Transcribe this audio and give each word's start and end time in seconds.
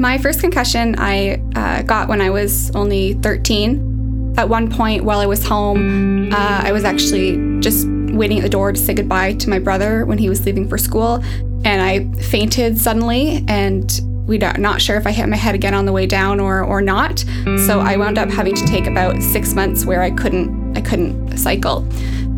My 0.00 0.16
first 0.16 0.40
concussion 0.40 0.94
I 0.96 1.42
uh, 1.54 1.82
got 1.82 2.08
when 2.08 2.22
I 2.22 2.30
was 2.30 2.74
only 2.74 3.12
13. 3.14 4.34
At 4.38 4.48
one 4.48 4.70
point 4.70 5.04
while 5.04 5.20
I 5.20 5.26
was 5.26 5.44
home, 5.44 6.32
uh, 6.32 6.62
I 6.64 6.72
was 6.72 6.84
actually 6.84 7.60
just 7.60 7.86
waiting 7.86 8.38
at 8.38 8.42
the 8.42 8.48
door 8.48 8.72
to 8.72 8.80
say 8.80 8.94
goodbye 8.94 9.34
to 9.34 9.50
my 9.50 9.58
brother 9.58 10.06
when 10.06 10.16
he 10.16 10.30
was 10.30 10.46
leaving 10.46 10.66
for 10.66 10.78
school, 10.78 11.22
and 11.66 11.82
I 11.82 12.10
fainted 12.22 12.78
suddenly 12.78 13.44
and 13.46 14.00
we 14.26 14.40
are 14.40 14.56
not 14.56 14.80
sure 14.80 14.96
if 14.96 15.06
I 15.06 15.10
hit 15.10 15.28
my 15.28 15.36
head 15.36 15.54
again 15.54 15.74
on 15.74 15.84
the 15.84 15.92
way 15.92 16.06
down 16.06 16.40
or 16.40 16.64
or 16.64 16.80
not. 16.80 17.22
So 17.66 17.80
I 17.80 17.98
wound 17.98 18.16
up 18.16 18.30
having 18.30 18.54
to 18.54 18.66
take 18.66 18.86
about 18.86 19.22
six 19.22 19.52
months 19.52 19.84
where 19.84 20.00
I 20.00 20.12
couldn't 20.12 20.78
I 20.78 20.80
couldn't 20.80 21.36
cycle. 21.36 21.86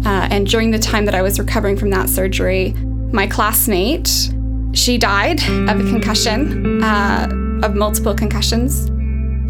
Uh, 0.04 0.26
and 0.32 0.48
during 0.48 0.72
the 0.72 0.80
time 0.80 1.04
that 1.04 1.14
I 1.14 1.22
was 1.22 1.38
recovering 1.38 1.76
from 1.76 1.90
that 1.90 2.08
surgery, 2.08 2.72
my 3.12 3.28
classmate 3.28 4.32
she 4.74 4.98
died 4.98 5.40
of 5.68 5.80
a 5.80 5.90
concussion, 5.90 6.82
uh, 6.82 7.28
of 7.62 7.74
multiple 7.74 8.14
concussions. 8.14 8.88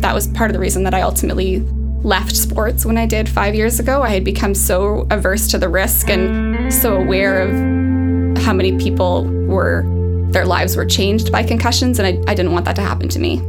That 0.01 0.15
was 0.15 0.27
part 0.29 0.51
of 0.51 0.55
the 0.55 0.61
reason 0.61 0.83
that 0.85 0.95
I 0.95 1.03
ultimately 1.03 1.61
left 2.03 2.35
sports 2.37 2.85
when 2.85 2.99
I 2.99 3.07
did 3.07 3.29
five 3.29 3.55
years 3.55 3.79
ago. 3.79 4.03
I 4.03 4.11
had 4.11 4.25
become 4.25 4.55
so 4.55 5.07
averse 5.11 5.49
to 5.49 5.59
the 5.59 5.69
risk 5.69 6.09
and 6.09 6.73
so 6.73 6.97
aware 6.97 7.43
of 7.43 8.39
how 8.39 8.53
many 8.53 8.77
people 8.79 9.25
were 9.47 9.85
their 10.33 10.47
lives 10.47 10.77
were 10.77 10.87
changed 10.87 11.31
by 11.31 11.43
concussions, 11.43 11.99
and 11.99 12.07
I, 12.07 12.31
I 12.31 12.35
didn't 12.35 12.53
want 12.53 12.65
that 12.65 12.77
to 12.77 12.83
happen 12.83 13.09
to 13.11 13.19
me. 13.19 13.41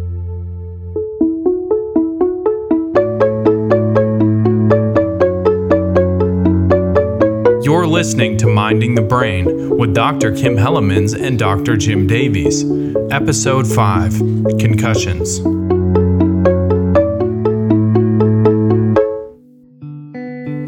Listening 8.04 8.36
to 8.36 8.48
Minding 8.48 8.96
the 8.96 9.02
Brain 9.02 9.78
with 9.78 9.94
Dr. 9.94 10.36
Kim 10.36 10.58
Hellemans 10.58 11.18
and 11.18 11.40
Dr. 11.40 11.78
Jim 11.78 12.06
Davies. 12.06 12.66
Episode 13.10 13.66
5 13.66 14.18
Concussions. 14.60 15.40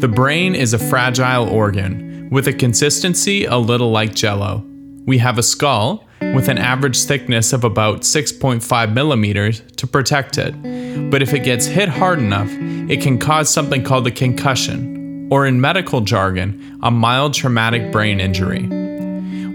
The 0.00 0.08
brain 0.10 0.54
is 0.54 0.72
a 0.72 0.78
fragile 0.78 1.46
organ 1.46 2.30
with 2.30 2.48
a 2.48 2.54
consistency 2.54 3.44
a 3.44 3.58
little 3.58 3.90
like 3.90 4.14
jello. 4.14 4.64
We 5.04 5.18
have 5.18 5.36
a 5.36 5.42
skull 5.42 6.06
with 6.22 6.48
an 6.48 6.56
average 6.56 7.04
thickness 7.04 7.52
of 7.52 7.64
about 7.64 8.00
6.5 8.00 8.94
millimeters 8.94 9.60
to 9.76 9.86
protect 9.86 10.38
it. 10.38 10.54
But 11.10 11.20
if 11.20 11.34
it 11.34 11.40
gets 11.40 11.66
hit 11.66 11.90
hard 11.90 12.18
enough, 12.18 12.48
it 12.50 13.02
can 13.02 13.18
cause 13.18 13.50
something 13.50 13.84
called 13.84 14.06
a 14.06 14.10
concussion, 14.10 14.95
or 15.30 15.46
in 15.46 15.60
medical 15.60 16.00
jargon, 16.00 16.78
a 16.82 16.90
mild 16.90 17.34
traumatic 17.34 17.90
brain 17.90 18.20
injury. 18.20 18.66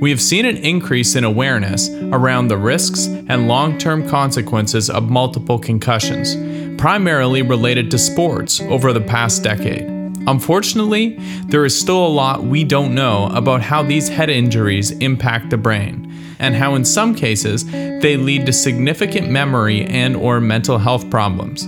We 0.02 0.10
have 0.10 0.22
seen 0.22 0.46
an 0.46 0.58
increase 0.58 1.16
in 1.16 1.24
awareness 1.24 1.90
around 1.90 2.48
the 2.48 2.58
risks 2.58 3.06
and 3.06 3.48
long 3.48 3.78
term 3.78 4.08
consequences 4.10 4.90
of 4.90 5.10
multiple 5.10 5.60
concussions, 5.60 6.36
primarily 6.82 7.44
related 7.44 7.92
to 7.92 8.00
sports, 8.00 8.60
over 8.62 8.94
the 8.94 9.02
past 9.02 9.44
decade. 9.44 9.84
Unfortunately, 10.28 11.18
there 11.46 11.66
is 11.66 11.80
still 11.80 12.06
a 12.06 12.08
lot 12.08 12.44
we 12.44 12.64
don't 12.64 12.94
know 12.94 13.28
about 13.34 13.62
how 13.62 13.84
these 13.84 14.10
head 14.10 14.30
injuries 14.30 14.92
impact 14.92 15.50
the 15.52 15.58
brain 15.58 16.12
and 16.40 16.56
how 16.56 16.76
in 16.76 16.84
some 16.84 17.14
cases 17.14 17.66
they 17.66 18.18
lead 18.18 18.48
to 18.48 18.54
significant 18.54 19.30
memory 19.30 19.86
and 19.86 20.16
or 20.16 20.42
mental 20.42 20.80
health 20.80 21.10
problems. 21.10 21.68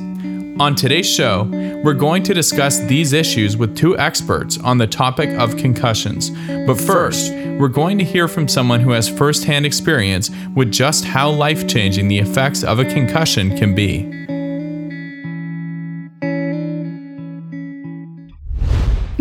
On 0.60 0.76
today's 0.76 1.10
show, 1.10 1.46
we're 1.84 1.96
going 1.96 2.22
to 2.24 2.34
discuss 2.34 2.78
these 2.82 3.12
issues 3.12 3.58
with 3.58 3.76
two 3.76 3.98
experts 3.98 4.60
on 4.60 4.78
the 4.78 4.86
topic 4.86 5.30
of 5.40 5.58
concussions. 5.58 6.30
But 6.68 6.80
first, 6.80 7.34
we're 7.34 7.70
going 7.70 7.98
to 7.98 8.04
hear 8.04 8.28
from 8.28 8.48
someone 8.48 8.80
who 8.80 8.92
has 8.92 9.10
firsthand 9.10 9.66
experience 9.66 10.30
with 10.54 10.72
just 10.72 11.06
how 11.06 11.32
life 11.32 11.68
changing 11.68 12.08
the 12.08 12.20
effects 12.20 12.64
of 12.64 12.78
a 12.78 12.86
concussion 12.86 13.58
can 13.58 13.74
be. 13.74 14.23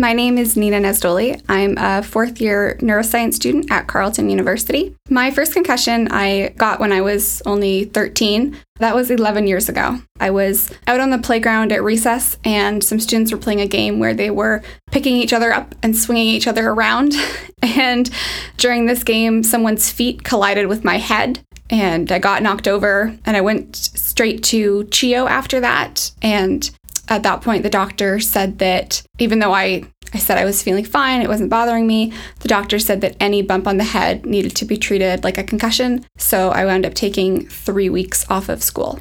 My 0.03 0.11
name 0.11 0.37
is 0.37 0.57
Nina 0.57 0.81
Nesdoli. 0.81 1.41
I'm 1.47 1.77
a 1.77 2.03
fourth 2.03 2.41
year 2.41 2.77
neuroscience 2.81 3.35
student 3.35 3.71
at 3.71 3.87
Carleton 3.87 4.29
University. 4.29 4.93
My 5.09 5.31
first 5.31 5.53
concussion 5.53 6.09
I 6.11 6.49
got 6.57 6.81
when 6.81 6.91
I 6.91 6.99
was 6.99 7.41
only 7.45 7.85
13. 7.85 8.57
That 8.79 8.95
was 8.95 9.09
11 9.09 9.47
years 9.47 9.69
ago. 9.69 9.99
I 10.19 10.29
was 10.31 10.69
out 10.87 10.99
on 10.99 11.11
the 11.11 11.19
playground 11.19 11.71
at 11.71 11.81
recess, 11.81 12.37
and 12.43 12.83
some 12.83 12.99
students 12.99 13.31
were 13.31 13.37
playing 13.37 13.61
a 13.61 13.65
game 13.65 13.97
where 13.99 14.13
they 14.13 14.29
were 14.29 14.61
picking 14.91 15.15
each 15.15 15.31
other 15.31 15.53
up 15.53 15.73
and 15.81 15.97
swinging 15.97 16.27
each 16.27 16.47
other 16.47 16.67
around. 16.69 17.15
And 17.65 18.09
during 18.57 18.87
this 18.87 19.05
game, 19.05 19.41
someone's 19.41 19.89
feet 19.89 20.25
collided 20.25 20.67
with 20.67 20.83
my 20.83 20.97
head, 20.97 21.39
and 21.69 22.11
I 22.11 22.19
got 22.19 22.43
knocked 22.43 22.67
over, 22.67 23.17
and 23.25 23.37
I 23.37 23.41
went 23.41 23.77
straight 23.77 24.43
to 24.43 24.83
CHEO 24.91 25.29
after 25.29 25.61
that. 25.61 26.11
And 26.21 26.69
at 27.09 27.23
that 27.23 27.41
point, 27.41 27.63
the 27.63 27.69
doctor 27.69 28.19
said 28.19 28.59
that 28.59 29.03
even 29.19 29.39
though 29.39 29.53
I, 29.53 29.83
I 30.13 30.19
said 30.19 30.37
I 30.37 30.45
was 30.45 30.63
feeling 30.63 30.85
fine, 30.85 31.21
it 31.21 31.27
wasn't 31.27 31.49
bothering 31.49 31.85
me, 31.85 32.13
the 32.39 32.47
doctor 32.47 32.79
said 32.79 33.01
that 33.01 33.17
any 33.19 33.41
bump 33.41 33.67
on 33.67 33.77
the 33.77 33.83
head 33.83 34.25
needed 34.25 34.55
to 34.57 34.65
be 34.65 34.77
treated 34.77 35.23
like 35.23 35.37
a 35.37 35.43
concussion. 35.43 36.05
So 36.17 36.49
I 36.49 36.65
wound 36.65 36.85
up 36.85 36.93
taking 36.93 37.47
three 37.47 37.89
weeks 37.89 38.29
off 38.29 38.49
of 38.49 38.63
school. 38.63 38.99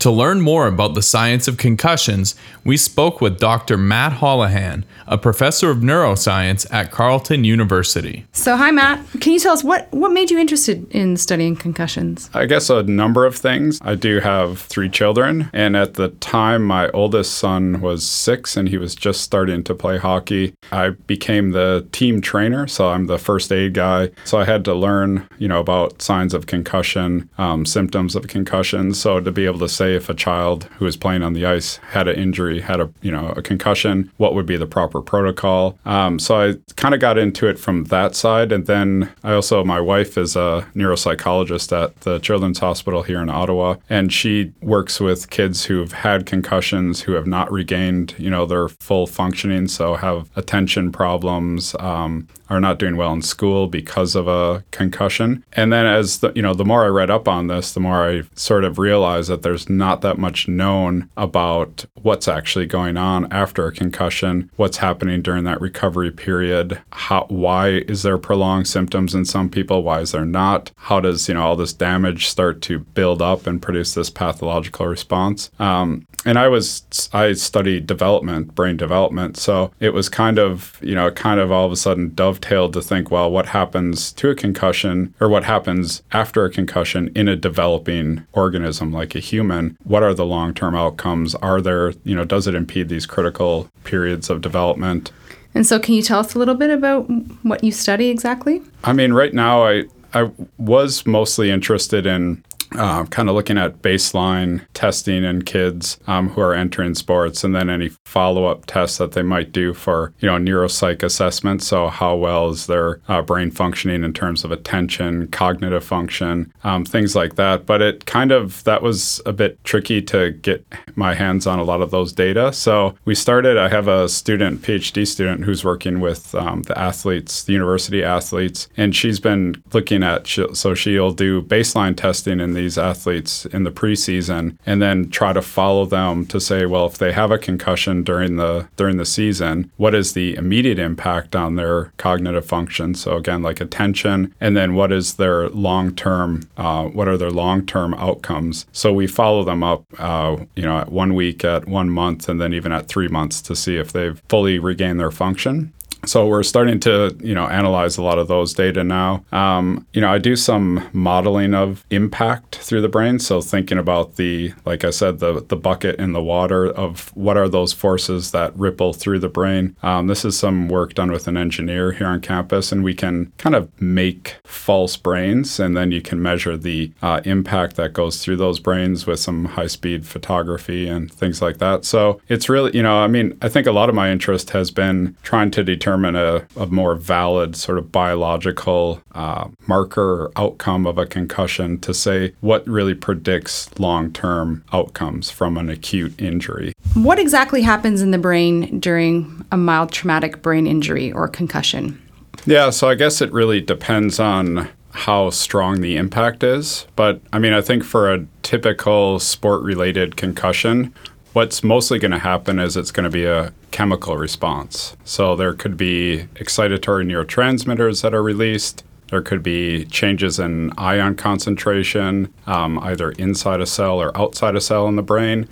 To 0.00 0.12
learn 0.12 0.40
more 0.40 0.68
about 0.68 0.94
the 0.94 1.02
science 1.02 1.48
of 1.48 1.56
concussions, 1.56 2.36
we 2.64 2.76
spoke 2.76 3.20
with 3.20 3.40
Dr. 3.40 3.76
Matt 3.76 4.12
Holahan, 4.12 4.84
a 5.08 5.18
professor 5.18 5.70
of 5.70 5.78
neuroscience 5.78 6.72
at 6.72 6.92
Carleton 6.92 7.42
University. 7.42 8.24
So, 8.30 8.56
hi, 8.56 8.70
Matt. 8.70 9.04
Can 9.20 9.32
you 9.32 9.40
tell 9.40 9.52
us 9.52 9.64
what, 9.64 9.90
what 9.90 10.12
made 10.12 10.30
you 10.30 10.38
interested 10.38 10.88
in 10.92 11.16
studying 11.16 11.56
concussions? 11.56 12.30
I 12.32 12.46
guess 12.46 12.70
a 12.70 12.84
number 12.84 13.26
of 13.26 13.34
things. 13.34 13.80
I 13.82 13.96
do 13.96 14.20
have 14.20 14.60
three 14.60 14.88
children, 14.88 15.50
and 15.52 15.76
at 15.76 15.94
the 15.94 16.10
time, 16.10 16.64
my 16.64 16.90
oldest 16.90 17.34
son 17.34 17.80
was 17.80 18.06
six 18.06 18.56
and 18.56 18.68
he 18.68 18.78
was 18.78 18.94
just 18.94 19.22
starting 19.22 19.64
to 19.64 19.74
play 19.74 19.98
hockey. 19.98 20.54
I 20.70 20.90
became 20.90 21.50
the 21.50 21.88
team 21.90 22.20
trainer, 22.20 22.68
so 22.68 22.90
I'm 22.90 23.06
the 23.06 23.18
first 23.18 23.50
aid 23.50 23.74
guy. 23.74 24.10
So, 24.24 24.38
I 24.38 24.44
had 24.44 24.64
to 24.66 24.74
learn, 24.74 25.28
you 25.38 25.48
know, 25.48 25.58
about 25.58 26.00
signs 26.02 26.34
of 26.34 26.46
concussion, 26.46 27.28
um, 27.36 27.66
symptoms 27.66 28.14
of 28.14 28.28
concussion. 28.28 28.94
So, 28.94 29.18
to 29.18 29.32
be 29.32 29.44
able 29.44 29.58
to 29.58 29.68
say, 29.68 29.87
say 29.88 29.96
if 29.96 30.08
a 30.08 30.14
child 30.14 30.64
who 30.76 30.84
was 30.84 30.96
playing 30.96 31.22
on 31.22 31.32
the 31.32 31.46
ice 31.46 31.76
had 31.90 32.08
an 32.08 32.16
injury, 32.16 32.60
had 32.60 32.80
a 32.80 32.90
you 33.02 33.10
know 33.10 33.28
a 33.36 33.42
concussion, 33.42 34.10
what 34.16 34.34
would 34.34 34.46
be 34.46 34.56
the 34.56 34.66
proper 34.66 35.00
protocol? 35.00 35.78
Um, 35.84 36.18
so 36.18 36.40
I 36.40 36.54
kind 36.76 36.94
of 36.94 37.00
got 37.00 37.18
into 37.18 37.48
it 37.48 37.58
from 37.58 37.84
that 37.84 38.14
side, 38.14 38.52
and 38.52 38.66
then 38.66 39.10
I 39.24 39.32
also 39.32 39.64
my 39.64 39.80
wife 39.80 40.18
is 40.18 40.36
a 40.36 40.66
neuropsychologist 40.74 41.72
at 41.72 42.00
the 42.00 42.18
Children's 42.18 42.58
Hospital 42.58 43.02
here 43.02 43.22
in 43.22 43.30
Ottawa, 43.30 43.76
and 43.88 44.12
she 44.12 44.52
works 44.62 45.00
with 45.00 45.30
kids 45.30 45.64
who've 45.64 45.92
had 45.92 46.26
concussions 46.26 47.02
who 47.02 47.12
have 47.12 47.26
not 47.26 47.50
regained 47.50 48.14
you 48.18 48.30
know 48.30 48.46
their 48.46 48.68
full 48.68 49.06
functioning, 49.06 49.68
so 49.68 49.94
have 49.94 50.28
attention 50.36 50.92
problems, 50.92 51.74
um, 51.78 52.28
are 52.50 52.60
not 52.60 52.78
doing 52.78 52.96
well 52.96 53.12
in 53.12 53.22
school 53.22 53.66
because 53.66 54.14
of 54.14 54.26
a 54.26 54.64
concussion. 54.70 55.44
And 55.52 55.72
then 55.72 55.86
as 55.86 56.18
the, 56.18 56.32
you 56.34 56.42
know, 56.42 56.54
the 56.54 56.64
more 56.64 56.84
I 56.84 56.88
read 56.88 57.10
up 57.10 57.28
on 57.28 57.46
this, 57.46 57.72
the 57.72 57.80
more 57.80 58.08
I 58.08 58.22
sort 58.34 58.64
of 58.64 58.78
realized 58.78 59.28
that 59.28 59.42
there's 59.42 59.68
not 59.78 60.02
that 60.02 60.18
much 60.18 60.48
known 60.48 61.08
about 61.16 61.86
what's 61.94 62.28
actually 62.28 62.66
going 62.66 62.96
on 62.96 63.32
after 63.32 63.66
a 63.66 63.72
concussion, 63.72 64.50
what's 64.56 64.78
happening 64.78 65.22
during 65.22 65.44
that 65.44 65.60
recovery 65.60 66.10
period, 66.10 66.80
how 66.92 67.26
why 67.28 67.68
is 67.88 68.02
there 68.02 68.18
prolonged 68.18 68.68
symptoms 68.68 69.14
in 69.14 69.24
some 69.24 69.48
people, 69.48 69.82
why 69.82 70.00
is 70.00 70.12
there 70.12 70.26
not? 70.26 70.70
How 70.76 71.00
does, 71.00 71.28
you 71.28 71.34
know, 71.34 71.42
all 71.42 71.56
this 71.56 71.72
damage 71.72 72.26
start 72.26 72.60
to 72.62 72.80
build 72.80 73.22
up 73.22 73.46
and 73.46 73.62
produce 73.62 73.94
this 73.94 74.10
pathological 74.10 74.86
response? 74.86 75.50
Um, 75.58 76.06
and 76.24 76.38
I 76.38 76.48
was 76.48 76.82
I 77.12 77.32
studied 77.34 77.86
development, 77.86 78.54
brain 78.54 78.76
development, 78.76 79.36
so 79.36 79.72
it 79.78 79.94
was 79.94 80.08
kind 80.08 80.38
of 80.38 80.78
you 80.82 80.94
know 80.94 81.10
kind 81.10 81.40
of 81.40 81.52
all 81.52 81.66
of 81.66 81.72
a 81.72 81.76
sudden 81.76 82.14
dovetailed 82.14 82.72
to 82.72 82.82
think, 82.82 83.10
well, 83.10 83.30
what 83.30 83.46
happens 83.46 84.12
to 84.12 84.30
a 84.30 84.34
concussion 84.34 85.14
or 85.20 85.28
what 85.28 85.44
happens 85.44 86.02
after 86.12 86.44
a 86.44 86.50
concussion 86.50 87.10
in 87.14 87.28
a 87.28 87.36
developing 87.36 88.26
organism 88.32 88.92
like 88.92 89.14
a 89.14 89.20
human? 89.20 89.67
What 89.84 90.02
are 90.02 90.14
the 90.14 90.24
long 90.24 90.54
term 90.54 90.74
outcomes? 90.74 91.34
Are 91.36 91.60
there 91.60 91.92
you 92.04 92.14
know 92.14 92.24
does 92.24 92.46
it 92.46 92.54
impede 92.54 92.88
these 92.88 93.06
critical 93.06 93.68
periods 93.84 94.30
of 94.30 94.40
development? 94.40 95.12
And 95.54 95.66
so, 95.66 95.78
can 95.78 95.94
you 95.94 96.02
tell 96.02 96.20
us 96.20 96.34
a 96.34 96.38
little 96.38 96.54
bit 96.54 96.70
about 96.70 97.02
what 97.42 97.64
you 97.64 97.72
study 97.72 98.08
exactly? 98.08 98.62
I 98.84 98.92
mean, 98.92 99.12
right 99.12 99.34
now 99.34 99.66
I 99.66 99.84
I 100.14 100.30
was 100.58 101.06
mostly 101.06 101.50
interested 101.50 102.06
in 102.06 102.42
uh, 102.72 103.04
kind 103.06 103.28
of 103.28 103.34
looking 103.34 103.58
at 103.58 103.82
baseline 103.82 104.64
testing 104.74 105.24
in 105.24 105.42
kids 105.42 105.98
um, 106.06 106.28
who 106.30 106.40
are 106.40 106.54
entering 106.54 106.94
sports 106.94 107.44
and 107.44 107.54
then 107.54 107.70
any 107.70 107.90
follow-up 108.04 108.66
tests 108.66 108.98
that 108.98 109.12
they 109.12 109.22
might 109.22 109.52
do 109.52 109.72
for 109.74 110.12
you 110.20 110.28
know 110.28 110.36
neuropsych 110.36 111.02
assessment. 111.02 111.62
So 111.62 111.88
how 111.88 112.16
well 112.16 112.50
is 112.50 112.66
their 112.66 113.00
uh, 113.08 113.22
brain 113.22 113.50
functioning 113.50 114.04
in 114.04 114.12
terms 114.12 114.44
of 114.44 114.52
attention 114.52 115.28
cognitive 115.28 115.84
function 115.84 116.52
um, 116.64 116.84
things 116.84 117.14
like 117.14 117.36
that. 117.36 117.66
But 117.66 117.82
it 117.82 118.06
kind 118.06 118.32
of 118.32 118.64
that 118.64 118.82
was 118.82 119.20
a 119.26 119.32
bit 119.32 119.62
tricky 119.64 120.02
to 120.02 120.32
get 120.32 120.64
my 120.96 121.14
hands 121.14 121.46
on 121.46 121.58
a 121.58 121.64
lot 121.64 121.80
of 121.80 121.90
those 121.90 122.12
data. 122.12 122.52
So 122.52 122.94
we 123.04 123.14
started 123.14 123.58
i 123.58 123.68
have 123.68 123.88
a 123.88 124.08
student 124.08 124.62
phd 124.62 125.06
student 125.06 125.44
who's 125.44 125.64
working 125.64 126.00
with 126.00 126.34
um, 126.34 126.62
the 126.62 126.78
athletes 126.78 127.44
the 127.44 127.52
university 127.52 128.02
athletes 128.02 128.68
and 128.76 128.94
she's 128.94 129.20
been 129.20 129.62
looking 129.72 130.02
at 130.02 130.26
so 130.26 130.74
she'll 130.74 131.12
do 131.12 131.42
baseline 131.42 131.96
testing 131.96 132.40
in 132.40 132.54
these 132.58 132.76
athletes 132.76 133.46
in 133.46 133.62
the 133.62 133.70
preseason 133.70 134.58
and 134.66 134.82
then 134.82 135.08
try 135.10 135.32
to 135.32 135.40
follow 135.40 135.86
them 135.86 136.26
to 136.26 136.40
say, 136.40 136.66
well, 136.66 136.86
if 136.86 136.98
they 136.98 137.12
have 137.12 137.30
a 137.30 137.38
concussion 137.38 138.02
during 138.02 138.36
the 138.36 138.68
during 138.76 138.96
the 138.96 139.06
season, 139.06 139.70
what 139.76 139.94
is 139.94 140.12
the 140.12 140.34
immediate 140.34 140.78
impact 140.78 141.36
on 141.36 141.54
their 141.54 141.92
cognitive 141.96 142.44
function? 142.44 142.94
So 142.94 143.16
again, 143.16 143.42
like 143.42 143.60
attention, 143.60 144.34
and 144.40 144.56
then 144.56 144.74
what 144.74 144.90
is 144.90 145.14
their 145.14 145.48
long 145.50 145.94
term? 145.94 146.42
Uh, 146.56 146.86
what 146.86 147.08
are 147.08 147.16
their 147.16 147.30
long 147.30 147.64
term 147.64 147.94
outcomes? 147.94 148.66
So 148.72 148.92
we 148.92 149.06
follow 149.06 149.44
them 149.44 149.62
up, 149.62 149.84
uh, 149.98 150.36
you 150.56 150.64
know, 150.64 150.78
at 150.78 150.90
one 150.90 151.14
week, 151.14 151.44
at 151.44 151.68
one 151.68 151.90
month, 151.90 152.28
and 152.28 152.40
then 152.40 152.52
even 152.52 152.72
at 152.72 152.88
three 152.88 153.08
months 153.08 153.40
to 153.42 153.54
see 153.54 153.76
if 153.76 153.92
they've 153.92 154.20
fully 154.28 154.58
regained 154.58 154.98
their 154.98 155.12
function 155.12 155.72
so 156.06 156.26
we're 156.26 156.42
starting 156.42 156.80
to 156.80 157.16
you 157.20 157.34
know 157.34 157.46
analyze 157.46 157.98
a 157.98 158.02
lot 158.02 158.18
of 158.18 158.28
those 158.28 158.54
data 158.54 158.84
now. 158.84 159.24
Um, 159.32 159.86
you 159.92 160.00
know 160.00 160.12
i 160.12 160.18
do 160.18 160.36
some 160.36 160.88
modeling 160.92 161.54
of 161.54 161.84
impact 161.90 162.56
through 162.56 162.80
the 162.80 162.88
brain. 162.88 163.18
So 163.18 163.40
thinking 163.40 163.78
about 163.78 164.16
the 164.16 164.52
like 164.64 164.84
i 164.84 164.90
said 164.90 165.18
the 165.18 165.44
the 165.48 165.56
bucket 165.56 165.98
in 165.98 166.12
the 166.12 166.22
water 166.22 166.66
of 166.66 167.10
what 167.16 167.36
are 167.36 167.48
those 167.48 167.72
forces 167.72 168.30
that 168.30 168.56
ripple 168.56 168.92
through 168.92 169.18
the 169.18 169.28
brain. 169.28 169.76
Um, 169.82 170.06
this 170.06 170.24
is 170.24 170.38
some 170.38 170.68
work 170.68 170.94
done 170.94 171.10
with 171.10 171.28
an 171.28 171.36
engineer 171.36 171.92
here 171.92 172.06
on 172.06 172.20
campus 172.20 172.72
and 172.72 172.84
we 172.84 172.94
can 172.94 173.32
kind 173.38 173.54
of 173.54 173.68
make 173.80 174.36
false 174.44 174.96
brains 174.96 175.60
and 175.60 175.76
then 175.76 175.92
you 175.92 176.00
can 176.00 176.22
measure 176.22 176.56
the 176.56 176.92
uh, 177.02 177.20
impact 177.24 177.76
that 177.76 177.92
goes 177.92 178.22
through 178.22 178.36
those 178.36 178.60
brains 178.60 179.06
with 179.06 179.20
some 179.20 179.44
high 179.44 179.66
speed 179.66 180.06
photography 180.06 180.88
and 180.88 181.12
things 181.12 181.42
like 181.42 181.58
that. 181.58 181.84
So 181.84 182.20
it's 182.28 182.48
really 182.48 182.74
you 182.74 182.82
know 182.82 182.98
i 182.98 183.06
mean 183.06 183.36
i 183.42 183.48
think 183.48 183.66
a 183.66 183.72
lot 183.72 183.88
of 183.88 183.94
my 183.94 184.10
interest 184.10 184.50
has 184.50 184.70
been 184.70 185.16
trying 185.22 185.50
to 185.50 185.64
determine 185.64 185.87
determine 185.88 186.16
a, 186.16 186.46
a 186.56 186.66
more 186.66 186.94
valid 186.94 187.56
sort 187.56 187.78
of 187.78 187.90
biological 187.90 189.00
uh, 189.12 189.48
marker 189.66 190.24
or 190.24 190.32
outcome 190.36 190.86
of 190.86 190.98
a 190.98 191.06
concussion 191.06 191.78
to 191.80 191.94
say 191.94 192.34
what 192.40 192.66
really 192.66 192.94
predicts 192.94 193.70
long 193.78 194.12
term 194.12 194.62
outcomes 194.74 195.30
from 195.30 195.56
an 195.56 195.70
acute 195.70 196.20
injury. 196.20 196.74
What 196.92 197.18
exactly 197.18 197.62
happens 197.62 198.02
in 198.02 198.10
the 198.10 198.18
brain 198.18 198.78
during 198.80 199.46
a 199.50 199.56
mild 199.56 199.90
traumatic 199.90 200.42
brain 200.42 200.66
injury 200.66 201.10
or 201.10 201.26
concussion? 201.26 201.98
Yeah, 202.44 202.68
so 202.68 202.88
I 202.90 202.94
guess 202.94 203.22
it 203.22 203.32
really 203.32 203.62
depends 203.62 204.20
on 204.20 204.68
how 204.90 205.30
strong 205.30 205.80
the 205.80 205.96
impact 205.96 206.42
is. 206.42 206.86
But 206.96 207.22
I 207.32 207.38
mean, 207.38 207.54
I 207.54 207.62
think 207.62 207.82
for 207.82 208.12
a 208.12 208.26
typical 208.42 209.18
sport 209.20 209.62
related 209.62 210.16
concussion, 210.16 210.92
what's 211.32 211.62
mostly 211.62 211.98
going 211.98 212.10
to 212.10 212.18
happen 212.18 212.58
is 212.58 212.76
it's 212.76 212.90
going 212.90 213.04
to 213.04 213.10
be 213.10 213.24
a 213.24 213.52
chemical 213.70 214.16
response. 214.16 214.96
So 215.04 215.36
there 215.36 215.54
could 215.54 215.76
be 215.76 216.26
excitatory 216.34 217.06
neurotransmitters 217.06 218.02
that 218.02 218.14
are 218.14 218.22
released. 218.22 218.84
There 219.10 219.22
could 219.22 219.42
be 219.42 219.84
changes 219.86 220.38
in 220.38 220.72
ion 220.76 221.14
concentration, 221.16 222.32
um, 222.46 222.78
either 222.80 223.12
inside 223.12 223.60
a 223.60 223.66
cell 223.66 224.00
or 224.00 224.16
outside 224.16 224.54
a 224.54 224.60
cell 224.60 224.86
in 224.88 224.96
the 224.96 225.02
brain. 225.02 225.48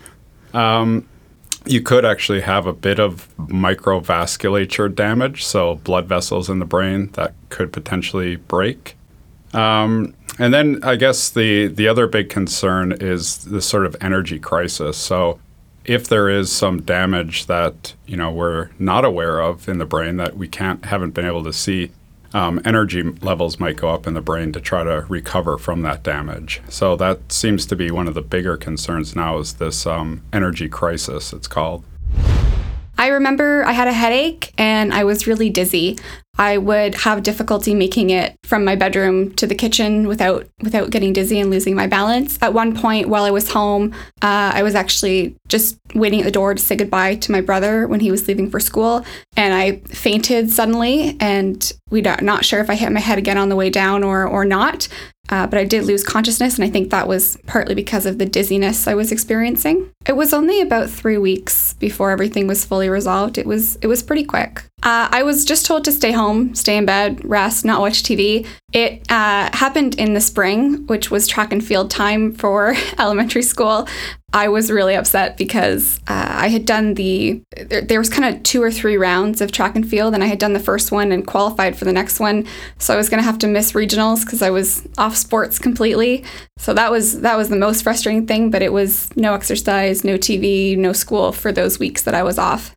Um, 0.52 1.08
you 1.64 1.82
could 1.82 2.04
actually 2.04 2.42
have 2.42 2.66
a 2.66 2.72
bit 2.72 3.00
of 3.00 3.28
microvasculature 3.38 4.94
damage, 4.94 5.44
so 5.44 5.76
blood 5.76 6.06
vessels 6.06 6.48
in 6.48 6.58
the 6.58 6.64
brain 6.64 7.10
that 7.14 7.34
could 7.48 7.72
potentially 7.72 8.36
break. 8.36 8.96
Um, 9.52 10.14
and 10.38 10.52
then 10.52 10.80
I 10.82 10.96
guess 10.96 11.30
the 11.30 11.66
the 11.68 11.88
other 11.88 12.06
big 12.06 12.28
concern 12.28 12.92
is 12.92 13.38
the 13.38 13.62
sort 13.62 13.86
of 13.86 13.96
energy 14.00 14.38
crisis. 14.38 14.96
So 14.96 15.40
if 15.86 16.08
there 16.08 16.28
is 16.28 16.50
some 16.50 16.82
damage 16.82 17.46
that 17.46 17.94
you 18.06 18.16
know 18.16 18.30
we're 18.30 18.70
not 18.78 19.04
aware 19.04 19.40
of 19.40 19.68
in 19.68 19.78
the 19.78 19.86
brain 19.86 20.16
that 20.16 20.36
we 20.36 20.48
can't 20.48 20.84
haven't 20.84 21.12
been 21.12 21.24
able 21.24 21.44
to 21.44 21.52
see, 21.52 21.92
um, 22.34 22.60
energy 22.64 23.02
levels 23.02 23.58
might 23.60 23.76
go 23.76 23.88
up 23.88 24.06
in 24.06 24.14
the 24.14 24.20
brain 24.20 24.52
to 24.52 24.60
try 24.60 24.82
to 24.82 25.06
recover 25.08 25.56
from 25.56 25.82
that 25.82 26.02
damage. 26.02 26.60
So 26.68 26.96
that 26.96 27.32
seems 27.32 27.64
to 27.66 27.76
be 27.76 27.90
one 27.90 28.08
of 28.08 28.14
the 28.14 28.22
bigger 28.22 28.56
concerns 28.56 29.14
now 29.14 29.38
is 29.38 29.54
this 29.54 29.86
um, 29.86 30.22
energy 30.32 30.68
crisis. 30.68 31.32
It's 31.32 31.48
called. 31.48 31.84
I 32.98 33.08
remember 33.08 33.62
I 33.64 33.72
had 33.72 33.88
a 33.88 33.92
headache 33.92 34.52
and 34.56 34.92
I 34.92 35.04
was 35.04 35.26
really 35.26 35.50
dizzy. 35.50 35.98
I 36.38 36.58
would 36.58 36.94
have 36.96 37.22
difficulty 37.22 37.74
making 37.74 38.10
it 38.10 38.36
from 38.44 38.64
my 38.64 38.76
bedroom 38.76 39.34
to 39.36 39.46
the 39.46 39.54
kitchen 39.54 40.06
without 40.06 40.48
without 40.62 40.90
getting 40.90 41.12
dizzy 41.12 41.40
and 41.40 41.50
losing 41.50 41.74
my 41.74 41.86
balance. 41.86 42.38
At 42.42 42.54
one 42.54 42.76
point, 42.76 43.08
while 43.08 43.24
I 43.24 43.30
was 43.30 43.50
home, 43.50 43.92
uh, 44.22 44.52
I 44.54 44.62
was 44.62 44.74
actually 44.74 45.36
just 45.48 45.78
waiting 45.94 46.20
at 46.20 46.24
the 46.24 46.30
door 46.30 46.54
to 46.54 46.62
say 46.62 46.76
goodbye 46.76 47.16
to 47.16 47.32
my 47.32 47.40
brother 47.40 47.86
when 47.86 48.00
he 48.00 48.10
was 48.10 48.28
leaving 48.28 48.50
for 48.50 48.60
school, 48.60 49.04
and 49.36 49.54
I 49.54 49.78
fainted 49.88 50.50
suddenly. 50.50 51.16
And 51.20 51.72
we 51.90 52.04
are 52.04 52.20
not 52.20 52.44
sure 52.44 52.60
if 52.60 52.70
I 52.70 52.74
hit 52.74 52.92
my 52.92 53.00
head 53.00 53.18
again 53.18 53.38
on 53.38 53.48
the 53.48 53.56
way 53.56 53.70
down 53.70 54.04
or 54.04 54.26
or 54.26 54.44
not. 54.44 54.88
Uh, 55.28 55.46
but 55.46 55.58
I 55.58 55.64
did 55.64 55.84
lose 55.84 56.04
consciousness, 56.04 56.56
and 56.56 56.64
I 56.64 56.70
think 56.70 56.90
that 56.90 57.08
was 57.08 57.36
partly 57.46 57.74
because 57.74 58.06
of 58.06 58.18
the 58.18 58.26
dizziness 58.26 58.86
I 58.86 58.94
was 58.94 59.10
experiencing. 59.10 59.90
It 60.06 60.14
was 60.14 60.32
only 60.32 60.60
about 60.60 60.88
three 60.88 61.18
weeks 61.18 61.74
before 61.74 62.10
everything 62.10 62.46
was 62.46 62.64
fully 62.64 62.88
resolved. 62.88 63.38
It 63.38 63.46
was 63.46 63.76
it 63.76 63.88
was 63.88 64.02
pretty 64.02 64.24
quick. 64.24 64.62
Uh, 64.82 65.08
I 65.10 65.24
was 65.24 65.44
just 65.44 65.66
told 65.66 65.84
to 65.84 65.92
stay 65.92 66.12
home, 66.12 66.25
stay 66.54 66.76
in 66.76 66.86
bed, 66.86 67.24
rest, 67.24 67.64
not 67.64 67.80
watch 67.80 68.02
TV. 68.02 68.46
It 68.72 69.00
uh, 69.10 69.50
happened 69.52 69.94
in 69.96 70.14
the 70.14 70.20
spring, 70.20 70.86
which 70.86 71.10
was 71.10 71.26
track 71.26 71.52
and 71.52 71.64
field 71.64 71.90
time 71.90 72.32
for 72.32 72.74
elementary 72.98 73.42
school. 73.42 73.88
I 74.32 74.48
was 74.48 74.70
really 74.70 74.94
upset 74.94 75.38
because 75.38 75.98
uh, 76.08 76.26
I 76.28 76.48
had 76.48 76.66
done 76.66 76.94
the, 76.94 77.40
there, 77.56 77.80
there 77.80 77.98
was 77.98 78.10
kind 78.10 78.34
of 78.34 78.42
two 78.42 78.62
or 78.62 78.70
three 78.70 78.98
rounds 78.98 79.40
of 79.40 79.50
track 79.50 79.76
and 79.76 79.88
field, 79.88 80.12
and 80.12 80.22
I 80.22 80.26
had 80.26 80.38
done 80.38 80.52
the 80.52 80.60
first 80.60 80.92
one 80.92 81.10
and 81.10 81.26
qualified 81.26 81.74
for 81.74 81.86
the 81.86 81.92
next 81.92 82.20
one. 82.20 82.46
So 82.78 82.92
I 82.92 82.98
was 82.98 83.08
going 83.08 83.22
to 83.22 83.24
have 83.24 83.38
to 83.38 83.46
miss 83.46 83.72
regionals 83.72 84.26
because 84.26 84.42
I 84.42 84.50
was 84.50 84.86
off 84.98 85.16
sports 85.16 85.58
completely. 85.58 86.22
So 86.58 86.74
that 86.74 86.90
was 86.90 87.22
that 87.22 87.36
was 87.36 87.48
the 87.48 87.56
most 87.56 87.82
frustrating 87.82 88.26
thing. 88.26 88.50
But 88.50 88.60
it 88.60 88.74
was 88.74 89.14
no 89.16 89.32
exercise, 89.32 90.04
no 90.04 90.18
TV, 90.18 90.76
no 90.76 90.92
school 90.92 91.32
for 91.32 91.50
those 91.50 91.78
weeks 91.78 92.02
that 92.02 92.14
I 92.14 92.22
was 92.22 92.38
off. 92.38 92.75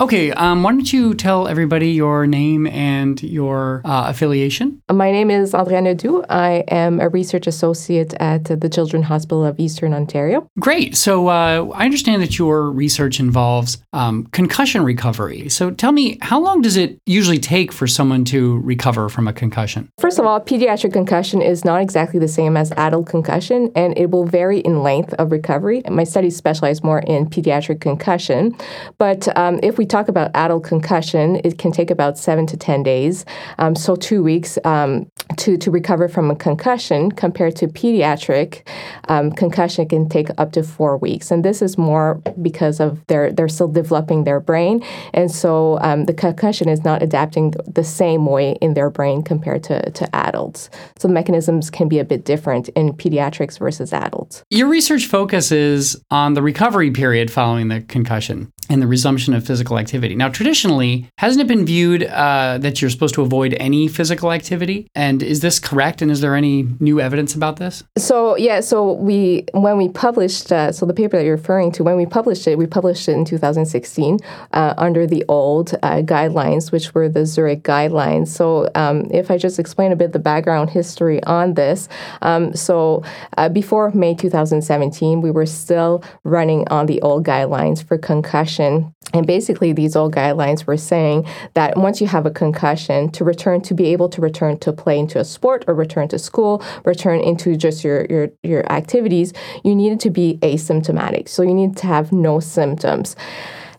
Okay, 0.00 0.30
um, 0.30 0.62
why 0.62 0.70
don't 0.70 0.92
you 0.92 1.12
tell 1.12 1.48
everybody 1.48 1.90
your 1.90 2.24
name 2.24 2.68
and 2.68 3.20
your 3.20 3.82
uh, 3.84 4.04
affiliation? 4.06 4.80
My 4.88 5.10
name 5.10 5.28
is 5.28 5.54
Andrea 5.54 5.80
Nadeau. 5.80 6.24
I 6.30 6.62
am 6.68 7.00
a 7.00 7.08
research 7.08 7.48
associate 7.48 8.14
at 8.20 8.44
the 8.44 8.68
Children's 8.68 9.06
Hospital 9.06 9.44
of 9.44 9.58
Eastern 9.58 9.92
Ontario. 9.92 10.48
Great. 10.60 10.96
So 10.96 11.26
uh, 11.26 11.68
I 11.74 11.84
understand 11.84 12.22
that 12.22 12.38
your 12.38 12.70
research 12.70 13.18
involves 13.18 13.78
um, 13.92 14.26
concussion 14.26 14.84
recovery. 14.84 15.48
So 15.48 15.72
tell 15.72 15.90
me, 15.90 16.18
how 16.22 16.38
long 16.40 16.62
does 16.62 16.76
it 16.76 17.00
usually 17.04 17.40
take 17.40 17.72
for 17.72 17.88
someone 17.88 18.24
to 18.26 18.58
recover 18.60 19.08
from 19.08 19.26
a 19.26 19.32
concussion? 19.32 19.88
First 19.98 20.20
of 20.20 20.26
all, 20.26 20.40
pediatric 20.40 20.92
concussion 20.92 21.42
is 21.42 21.64
not 21.64 21.82
exactly 21.82 22.20
the 22.20 22.28
same 22.28 22.56
as 22.56 22.70
adult 22.76 23.08
concussion, 23.08 23.72
and 23.74 23.98
it 23.98 24.12
will 24.12 24.26
vary 24.26 24.60
in 24.60 24.84
length 24.84 25.12
of 25.14 25.32
recovery. 25.32 25.82
My 25.90 26.04
studies 26.04 26.36
specialize 26.36 26.84
more 26.84 27.00
in 27.00 27.26
pediatric 27.26 27.80
concussion, 27.80 28.56
but 28.98 29.36
um, 29.36 29.58
if 29.60 29.76
we 29.76 29.87
talk 29.88 30.08
about 30.08 30.30
adult 30.34 30.64
concussion, 30.64 31.40
it 31.44 31.58
can 31.58 31.72
take 31.72 31.90
about 31.90 32.18
seven 32.18 32.46
to 32.46 32.56
10 32.56 32.82
days. 32.82 33.24
Um, 33.58 33.74
so, 33.74 33.96
two 33.96 34.22
weeks 34.22 34.58
um, 34.64 35.10
to, 35.36 35.56
to 35.58 35.70
recover 35.70 36.08
from 36.08 36.30
a 36.30 36.36
concussion 36.36 37.10
compared 37.10 37.56
to 37.56 37.66
pediatric 37.66 38.66
um, 39.08 39.32
concussion 39.32 39.88
can 39.88 40.08
take 40.08 40.28
up 40.38 40.52
to 40.52 40.62
four 40.62 40.96
weeks. 40.96 41.30
And 41.30 41.44
this 41.44 41.62
is 41.62 41.76
more 41.76 42.22
because 42.40 42.80
of 42.80 43.04
their, 43.06 43.32
they're 43.32 43.48
still 43.48 43.68
developing 43.68 44.24
their 44.24 44.40
brain. 44.40 44.82
And 45.12 45.30
so, 45.30 45.78
um, 45.80 46.04
the 46.04 46.14
concussion 46.14 46.68
is 46.68 46.84
not 46.84 47.02
adapting 47.02 47.54
the 47.66 47.84
same 47.84 48.26
way 48.26 48.52
in 48.60 48.74
their 48.74 48.90
brain 48.90 49.22
compared 49.22 49.64
to, 49.64 49.90
to 49.90 50.16
adults. 50.16 50.70
So, 50.98 51.08
the 51.08 51.14
mechanisms 51.14 51.70
can 51.70 51.88
be 51.88 51.98
a 51.98 52.04
bit 52.04 52.24
different 52.24 52.68
in 52.70 52.92
pediatrics 52.92 53.58
versus 53.58 53.92
adults. 53.92 54.42
Your 54.50 54.68
research 54.68 55.06
focuses 55.06 55.96
on 56.10 56.34
the 56.34 56.42
recovery 56.42 56.90
period 56.90 57.30
following 57.30 57.68
the 57.68 57.80
concussion 57.80 58.52
and 58.68 58.82
the 58.82 58.86
resumption 58.86 59.34
of 59.34 59.46
physical 59.46 59.78
activity. 59.78 60.14
Now, 60.14 60.28
traditionally, 60.28 61.08
hasn't 61.18 61.42
it 61.42 61.46
been 61.46 61.64
viewed 61.64 62.04
uh, 62.04 62.58
that 62.58 62.80
you're 62.80 62.90
supposed 62.90 63.14
to 63.14 63.22
avoid 63.22 63.54
any 63.54 63.88
physical 63.88 64.32
activity? 64.32 64.90
And 64.94 65.22
is 65.22 65.40
this 65.40 65.58
correct? 65.58 66.02
And 66.02 66.10
is 66.10 66.20
there 66.20 66.34
any 66.34 66.66
new 66.80 67.00
evidence 67.00 67.34
about 67.34 67.56
this? 67.56 67.82
So 67.96 68.36
yeah, 68.36 68.60
so 68.60 68.92
we 68.92 69.46
when 69.52 69.78
we 69.78 69.88
published 69.88 70.52
uh, 70.52 70.72
so 70.72 70.86
the 70.86 70.94
paper 70.94 71.16
that 71.16 71.24
you're 71.24 71.36
referring 71.36 71.72
to 71.72 71.84
when 71.84 71.96
we 71.96 72.06
published 72.06 72.46
it, 72.46 72.58
we 72.58 72.66
published 72.66 73.08
it 73.08 73.12
in 73.12 73.24
2016 73.24 74.18
uh, 74.52 74.74
under 74.76 75.06
the 75.06 75.24
old 75.28 75.74
uh, 75.82 76.02
guidelines, 76.02 76.70
which 76.70 76.94
were 76.94 77.08
the 77.08 77.24
Zurich 77.24 77.62
guidelines. 77.62 78.28
So 78.28 78.68
um, 78.74 79.06
if 79.10 79.30
I 79.30 79.38
just 79.38 79.58
explain 79.58 79.92
a 79.92 79.96
bit 79.96 80.12
the 80.12 80.18
background 80.18 80.70
history 80.70 81.22
on 81.24 81.54
this, 81.54 81.88
um, 82.22 82.54
so 82.54 83.02
uh, 83.36 83.48
before 83.48 83.90
May 83.92 84.14
2017, 84.14 85.20
we 85.20 85.30
were 85.30 85.46
still 85.46 86.02
running 86.24 86.66
on 86.68 86.86
the 86.86 87.00
old 87.02 87.24
guidelines 87.24 87.82
for 87.82 87.96
concussion 87.96 88.57
concussion. 88.58 88.94
And 89.14 89.26
basically, 89.26 89.72
these 89.72 89.96
old 89.96 90.14
guidelines 90.14 90.66
were 90.66 90.76
saying 90.76 91.26
that 91.54 91.76
once 91.76 92.00
you 92.00 92.06
have 92.06 92.26
a 92.26 92.30
concussion, 92.30 93.10
to 93.12 93.24
return 93.24 93.62
to 93.62 93.74
be 93.74 93.86
able 93.86 94.08
to 94.10 94.20
return 94.20 94.58
to 94.58 94.72
play 94.72 94.98
into 94.98 95.18
a 95.18 95.24
sport 95.24 95.64
or 95.66 95.74
return 95.74 96.08
to 96.08 96.18
school, 96.18 96.62
return 96.84 97.20
into 97.20 97.56
just 97.56 97.84
your 97.84 98.06
your 98.06 98.28
your 98.42 98.70
activities, 98.70 99.32
you 99.64 99.74
needed 99.74 100.00
to 100.00 100.10
be 100.10 100.38
asymptomatic. 100.42 101.28
So 101.28 101.42
you 101.42 101.54
need 101.54 101.76
to 101.78 101.86
have 101.86 102.12
no 102.12 102.40
symptoms. 102.40 103.16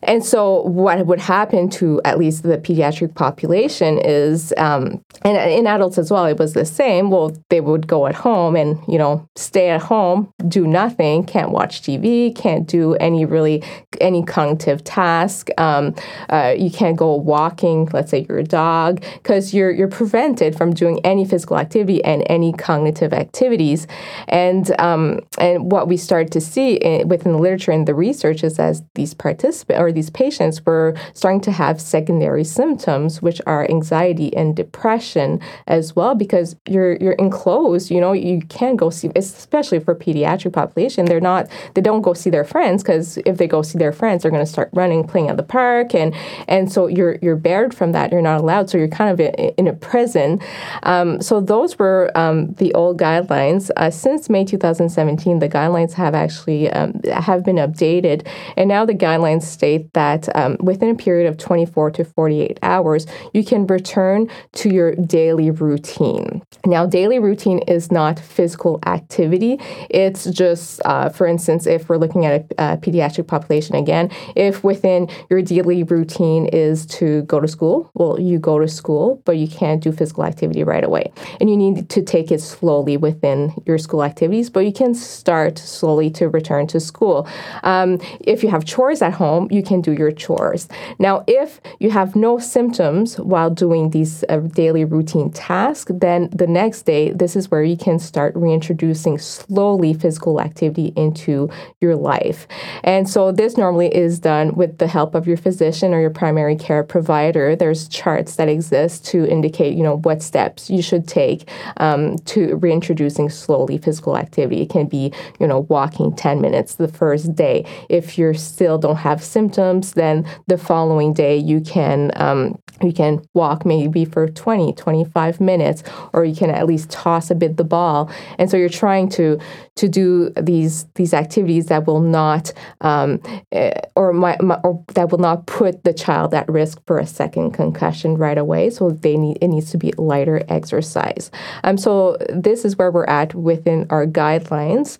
And 0.04 0.24
so 0.24 0.62
what 0.62 1.06
would 1.06 1.20
happen 1.20 1.70
to 1.72 2.02
at 2.06 2.18
least 2.18 2.44
the 2.44 2.58
pediatric 2.58 3.16
population 3.16 4.00
is, 4.00 4.54
um, 4.58 5.04
and 5.24 5.38
in 5.52 5.68
adults 5.68 5.98
as 5.98 6.12
well, 6.12 6.26
it 6.26 6.38
was 6.38 6.54
the 6.54 6.66
same. 6.66 7.10
Well, 7.10 7.36
they 7.50 7.62
would 7.62 7.88
go 7.88 8.08
at 8.08 8.16
home 8.16 8.56
and 8.56 8.80
you 8.88 8.98
know 8.98 9.28
stay 9.36 9.70
at 9.70 9.82
home, 9.82 10.34
do 10.48 10.66
nothing, 10.66 11.26
can't 11.26 11.52
watch 11.52 11.82
TV, 11.82 12.36
can't 12.36 12.68
do 12.68 12.96
any 12.96 13.26
really 13.26 13.64
any 14.00 14.24
cognitive 14.24 14.84
task. 14.84 15.50
Um, 15.58 15.96
uh, 16.30 16.56
you 16.58 16.72
can't 16.72 16.98
go 16.98 17.16
walking. 17.16 17.90
Let's 17.92 18.12
say 18.12 18.26
you're 18.28 18.40
a 18.40 18.44
dog, 18.44 19.04
because 19.16 19.54
you're 19.54 19.72
you're 19.72 19.88
prevented 19.88 20.56
from 20.56 20.74
doing 20.74 21.00
any 21.04 21.26
physical 21.26 21.58
activity 21.58 22.04
and 22.04 22.24
any 22.28 22.54
cognitive 22.54 23.14
activities. 23.14 23.88
And 24.28 24.80
um, 24.80 25.20
and 25.38 25.72
what 25.72 25.88
we 25.88 25.98
start 25.98 26.32
to 26.32 26.42
see 26.42 26.76
in, 26.76 27.08
within 27.08 27.34
the 27.34 27.38
literature 27.38 27.72
and 27.72 27.88
the 27.88 27.96
research 27.96 28.44
is 28.44 28.60
as 28.60 28.84
these 28.96 29.14
participants 29.14 29.89
these 29.92 30.10
patients 30.10 30.66
were 30.66 30.96
starting 31.14 31.42
to 31.42 31.52
have 31.52 31.82
secondary 31.82 32.44
symptoms, 32.44 33.22
which 33.22 33.42
are 33.46 33.70
anxiety 33.70 34.36
and 34.36 34.56
depression 34.56 35.40
as 35.68 35.96
well, 35.96 36.16
because 36.16 36.56
you're 36.68 36.96
you're 36.98 37.14
enclosed. 37.14 37.92
You 37.92 38.02
know, 38.02 38.14
you 38.14 38.42
can't 38.42 38.78
go 38.78 38.90
see, 38.90 39.12
especially 39.16 39.80
for 39.80 39.96
pediatric 39.96 40.54
population. 40.54 41.06
They're 41.06 41.22
not 41.22 41.50
they 41.74 41.82
don't 41.82 42.02
go 42.02 42.14
see 42.14 42.30
their 42.30 42.44
friends 42.46 42.84
because 42.84 43.18
if 43.26 43.38
they 43.38 43.48
go 43.48 43.62
see 43.62 43.78
their 43.78 43.94
friends, 43.94 44.24
they're 44.24 44.32
going 44.32 44.46
to 44.46 44.52
start 44.52 44.70
running, 44.74 45.08
playing 45.08 45.30
at 45.30 45.38
the 45.38 45.44
park, 45.44 45.94
and 45.96 46.14
and 46.48 46.72
so 46.72 46.88
you're 46.88 47.18
you're 47.22 47.36
barred 47.36 47.74
from 47.74 47.92
that. 47.94 48.12
You're 48.12 48.22
not 48.22 48.42
allowed. 48.42 48.70
So 48.70 48.78
you're 48.78 48.88
kind 48.88 49.12
of 49.12 49.20
in 49.58 49.68
a 49.68 49.74
prison. 49.74 50.40
Um, 50.84 51.22
so 51.22 51.40
those 51.42 51.80
were 51.80 52.12
um, 52.16 52.54
the 52.54 52.74
old 52.74 53.00
guidelines. 53.00 53.70
Uh, 53.78 53.90
since 53.90 54.30
May 54.30 54.46
2017, 54.46 55.40
the 55.40 55.50
guidelines 55.50 55.94
have 55.94 56.16
actually 56.16 56.70
um, 56.72 57.00
have 57.12 57.44
been 57.44 57.58
updated, 57.58 58.28
and 58.58 58.68
now 58.68 58.86
the 58.86 58.94
guidelines 58.94 59.44
state 59.44 59.79
that 59.94 60.34
um, 60.36 60.58
within 60.60 60.90
a 60.90 60.96
period 60.96 61.28
of 61.28 61.38
24 61.38 61.92
to 61.92 62.06
48 62.06 62.60
hours, 62.62 63.06
you 63.34 63.44
can 63.44 63.68
return 63.68 64.30
to 64.54 64.70
your 64.70 64.96
daily 64.96 65.52
routine. 65.52 66.42
Now, 66.66 66.86
daily 66.86 67.20
routine 67.20 67.60
is 67.60 67.92
not 67.92 68.20
physical 68.20 68.80
activity. 68.86 69.60
It's 69.90 70.26
just, 70.26 70.82
uh, 70.86 71.10
for 71.10 71.28
instance, 71.28 71.66
if 71.68 71.90
we're 71.90 71.98
looking 71.98 72.26
at 72.26 72.42
a, 72.58 72.74
a 72.74 72.78
pediatric 72.78 73.28
population 73.28 73.76
again, 73.76 74.12
if 74.36 74.64
within 74.64 75.10
your 75.30 75.42
daily 75.42 75.84
routine 75.84 76.48
is 76.48 76.86
to 76.88 77.24
go 77.24 77.40
to 77.40 77.48
school, 77.48 77.90
well, 77.94 78.20
you 78.20 78.40
go 78.40 78.60
to 78.60 78.68
school, 78.68 79.22
but 79.26 79.38
you 79.38 79.48
can't 79.48 79.82
do 79.82 79.92
physical 79.92 80.24
activity 80.24 80.64
right 80.64 80.84
away. 80.84 81.12
And 81.40 81.50
you 81.50 81.58
need 81.58 81.90
to 81.90 82.02
take 82.02 82.32
it 82.32 82.42
slowly 82.42 82.98
within 82.98 83.54
your 83.66 83.78
school 83.78 84.04
activities, 84.04 84.50
but 84.50 84.62
you 84.62 84.74
can 84.74 84.94
start 84.94 85.58
slowly 85.58 86.10
to 86.12 86.30
return 86.30 86.68
to 86.68 86.80
school. 86.80 87.28
Um, 87.64 88.00
if 88.22 88.44
you 88.44 88.50
have 88.50 88.66
chores 88.66 89.02
at 89.02 89.14
home, 89.14 89.48
you 89.52 89.64
can 89.70 89.82
do 89.82 89.94
your 89.94 90.12
chores. 90.12 90.68
Now, 90.98 91.24
if 91.28 91.62
you 91.80 91.92
have 91.92 92.16
no 92.16 92.40
symptoms 92.40 93.20
while 93.20 93.52
doing 93.52 93.92
these 93.92 94.24
uh, 94.28 94.38
daily 94.38 94.84
routine 94.84 95.32
tasks, 95.32 95.92
then 95.96 96.30
the 96.32 96.48
next 96.48 96.82
day, 96.82 97.12
this 97.12 97.36
is 97.36 97.52
where 97.52 97.64
you 97.64 97.78
can 97.78 98.00
start 98.00 98.36
reintroducing 98.36 99.20
slowly 99.20 99.94
physical 99.94 100.42
activity 100.42 100.92
into 100.96 101.50
your 101.80 101.96
life. 101.96 102.48
And 102.84 103.08
so 103.08 103.32
this 103.32 103.58
normally 103.58 103.96
is 103.96 104.20
done 104.20 104.56
with 104.56 104.80
the 104.80 104.88
help 104.88 105.14
of 105.14 105.28
your 105.28 105.38
physician 105.38 105.94
or 105.94 106.02
your 106.02 106.10
primary 106.10 106.56
care 106.56 106.84
provider. 106.84 107.56
There's 107.56 107.88
charts 107.88 108.36
that 108.38 108.50
exist 108.50 109.06
to 109.12 109.28
indicate, 109.28 109.78
you 109.78 109.84
know, 109.84 109.98
what 109.98 110.24
steps 110.24 110.70
you 110.70 110.82
should 110.82 111.08
take 111.08 111.48
um, 111.78 112.18
to 112.34 112.56
reintroducing 112.56 113.30
slowly 113.30 113.78
physical 113.78 114.18
activity. 114.18 114.62
It 114.64 114.72
can 114.72 114.88
be, 114.88 115.14
you 115.40 115.46
know, 115.46 115.60
walking 115.70 116.16
10 116.16 116.42
minutes 116.42 116.76
the 116.76 116.88
first 116.88 117.36
day. 117.36 117.66
If 117.88 118.18
you 118.18 118.34
still 118.34 118.80
don't 118.80 118.96
have 118.96 119.24
symptoms, 119.24 119.59
then 119.94 120.26
the 120.48 120.58
following 120.58 121.14
day 121.14 121.38
you 121.38 121.62
can 121.62 122.12
um, 122.16 122.58
you 122.82 122.94
can 122.94 123.22
walk 123.34 123.66
maybe 123.66 124.06
for 124.06 124.28
20 124.28 124.74
25 124.74 125.42
minutes 125.42 125.84
or 126.14 126.24
you 126.24 126.36
can 126.36 126.50
at 126.50 126.66
least 126.66 126.90
toss 126.90 127.30
a 127.30 127.36
bit 127.36 127.58
the 127.58 127.64
ball. 127.64 128.10
And 128.38 128.50
so 128.50 128.58
you're 128.58 128.70
trying 128.70 129.10
to 129.10 129.40
to 129.76 129.90
do 129.90 130.30
these 130.42 130.86
these 130.96 131.14
activities 131.14 131.68
that 131.68 131.86
will 131.86 132.02
not 132.02 132.54
um, 132.82 133.22
eh, 133.52 133.80
or, 133.96 134.14
my, 134.14 134.38
my, 134.42 134.60
or 134.64 134.84
that 134.94 135.12
will 135.12 135.20
not 135.20 135.46
put 135.46 135.84
the 135.84 135.94
child 135.94 136.34
at 136.34 136.48
risk 136.50 136.82
for 136.86 137.00
a 137.00 137.06
second 137.06 137.52
concussion 137.52 138.16
right 138.16 138.38
away. 138.38 138.70
So 138.70 138.92
they 138.92 139.18
need 139.18 139.38
it 139.42 139.48
needs 139.50 139.72
to 139.72 139.78
be 139.78 139.92
lighter 139.98 140.44
exercise. 140.48 141.32
Um, 141.64 141.78
so 141.78 142.18
this 142.30 142.66
is 142.66 142.78
where 142.78 142.92
we're 142.92 143.06
at 143.06 143.36
within 143.36 143.88
our 143.90 144.06
guidelines 144.06 145.00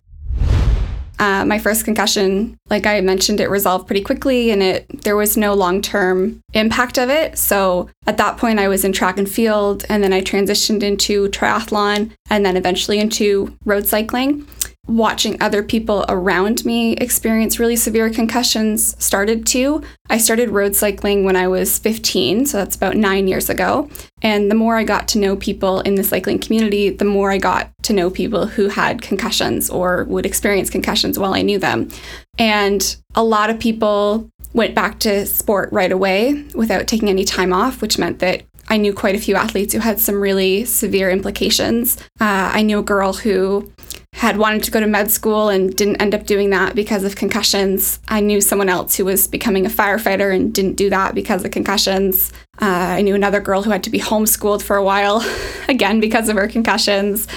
uh, 1.20 1.46
my 1.46 1.60
first 1.60 1.86
concussion, 1.86 2.58
like 2.70 2.86
I 2.86 3.02
mentioned, 3.02 3.40
it 3.40 3.50
resolved 3.50 3.88
pretty 3.88 4.02
quickly, 4.02 4.52
and 4.52 4.64
it 4.64 5.04
there 5.04 5.18
was 5.18 5.38
no 5.38 5.54
long 5.54 5.82
term 5.82 6.42
impact 6.54 6.98
of 6.98 7.10
it. 7.10 7.38
So 7.38 7.90
at 8.08 8.18
that 8.18 8.38
point, 8.38 8.60
I 8.60 8.68
was 8.68 8.86
in 8.86 8.94
track 8.94 9.18
and 9.18 9.30
field, 9.30 9.86
and 9.90 10.04
then 10.04 10.14
I 10.14 10.22
transitioned 10.22 10.82
into 10.82 11.28
triathlon, 11.30 12.12
and 12.30 12.46
then 12.46 12.58
eventually 12.58 13.00
into 13.00 13.56
road 13.66 13.86
cycling 13.86 14.48
watching 14.90 15.42
other 15.42 15.62
people 15.62 16.04
around 16.10 16.66
me 16.66 16.94
experience 16.94 17.60
really 17.60 17.76
severe 17.76 18.10
concussions 18.10 18.96
started 19.04 19.46
to. 19.48 19.84
I 20.10 20.18
started 20.18 20.50
road 20.50 20.76
cycling 20.76 21.24
when 21.24 21.36
I 21.36 21.48
was 21.48 21.78
15, 21.78 22.48
so 22.48 22.58
that's 22.58 22.76
about 22.76 22.98
nine 22.98 23.28
years 23.28 23.50
ago. 23.50 23.90
And 24.22 24.50
the 24.50 24.56
more 24.56 24.78
I 24.78 24.84
got 24.84 25.08
to 25.10 25.20
know 25.20 25.36
people 25.36 25.82
in 25.82 25.96
the 25.96 26.04
cycling 26.04 26.40
community, 26.40 26.90
the 26.90 27.06
more 27.06 27.32
I 27.32 27.38
got 27.38 27.72
to 27.84 27.94
know 27.94 28.10
people 28.10 28.48
who 28.48 28.68
had 28.70 29.02
concussions 29.02 29.70
or 29.70 30.06
would 30.06 30.26
experience 30.26 30.70
concussions 30.70 31.20
while 31.20 31.34
I 31.34 31.44
knew 31.44 31.60
them. 31.60 31.90
And 32.38 32.96
a 33.16 33.24
lot 33.24 33.50
of 33.50 33.60
people 33.60 34.30
went 34.54 34.74
back 34.74 35.00
to 35.00 35.26
sport 35.28 35.72
right 35.72 35.92
away 35.92 36.46
without 36.56 36.88
taking 36.88 37.10
any 37.10 37.24
time 37.24 37.54
off, 37.54 37.82
which 37.82 38.00
meant 38.00 38.20
that 38.20 38.44
I 38.70 38.78
knew 38.78 38.94
quite 38.94 39.16
a 39.16 39.20
few 39.20 39.36
athletes 39.36 39.74
who 39.74 39.80
had 39.80 40.00
some 40.00 40.22
really 40.22 40.64
severe 40.66 41.10
implications. 41.10 41.98
Uh, 42.20 42.52
I 42.54 42.62
knew 42.62 42.80
a 42.80 42.84
girl 42.84 43.14
who 43.14 43.72
had 44.14 44.38
wanted 44.38 44.64
to 44.64 44.72
go 44.72 44.80
to 44.80 44.88
med 44.88 45.10
school 45.10 45.50
and 45.50 45.76
didn't 45.76 46.02
end 46.02 46.14
up 46.14 46.26
doing 46.26 46.50
that 46.50 46.76
because 46.76 47.04
of 47.04 47.16
concussions. 47.16 48.00
I 48.08 48.20
knew 48.20 48.42
someone 48.42 48.68
else 48.68 48.98
who 48.98 49.06
was 49.06 49.28
becoming 49.28 49.66
a 49.66 49.70
firefighter 49.70 50.36
and 50.36 50.54
didn't 50.54 50.74
do 50.74 50.90
that 50.90 51.16
because 51.16 51.46
of 51.46 51.52
concussions. 51.52 52.34
Uh, 52.62 52.66
I 52.98 53.02
knew 53.02 53.16
another 53.16 53.40
girl 53.40 53.64
who 53.64 53.70
had 53.70 53.84
to 53.86 53.90
be 53.90 54.00
homeschooled 54.00 54.62
for 54.62 54.76
a 54.76 54.84
while, 54.84 55.26
again, 55.70 56.02
because 56.02 56.28
of 56.28 56.36
her 56.36 56.50
concussions. 56.50 57.28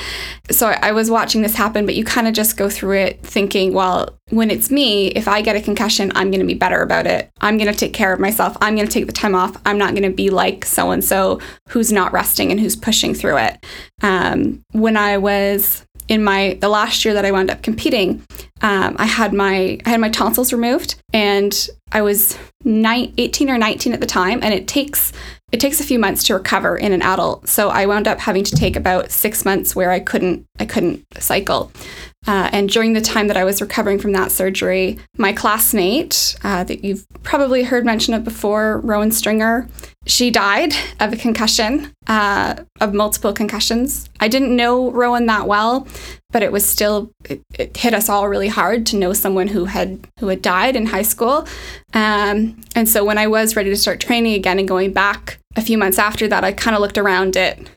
So 0.50 0.68
I 0.68 0.90
was 0.90 1.10
watching 1.10 1.42
this 1.42 1.54
happen, 1.54 1.86
but 1.86 1.94
you 1.94 2.04
kind 2.04 2.26
of 2.26 2.34
just 2.34 2.56
go 2.56 2.68
through 2.68 2.96
it 2.96 3.20
thinking, 3.22 3.72
well, 3.72 4.18
when 4.30 4.50
it's 4.50 4.70
me, 4.70 5.08
if 5.08 5.28
I 5.28 5.40
get 5.42 5.54
a 5.54 5.60
concussion, 5.60 6.10
I'm 6.16 6.30
going 6.30 6.40
to 6.40 6.46
be 6.46 6.54
better 6.54 6.82
about 6.82 7.06
it. 7.06 7.30
I'm 7.40 7.58
going 7.58 7.72
to 7.72 7.78
take 7.78 7.92
care 7.92 8.12
of 8.12 8.18
myself. 8.18 8.56
I'm 8.60 8.74
going 8.74 8.88
to 8.88 8.92
take 8.92 9.06
the 9.06 9.12
time 9.12 9.36
off. 9.36 9.56
I'm 9.64 9.78
not 9.78 9.90
going 9.90 10.10
to 10.10 10.10
be 10.10 10.30
like 10.30 10.64
so 10.64 10.90
and 10.90 11.04
so 11.04 11.38
who's 11.68 11.92
not 11.92 12.12
resting 12.12 12.50
and 12.50 12.58
who's 12.58 12.74
pushing 12.74 13.14
through 13.14 13.36
it. 13.38 13.64
Um, 14.02 14.64
when 14.72 14.96
I 14.96 15.18
was 15.18 15.86
in 16.08 16.24
my 16.24 16.58
the 16.60 16.68
last 16.68 17.04
year 17.04 17.14
that 17.14 17.24
I 17.24 17.30
wound 17.30 17.50
up 17.50 17.62
competing, 17.62 18.22
um, 18.60 18.96
I 18.98 19.06
had 19.06 19.32
my 19.32 19.78
I 19.84 19.88
had 19.88 20.00
my 20.00 20.10
tonsils 20.10 20.52
removed, 20.52 20.96
and 21.12 21.68
I 21.90 22.02
was 22.02 22.38
nine, 22.64 23.12
18 23.18 23.50
or 23.50 23.58
19 23.58 23.92
at 23.92 24.00
the 24.00 24.06
time, 24.06 24.40
and 24.42 24.52
it 24.54 24.68
takes 24.68 25.12
it 25.52 25.60
takes 25.60 25.80
a 25.80 25.84
few 25.84 25.98
months 25.98 26.24
to 26.24 26.34
recover 26.34 26.76
in 26.76 26.92
an 26.92 27.02
adult. 27.02 27.48
So 27.48 27.68
I 27.68 27.86
wound 27.86 28.08
up 28.08 28.18
having 28.18 28.42
to 28.44 28.56
take 28.56 28.74
about 28.74 29.10
six 29.10 29.44
months 29.44 29.76
where 29.76 29.90
I 29.90 30.00
couldn't 30.00 30.46
I 30.58 30.64
couldn't 30.64 31.04
cycle. 31.18 31.72
Uh, 32.26 32.48
and 32.52 32.68
during 32.68 32.92
the 32.92 33.00
time 33.00 33.26
that 33.28 33.36
I 33.36 33.44
was 33.44 33.60
recovering 33.60 33.98
from 33.98 34.12
that 34.12 34.30
surgery, 34.30 34.98
my 35.18 35.32
classmate 35.32 36.36
uh, 36.44 36.62
that 36.64 36.84
you've 36.84 37.04
probably 37.22 37.64
heard 37.64 37.84
mention 37.84 38.14
of 38.14 38.22
before, 38.22 38.80
Rowan 38.80 39.10
Stringer, 39.10 39.68
she 40.06 40.30
died 40.30 40.72
of 41.00 41.12
a 41.12 41.16
concussion, 41.16 41.92
uh, 42.06 42.56
of 42.80 42.94
multiple 42.94 43.32
concussions. 43.32 44.08
I 44.20 44.28
didn't 44.28 44.54
know 44.54 44.90
Rowan 44.90 45.26
that 45.26 45.46
well, 45.46 45.86
but 46.30 46.42
it 46.42 46.50
was 46.50 46.64
still 46.64 47.12
it, 47.28 47.42
it, 47.58 47.76
hit 47.76 47.94
us 47.94 48.08
all 48.08 48.28
really 48.28 48.48
hard 48.48 48.86
to 48.86 48.96
know 48.96 49.12
someone 49.12 49.48
who 49.48 49.66
had 49.66 50.06
who 50.18 50.28
had 50.28 50.42
died 50.42 50.76
in 50.76 50.86
high 50.86 51.02
school. 51.02 51.46
Um, 51.94 52.60
and 52.74 52.88
so 52.88 53.04
when 53.04 53.18
I 53.18 53.26
was 53.26 53.54
ready 53.54 53.70
to 53.70 53.76
start 53.76 54.00
training 54.00 54.34
again 54.34 54.58
and 54.58 54.66
going 54.66 54.92
back 54.92 55.38
a 55.56 55.62
few 55.62 55.78
months 55.78 55.98
after 55.98 56.28
that, 56.28 56.44
I 56.44 56.52
kind 56.52 56.74
of 56.74 56.82
looked 56.82 56.98
around 56.98 57.36
it. 57.36 57.68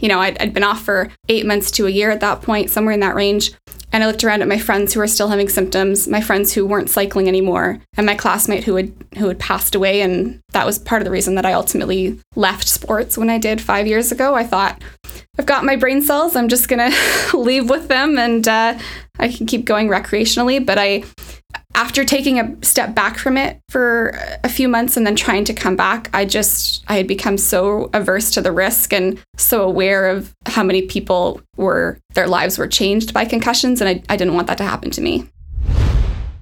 You 0.00 0.08
know, 0.08 0.20
I'd, 0.20 0.38
I'd 0.38 0.54
been 0.54 0.64
off 0.64 0.82
for 0.82 1.10
eight 1.28 1.46
months 1.46 1.70
to 1.72 1.86
a 1.86 1.90
year 1.90 2.10
at 2.10 2.20
that 2.20 2.42
point, 2.42 2.70
somewhere 2.70 2.94
in 2.94 3.00
that 3.00 3.14
range. 3.14 3.52
And 3.92 4.04
I 4.04 4.06
looked 4.06 4.22
around 4.22 4.42
at 4.42 4.48
my 4.48 4.58
friends 4.58 4.94
who 4.94 5.00
were 5.00 5.08
still 5.08 5.28
having 5.28 5.48
symptoms, 5.48 6.06
my 6.06 6.20
friends 6.20 6.52
who 6.52 6.64
weren't 6.64 6.90
cycling 6.90 7.26
anymore, 7.26 7.80
and 7.96 8.06
my 8.06 8.14
classmate 8.14 8.64
who 8.64 8.76
had 8.76 8.92
who 9.18 9.26
had 9.26 9.40
passed 9.40 9.74
away. 9.74 10.00
And 10.00 10.40
that 10.52 10.66
was 10.66 10.78
part 10.78 11.02
of 11.02 11.04
the 11.04 11.10
reason 11.10 11.34
that 11.34 11.46
I 11.46 11.52
ultimately 11.52 12.20
left 12.36 12.68
sports 12.68 13.18
when 13.18 13.30
I 13.30 13.38
did 13.38 13.60
five 13.60 13.88
years 13.88 14.12
ago. 14.12 14.34
I 14.34 14.44
thought, 14.44 14.80
I've 15.40 15.46
got 15.46 15.64
my 15.64 15.76
brain 15.76 16.02
cells. 16.02 16.36
I'm 16.36 16.48
just 16.48 16.68
gonna 16.68 16.90
leave 17.32 17.70
with 17.70 17.88
them, 17.88 18.18
and 18.18 18.46
uh, 18.46 18.78
I 19.18 19.28
can 19.28 19.46
keep 19.46 19.64
going 19.64 19.88
recreationally. 19.88 20.64
But 20.64 20.76
I 20.76 21.04
after 21.74 22.04
taking 22.04 22.38
a 22.38 22.62
step 22.62 22.94
back 22.94 23.16
from 23.16 23.38
it 23.38 23.58
for 23.70 24.18
a 24.44 24.50
few 24.50 24.68
months 24.68 24.98
and 24.98 25.06
then 25.06 25.16
trying 25.16 25.46
to 25.46 25.54
come 25.54 25.76
back, 25.76 26.10
I 26.12 26.26
just 26.26 26.84
I 26.88 26.98
had 26.98 27.06
become 27.06 27.38
so 27.38 27.88
averse 27.94 28.30
to 28.32 28.42
the 28.42 28.52
risk 28.52 28.92
and 28.92 29.18
so 29.38 29.62
aware 29.62 30.10
of 30.10 30.34
how 30.44 30.62
many 30.62 30.82
people 30.82 31.40
were 31.56 31.98
their 32.12 32.28
lives 32.28 32.58
were 32.58 32.68
changed 32.68 33.14
by 33.14 33.24
concussions, 33.24 33.80
and 33.80 33.88
I, 33.88 34.02
I 34.12 34.18
didn't 34.18 34.34
want 34.34 34.46
that 34.48 34.58
to 34.58 34.64
happen 34.64 34.90
to 34.90 35.00
me. 35.00 35.24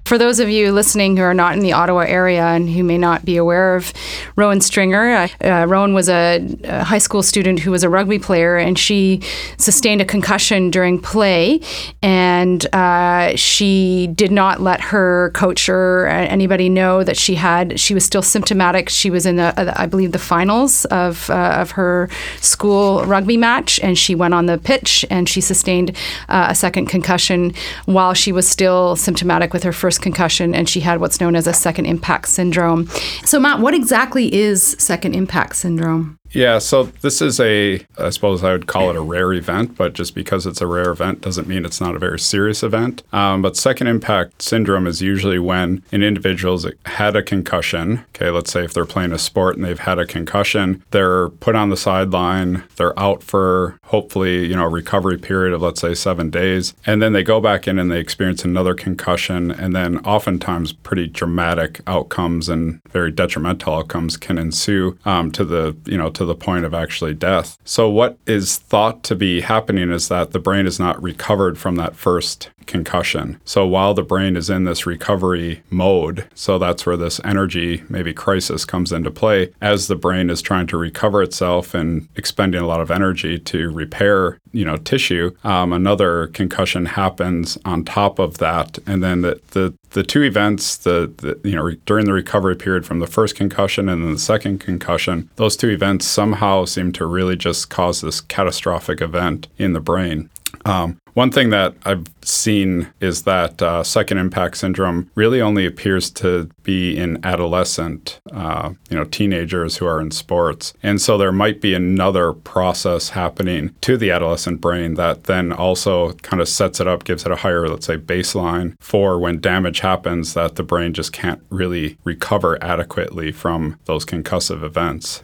For 0.09 0.17
those 0.17 0.39
of 0.39 0.49
you 0.49 0.71
listening 0.71 1.17
who 1.17 1.21
are 1.21 1.35
not 1.35 1.53
in 1.53 1.59
the 1.59 1.73
Ottawa 1.73 1.99
area 1.99 2.43
and 2.43 2.67
who 2.67 2.83
may 2.83 2.97
not 2.97 3.25
be 3.25 3.37
aware 3.37 3.75
of 3.75 3.93
Rowan 4.35 4.59
Stringer, 4.59 5.11
uh, 5.13 5.27
uh, 5.43 5.65
Rowan 5.67 5.93
was 5.93 6.09
a, 6.09 6.43
a, 6.63 6.83
high 6.83 6.97
school 6.97 7.21
student 7.21 7.59
who 7.59 7.69
was 7.69 7.83
a 7.83 7.89
rugby 7.89 8.17
player, 8.17 8.57
and 8.57 8.79
she 8.79 9.21
sustained 9.57 10.01
a 10.01 10.05
concussion 10.05 10.71
during 10.71 10.99
play, 10.99 11.61
and 12.01 12.65
uh, 12.73 13.35
she 13.35 14.07
did 14.15 14.31
not 14.31 14.61
let 14.61 14.81
her 14.81 15.29
coach 15.35 15.69
or 15.69 16.07
anybody 16.07 16.69
know 16.69 17.03
that 17.03 17.15
she 17.15 17.35
had. 17.35 17.79
She 17.79 17.93
was 17.93 18.03
still 18.03 18.23
symptomatic. 18.23 18.89
She 18.89 19.11
was 19.11 19.27
in 19.27 19.35
the, 19.35 19.53
uh, 19.59 19.73
I 19.75 19.85
believe, 19.85 20.11
the 20.11 20.17
finals 20.17 20.85
of 20.85 21.29
uh, 21.29 21.57
of 21.59 21.69
her 21.71 22.09
school 22.41 23.05
rugby 23.05 23.37
match, 23.37 23.79
and 23.81 23.95
she 23.95 24.15
went 24.15 24.33
on 24.33 24.47
the 24.47 24.57
pitch 24.57 25.05
and 25.11 25.29
she 25.29 25.39
sustained 25.39 25.95
uh, 26.29 26.47
a 26.49 26.55
second 26.55 26.87
concussion 26.87 27.53
while 27.85 28.15
she 28.15 28.31
was 28.31 28.49
still 28.49 28.95
symptomatic 28.95 29.53
with 29.53 29.61
her 29.61 29.71
first 29.71 29.98
concussion, 30.01 30.53
and 30.53 30.67
she 30.67 30.81
had 30.81 30.99
what's 30.99 31.19
known 31.19 31.35
as 31.35 31.47
a 31.47 31.53
second 31.53 31.85
impact 31.85 32.27
syndrome. 32.27 32.87
So, 33.25 33.39
Matt, 33.39 33.59
what 33.59 33.73
exactly 33.73 34.33
is 34.33 34.75
second 34.79 35.15
impact 35.15 35.55
syndrome? 35.55 36.18
Yeah, 36.31 36.59
so 36.59 36.83
this 36.83 37.21
is 37.21 37.39
a, 37.39 37.83
I 37.97 38.09
suppose 38.11 38.43
I 38.43 38.51
would 38.51 38.67
call 38.67 38.89
it 38.89 38.95
a 38.95 39.01
rare 39.01 39.33
event, 39.33 39.75
but 39.75 39.93
just 39.93 40.13
because 40.13 40.45
it's 40.45 40.61
a 40.61 40.67
rare 40.67 40.91
event 40.91 41.21
doesn't 41.21 41.47
mean 41.47 41.65
it's 41.65 41.81
not 41.81 41.95
a 41.95 41.99
very 41.99 42.19
serious 42.19 42.61
event. 42.61 43.01
Um, 43.11 43.41
but 43.41 43.57
second 43.57 43.87
impact 43.87 44.41
syndrome 44.41 44.85
is 44.85 45.01
usually 45.01 45.39
when 45.39 45.83
an 45.91 46.03
individual's 46.03 46.67
had 46.85 47.15
a 47.15 47.23
concussion. 47.23 48.05
Okay, 48.09 48.29
let's 48.29 48.51
say 48.51 48.63
if 48.63 48.73
they're 48.73 48.85
playing 48.85 49.11
a 49.11 49.17
sport 49.17 49.55
and 49.55 49.65
they've 49.65 49.79
had 49.79 49.97
a 49.97 50.05
concussion, 50.05 50.83
they're 50.91 51.29
put 51.29 51.55
on 51.55 51.69
the 51.69 51.77
sideline, 51.77 52.63
they're 52.75 52.97
out 52.99 53.23
for 53.23 53.79
hopefully, 53.85 54.45
you 54.45 54.55
know, 54.55 54.65
a 54.65 54.69
recovery 54.69 55.17
period 55.17 55.53
of 55.53 55.61
let's 55.61 55.81
say 55.81 55.95
seven 55.95 56.29
days, 56.29 56.75
and 56.85 57.01
then 57.01 57.13
they 57.13 57.23
go 57.23 57.41
back 57.41 57.67
in 57.67 57.79
and 57.79 57.91
they 57.91 57.99
experience 57.99 58.45
another 58.45 58.75
concussion, 58.75 59.49
and 59.49 59.75
then 59.75 59.97
oftentimes 59.99 60.73
pretty 60.73 61.07
dramatic 61.07 61.81
outcomes 61.87 62.49
and 62.49 62.79
very 62.89 63.11
detrimental 63.11 63.73
outcomes 63.73 64.15
can 64.15 64.37
ensue 64.37 64.97
um, 65.05 65.31
to 65.31 65.43
the, 65.43 65.75
you 65.85 65.97
know, 65.97 66.09
to 66.19 66.25
the 66.25 66.35
point 66.35 66.65
of 66.65 66.73
actually 66.73 67.13
death. 67.13 67.57
So, 67.63 67.89
what 67.89 68.17
is 68.27 68.57
thought 68.57 69.03
to 69.03 69.15
be 69.15 69.39
happening 69.39 69.89
is 69.89 70.09
that 70.09 70.31
the 70.31 70.39
brain 70.39 70.67
is 70.67 70.77
not 70.77 71.01
recovered 71.01 71.57
from 71.57 71.77
that 71.77 71.95
first 71.95 72.49
concussion. 72.65 73.39
So, 73.45 73.65
while 73.65 73.93
the 73.93 74.03
brain 74.03 74.35
is 74.35 74.49
in 74.49 74.65
this 74.65 74.85
recovery 74.85 75.63
mode, 75.69 76.27
so 76.35 76.59
that's 76.59 76.85
where 76.85 76.97
this 76.97 77.21
energy, 77.23 77.83
maybe 77.87 78.13
crisis, 78.13 78.65
comes 78.65 78.91
into 78.91 79.09
play, 79.09 79.53
as 79.61 79.87
the 79.87 79.95
brain 79.95 80.29
is 80.29 80.41
trying 80.41 80.67
to 80.67 80.77
recover 80.77 81.23
itself 81.23 81.73
and 81.73 82.09
expending 82.17 82.61
a 82.61 82.67
lot 82.67 82.81
of 82.81 82.91
energy 82.91 83.39
to 83.39 83.71
repair, 83.71 84.37
you 84.51 84.65
know, 84.65 84.75
tissue, 84.75 85.31
um, 85.45 85.71
another 85.71 86.27
concussion 86.27 86.85
happens 86.85 87.57
on 87.63 87.85
top 87.85 88.19
of 88.19 88.39
that. 88.39 88.77
And 88.85 89.01
then 89.01 89.21
the, 89.21 89.39
the 89.51 89.73
the 89.91 90.03
two 90.03 90.21
events, 90.23 90.77
the 90.77 91.39
you 91.43 91.55
know 91.55 91.63
re- 91.63 91.79
during 91.85 92.05
the 92.05 92.13
recovery 92.13 92.55
period 92.55 92.85
from 92.85 92.99
the 92.99 93.07
first 93.07 93.35
concussion 93.35 93.89
and 93.89 94.03
then 94.03 94.13
the 94.13 94.19
second 94.19 94.59
concussion, 94.59 95.29
those 95.35 95.57
two 95.57 95.69
events 95.69 96.05
somehow 96.05 96.65
seem 96.65 96.91
to 96.93 97.05
really 97.05 97.35
just 97.35 97.69
cause 97.69 98.01
this 98.01 98.21
catastrophic 98.21 99.01
event 99.01 99.47
in 99.57 99.73
the 99.73 99.79
brain. 99.79 100.29
Um, 100.65 100.99
one 101.13 101.31
thing 101.31 101.49
that 101.49 101.75
I've 101.85 102.05
seen 102.21 102.87
is 102.99 103.23
that 103.23 103.61
uh, 103.61 103.83
second 103.83 104.17
impact 104.17 104.57
syndrome 104.57 105.09
really 105.15 105.41
only 105.41 105.65
appears 105.65 106.09
to 106.11 106.49
be 106.63 106.97
in 106.97 107.23
adolescent, 107.25 108.19
uh, 108.31 108.71
you 108.89 108.97
know, 108.97 109.05
teenagers 109.05 109.77
who 109.77 109.85
are 109.85 110.01
in 110.01 110.11
sports, 110.11 110.73
and 110.83 111.01
so 111.01 111.17
there 111.17 111.31
might 111.31 111.61
be 111.61 111.73
another 111.73 112.33
process 112.33 113.09
happening 113.09 113.73
to 113.81 113.97
the 113.97 114.11
adolescent 114.11 114.61
brain 114.61 114.95
that 114.95 115.25
then 115.25 115.51
also 115.51 116.13
kind 116.13 116.41
of 116.41 116.47
sets 116.47 116.79
it 116.79 116.87
up, 116.87 117.03
gives 117.03 117.25
it 117.25 117.31
a 117.31 117.37
higher, 117.37 117.67
let's 117.67 117.85
say, 117.85 117.97
baseline 117.97 118.75
for 118.79 119.19
when 119.19 119.39
damage 119.39 119.79
happens 119.79 120.33
that 120.33 120.55
the 120.55 120.63
brain 120.63 120.93
just 120.93 121.13
can't 121.13 121.41
really 121.49 121.97
recover 122.03 122.61
adequately 122.63 123.31
from 123.31 123.79
those 123.85 124.05
concussive 124.05 124.63
events. 124.63 125.21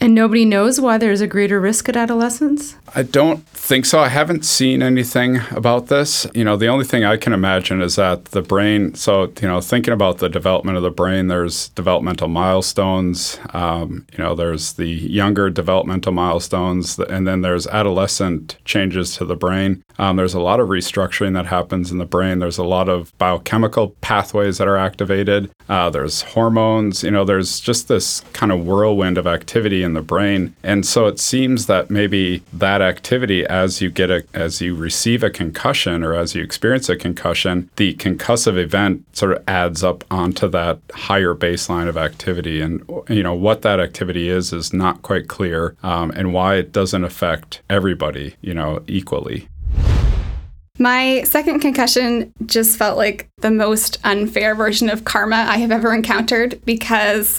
And 0.00 0.14
nobody 0.14 0.44
knows 0.44 0.80
why 0.80 0.98
there's 0.98 1.20
a 1.20 1.26
greater 1.26 1.60
risk 1.60 1.88
at 1.88 1.96
adolescence? 1.96 2.76
I 2.94 3.04
don't 3.04 3.46
think 3.48 3.86
so. 3.86 4.00
I 4.00 4.08
haven't 4.08 4.44
seen 4.44 4.82
anything 4.82 5.23
about 5.50 5.86
this. 5.88 6.26
You 6.34 6.44
know, 6.44 6.56
the 6.56 6.68
only 6.68 6.84
thing 6.84 7.04
I 7.04 7.16
can 7.16 7.32
imagine 7.32 7.80
is 7.82 7.96
that 7.96 8.26
the 8.26 8.42
brain, 8.42 8.94
so, 8.94 9.32
you 9.40 9.48
know, 9.48 9.60
thinking 9.60 9.94
about 9.94 10.18
the 10.18 10.28
development 10.28 10.76
of 10.76 10.82
the 10.82 10.90
brain, 10.90 11.28
there's 11.28 11.68
developmental 11.70 12.28
milestones, 12.28 13.38
um, 13.52 14.06
you 14.12 14.22
know, 14.22 14.34
there's 14.34 14.74
the 14.74 14.86
younger 14.86 15.50
developmental 15.50 16.12
milestones, 16.12 16.98
and 16.98 17.26
then 17.26 17.40
there's 17.40 17.66
adolescent 17.66 18.56
changes 18.64 19.16
to 19.16 19.24
the 19.24 19.36
brain. 19.36 19.82
Um, 19.98 20.16
there's 20.16 20.34
a 20.34 20.40
lot 20.40 20.60
of 20.60 20.68
restructuring 20.68 21.34
that 21.34 21.46
happens 21.46 21.90
in 21.92 21.98
the 21.98 22.04
brain. 22.04 22.38
There's 22.38 22.58
a 22.58 22.64
lot 22.64 22.88
of 22.88 23.16
biochemical 23.18 23.90
pathways 24.00 24.58
that 24.58 24.68
are 24.68 24.76
activated. 24.76 25.50
Uh, 25.68 25.88
there's 25.90 26.22
hormones, 26.22 27.02
you 27.02 27.10
know, 27.10 27.24
there's 27.24 27.60
just 27.60 27.88
this 27.88 28.20
kind 28.32 28.52
of 28.52 28.66
whirlwind 28.66 29.18
of 29.18 29.26
activity 29.26 29.82
in 29.82 29.94
the 29.94 30.02
brain. 30.02 30.54
And 30.62 30.84
so 30.84 31.06
it 31.06 31.18
seems 31.18 31.66
that 31.66 31.90
maybe 31.90 32.42
that 32.52 32.82
activity 32.82 33.46
as 33.46 33.80
you 33.80 33.90
get 33.90 34.10
a 34.10 34.24
as 34.34 34.60
you 34.60 34.74
receive 34.74 35.13
a 35.22 35.30
concussion 35.30 36.02
or 36.02 36.14
as 36.14 36.34
you 36.34 36.42
experience 36.42 36.88
a 36.88 36.96
concussion, 36.96 37.70
the 37.76 37.94
concussive 37.94 38.56
event 38.56 39.04
sort 39.16 39.32
of 39.32 39.44
adds 39.46 39.84
up 39.84 40.04
onto 40.10 40.48
that 40.48 40.80
higher 40.92 41.34
baseline 41.34 41.88
of 41.88 41.96
activity. 41.96 42.60
And 42.60 42.82
you 43.08 43.22
know 43.22 43.34
what 43.34 43.62
that 43.62 43.80
activity 43.80 44.28
is 44.28 44.52
is 44.52 44.72
not 44.72 45.02
quite 45.02 45.28
clear, 45.28 45.76
um, 45.82 46.10
and 46.12 46.32
why 46.32 46.56
it 46.56 46.72
doesn't 46.72 47.04
affect 47.04 47.62
everybody, 47.70 48.34
you 48.40 48.54
know, 48.54 48.82
equally. 48.86 49.48
My 50.78 51.22
second 51.22 51.60
concussion 51.60 52.32
just 52.46 52.76
felt 52.76 52.96
like 52.96 53.28
the 53.38 53.50
most 53.50 53.98
unfair 54.02 54.56
version 54.56 54.90
of 54.90 55.04
karma 55.04 55.46
I 55.48 55.58
have 55.58 55.70
ever 55.70 55.94
encountered 55.94 56.60
because 56.64 57.38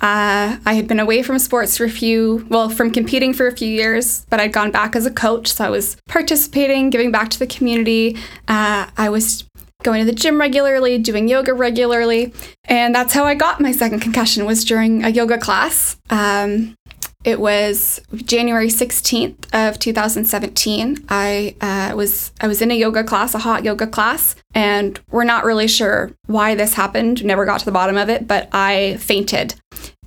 uh, 0.00 0.58
I 0.66 0.74
had 0.74 0.86
been 0.86 1.00
away 1.00 1.22
from 1.22 1.38
sports 1.38 1.78
for 1.78 1.84
a 1.84 1.90
few, 1.90 2.46
well, 2.50 2.68
from 2.68 2.90
competing 2.90 3.32
for 3.32 3.46
a 3.46 3.56
few 3.56 3.68
years, 3.68 4.26
but 4.28 4.40
I'd 4.40 4.52
gone 4.52 4.70
back 4.70 4.94
as 4.96 5.06
a 5.06 5.10
coach. 5.10 5.48
So 5.48 5.64
I 5.64 5.70
was 5.70 5.96
participating, 6.08 6.90
giving 6.90 7.10
back 7.10 7.30
to 7.30 7.38
the 7.38 7.46
community. 7.46 8.16
Uh, 8.46 8.90
I 8.96 9.08
was 9.08 9.44
going 9.82 10.04
to 10.04 10.10
the 10.10 10.16
gym 10.16 10.40
regularly, 10.40 10.98
doing 10.98 11.28
yoga 11.28 11.54
regularly. 11.54 12.32
And 12.64 12.94
that's 12.94 13.14
how 13.14 13.24
I 13.24 13.34
got 13.34 13.60
my 13.60 13.72
second 13.72 14.00
concussion 14.00 14.44
was 14.44 14.64
during 14.64 15.04
a 15.04 15.10
yoga 15.10 15.38
class. 15.38 15.96
Um, 16.10 16.76
it 17.24 17.40
was 17.40 18.00
January 18.14 18.68
16th 18.68 19.46
of 19.54 19.78
2017. 19.78 21.06
I 21.08 21.56
uh, 21.60 21.96
was 21.96 22.32
I 22.40 22.46
was 22.46 22.60
in 22.60 22.70
a 22.70 22.74
yoga 22.74 23.02
class, 23.02 23.34
a 23.34 23.38
hot 23.38 23.64
yoga 23.64 23.86
class, 23.86 24.36
and 24.54 25.00
we're 25.10 25.24
not 25.24 25.44
really 25.44 25.66
sure 25.66 26.12
why 26.26 26.54
this 26.54 26.74
happened. 26.74 27.24
Never 27.24 27.46
got 27.46 27.60
to 27.60 27.64
the 27.64 27.72
bottom 27.72 27.96
of 27.96 28.10
it, 28.10 28.28
but 28.28 28.50
I 28.52 28.98
fainted 29.00 29.54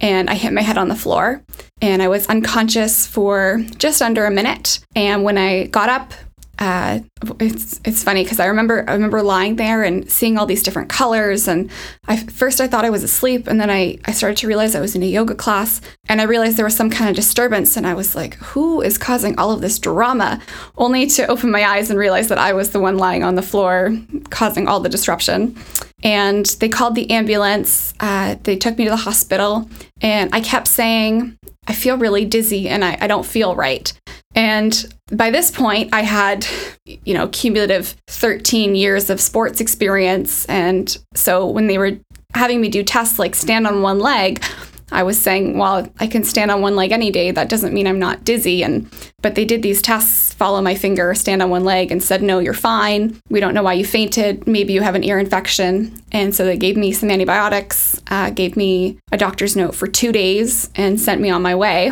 and 0.02 0.30
I 0.30 0.36
hit 0.36 0.54
my 0.54 0.62
head 0.62 0.78
on 0.78 0.88
the 0.88 0.96
floor 0.96 1.44
and 1.82 2.02
I 2.02 2.08
was 2.08 2.28
unconscious 2.28 3.06
for 3.06 3.64
just 3.78 4.02
under 4.02 4.26
a 4.26 4.32
minute. 4.32 4.80
And 4.96 5.24
when 5.24 5.38
I 5.38 5.66
got 5.68 5.90
up, 5.90 6.14
uh, 6.60 7.00
it's 7.40 7.80
it's 7.86 8.04
funny 8.04 8.24
because 8.24 8.40
I 8.40 8.48
remember 8.48 8.84
I 8.88 8.94
remember 8.94 9.22
lying 9.22 9.58
there 9.58 9.84
and 9.84 10.10
seeing 10.10 10.38
all 10.40 10.48
these 10.48 10.64
different 10.64 10.90
colors 10.90 11.48
and 11.48 11.70
I 12.08 12.18
first 12.18 12.60
I 12.60 12.68
thought 12.68 12.84
I 12.84 12.90
was 12.90 13.04
asleep 13.04 13.46
and 13.46 13.62
then 13.62 13.70
I 13.70 14.00
I 14.06 14.12
started 14.12 14.38
to 14.38 14.48
realize 14.48 14.74
I 14.74 14.82
was 14.82 14.96
in 14.96 15.04
a 15.04 15.08
yoga 15.08 15.36
class 15.36 15.82
and 16.10 16.20
I 16.20 16.24
realized 16.24 16.58
there 16.58 16.66
was 16.66 16.76
some 16.76 16.90
kind 16.90 17.12
of 17.12 17.16
disturbance 17.16 17.78
and 17.78 17.86
I 17.86 17.94
was 17.94 18.16
like 18.16 18.36
who 18.36 18.82
is 18.82 18.98
causing 18.98 19.38
all 19.38 19.52
of 19.52 19.62
this 19.62 19.78
drama 19.78 20.42
only 20.78 21.06
to 21.08 21.28
open 21.28 21.52
my 21.52 21.64
eyes 21.64 21.92
and 21.92 22.00
realize 22.00 22.28
that 22.30 22.40
I 22.40 22.54
was 22.54 22.72
the 22.72 22.80
one 22.80 22.98
lying 22.98 23.24
on 23.24 23.36
the 23.36 23.44
floor 23.44 23.96
causing 24.32 24.68
all 24.68 24.80
the 24.80 24.90
disruption 24.90 25.56
and 26.04 26.46
they 26.60 26.70
called 26.70 26.96
the 26.96 27.10
ambulance. 27.10 27.94
Uh, 28.00 28.36
they 28.44 28.56
took 28.56 28.78
me 28.78 28.86
to 28.86 28.90
the 28.90 28.98
hospital. 28.98 29.70
And 30.02 30.34
I 30.34 30.42
kept 30.42 30.68
saying 30.68 31.38
I 31.68 31.74
feel 31.74 31.98
really 31.98 32.26
dizzy 32.26 32.70
and 32.70 32.84
I, 32.84 32.98
I 33.02 33.08
don't 33.08 33.26
feel 33.26 33.56
right. 33.56 33.92
And 34.36 34.94
by 35.12 35.32
this 35.32 35.52
point, 35.52 35.94
I 35.94 36.02
had, 36.02 36.46
you 36.86 37.14
know, 37.14 37.28
cumulative 37.30 37.96
13 38.08 38.76
years 38.76 39.10
of 39.10 39.20
sports 39.20 39.60
experience. 39.60 40.46
And 40.46 40.96
so 41.16 41.48
when 41.48 41.68
they 41.68 41.78
were 41.78 41.98
having 42.34 42.62
me 42.62 42.70
do 42.70 42.84
tests 42.84 43.18
like 43.18 43.34
stand 43.34 43.66
on 43.66 43.82
one 43.82 44.00
leg, 44.00 44.44
I 44.92 45.04
was 45.04 45.20
saying, 45.20 45.58
well, 45.58 45.88
I 46.00 46.08
can 46.08 46.24
stand 46.24 46.50
on 46.52 46.62
one 46.62 46.76
leg 46.76 46.92
any 46.92 47.12
day. 47.12 47.32
That 47.32 47.50
doesn't 47.50 47.74
mean 47.74 47.88
I'm 47.88 48.00
not 48.00 48.24
dizzy. 48.24 48.64
And 48.64 48.90
but 49.22 49.36
they 49.36 49.46
did 49.46 49.62
these 49.62 49.82
tests, 49.82 50.34
follow 50.34 50.62
my 50.62 50.76
finger, 50.76 51.14
stand 51.14 51.42
on 51.42 51.50
one 51.50 51.66
leg, 51.66 51.92
and 51.92 52.02
said, 52.02 52.22
no, 52.22 52.40
you're 52.40 52.54
fine. 52.54 53.20
We 53.30 53.40
don't 53.40 53.54
know 53.54 53.64
why 53.64 53.74
you 53.74 53.86
fainted. 53.86 54.48
Maybe 54.48 54.74
you 54.74 54.82
have 54.82 54.96
an 54.96 55.04
ear 55.04 55.20
infection. 55.20 56.02
And 56.12 56.34
so 56.34 56.46
they 56.46 56.58
gave 56.58 56.78
me 56.78 56.92
some 56.92 57.10
antibiotics, 57.10 58.02
uh, 58.10 58.30
gave 58.30 58.56
me 58.56 59.00
a 59.12 59.18
doctor's 59.18 59.56
note 59.56 59.76
for 59.76 59.88
two 59.88 60.12
days, 60.12 60.70
and 60.76 61.00
sent 61.00 61.20
me 61.20 61.30
on 61.30 61.42
my 61.42 61.56
way. 61.56 61.92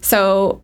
So 0.00 0.62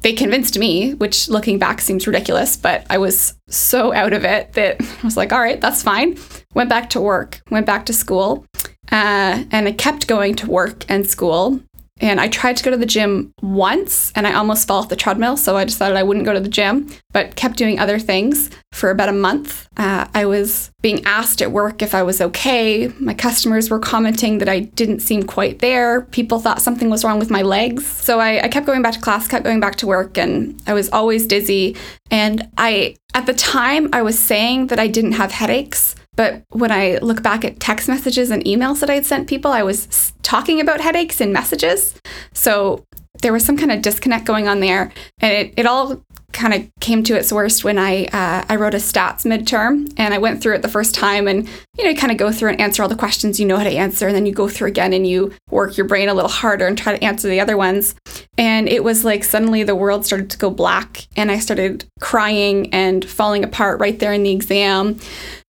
they 0.00 0.14
convinced 0.14 0.58
me, 0.58 0.94
which 0.94 1.28
looking 1.28 1.58
back 1.58 1.80
seems 1.80 2.08
ridiculous, 2.08 2.56
but 2.56 2.84
I 2.90 2.98
was 2.98 3.34
so 3.48 3.92
out 3.92 4.12
of 4.12 4.24
it 4.24 4.52
that 4.54 4.80
I 4.80 5.04
was 5.04 5.16
like, 5.16 5.32
all 5.32 5.40
right, 5.40 5.60
that's 5.60 5.82
fine. 5.82 6.18
Went 6.54 6.70
back 6.70 6.90
to 6.90 7.00
work, 7.00 7.40
went 7.50 7.66
back 7.66 7.86
to 7.86 7.92
school, 7.92 8.44
uh, 8.92 9.44
and 9.50 9.68
I 9.68 9.72
kept 9.72 10.06
going 10.06 10.34
to 10.36 10.50
work 10.50 10.84
and 10.88 11.06
school 11.06 11.60
And 12.00 12.20
I 12.20 12.26
tried 12.26 12.56
to 12.56 12.64
go 12.64 12.72
to 12.72 12.76
the 12.76 12.86
gym 12.86 13.32
once 13.40 14.10
and 14.16 14.26
I 14.26 14.34
almost 14.34 14.66
fell 14.66 14.78
off 14.78 14.88
the 14.88 14.96
treadmill. 14.96 15.36
So 15.36 15.56
I 15.56 15.64
decided 15.64 15.96
I 15.96 16.02
wouldn't 16.02 16.26
go 16.26 16.34
to 16.34 16.40
the 16.40 16.48
gym, 16.48 16.88
but 17.12 17.36
kept 17.36 17.56
doing 17.56 17.78
other 17.78 18.00
things 18.00 18.50
for 18.72 18.90
about 18.90 19.08
a 19.08 19.12
month. 19.12 19.68
Uh, 19.76 20.08
I 20.12 20.26
was 20.26 20.72
being 20.82 21.04
asked 21.04 21.40
at 21.40 21.52
work 21.52 21.82
if 21.82 21.94
I 21.94 22.02
was 22.02 22.20
okay. 22.20 22.88
My 22.98 23.14
customers 23.14 23.70
were 23.70 23.78
commenting 23.78 24.38
that 24.38 24.48
I 24.48 24.60
didn't 24.60 25.00
seem 25.00 25.22
quite 25.22 25.60
there. 25.60 26.02
People 26.10 26.40
thought 26.40 26.60
something 26.60 26.90
was 26.90 27.04
wrong 27.04 27.20
with 27.20 27.30
my 27.30 27.42
legs. 27.42 27.86
So 27.86 28.18
I, 28.18 28.42
I 28.42 28.48
kept 28.48 28.66
going 28.66 28.82
back 28.82 28.94
to 28.94 29.00
class, 29.00 29.28
kept 29.28 29.44
going 29.44 29.60
back 29.60 29.76
to 29.76 29.86
work, 29.86 30.18
and 30.18 30.60
I 30.66 30.74
was 30.74 30.90
always 30.90 31.28
dizzy. 31.28 31.76
And 32.10 32.48
I, 32.58 32.96
at 33.14 33.26
the 33.26 33.34
time, 33.34 33.88
I 33.92 34.02
was 34.02 34.18
saying 34.18 34.66
that 34.66 34.80
I 34.80 34.88
didn't 34.88 35.12
have 35.12 35.30
headaches. 35.30 35.94
But 36.16 36.44
when 36.50 36.70
I 36.70 36.98
look 37.02 37.22
back 37.22 37.44
at 37.44 37.60
text 37.60 37.88
messages 37.88 38.30
and 38.30 38.44
emails 38.44 38.80
that 38.80 38.90
I 38.90 38.94
had 38.94 39.06
sent 39.06 39.28
people, 39.28 39.50
I 39.50 39.62
was 39.62 40.12
talking 40.22 40.60
about 40.60 40.80
headaches 40.80 41.20
in 41.20 41.32
messages. 41.32 41.94
So 42.32 42.84
there 43.22 43.32
was 43.32 43.44
some 43.44 43.56
kind 43.56 43.72
of 43.72 43.82
disconnect 43.82 44.24
going 44.24 44.48
on 44.48 44.60
there. 44.60 44.92
And 45.20 45.32
it, 45.32 45.54
it 45.56 45.66
all 45.66 46.02
kind 46.34 46.52
of 46.52 46.68
came 46.80 47.02
to 47.04 47.16
its 47.16 47.32
worst 47.32 47.64
when 47.64 47.78
I 47.78 48.04
uh, 48.06 48.44
I 48.48 48.56
wrote 48.56 48.74
a 48.74 48.78
stats 48.78 49.24
midterm 49.24 49.90
and 49.96 50.12
I 50.12 50.18
went 50.18 50.42
through 50.42 50.56
it 50.56 50.62
the 50.62 50.68
first 50.68 50.94
time 50.94 51.26
and 51.28 51.48
you 51.78 51.84
know 51.84 51.90
you 51.90 51.96
kind 51.96 52.10
of 52.10 52.18
go 52.18 52.32
through 52.32 52.50
and 52.50 52.60
answer 52.60 52.82
all 52.82 52.88
the 52.88 52.96
questions 52.96 53.38
you 53.38 53.46
know 53.46 53.56
how 53.56 53.64
to 53.64 53.70
answer 53.70 54.08
and 54.08 54.16
then 54.16 54.26
you 54.26 54.32
go 54.32 54.48
through 54.48 54.68
again 54.68 54.92
and 54.92 55.06
you 55.06 55.32
work 55.50 55.76
your 55.76 55.86
brain 55.86 56.08
a 56.08 56.14
little 56.14 56.30
harder 56.30 56.66
and 56.66 56.76
try 56.76 56.94
to 56.94 57.04
answer 57.04 57.28
the 57.28 57.40
other 57.40 57.56
ones 57.56 57.94
and 58.36 58.68
it 58.68 58.82
was 58.82 59.04
like 59.04 59.22
suddenly 59.22 59.62
the 59.62 59.76
world 59.76 60.04
started 60.04 60.28
to 60.30 60.36
go 60.36 60.50
black 60.50 61.06
and 61.16 61.30
I 61.30 61.38
started 61.38 61.84
crying 62.00 62.74
and 62.74 63.08
falling 63.08 63.44
apart 63.44 63.80
right 63.80 63.98
there 63.98 64.12
in 64.12 64.24
the 64.24 64.32
exam 64.32 64.98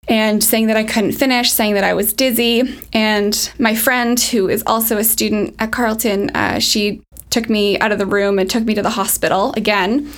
and 0.08 0.44
saying 0.44 0.68
that 0.68 0.78
I 0.78 0.84
couldn't 0.84 1.14
finish, 1.14 1.52
saying 1.52 1.74
that 1.74 1.84
I 1.84 1.94
was 1.94 2.14
dizzy. 2.14 2.78
And 2.94 3.52
my 3.60 3.76
friend, 3.76 4.20
who 4.20 4.48
is 4.50 4.64
also 4.68 4.98
a 4.98 5.04
student 5.04 5.56
at 5.60 5.72
Carleton, 5.72 6.30
uh, 6.32 6.60
she 6.60 7.02
took 7.30 7.50
me 7.50 7.78
out 7.80 7.92
of 7.92 7.98
the 7.98 8.06
room 8.06 8.40
and 8.40 8.50
took 8.50 8.64
me 8.64 8.74
to 8.76 8.82
the 8.82 8.92
hospital 8.92 9.54
again. 9.58 10.12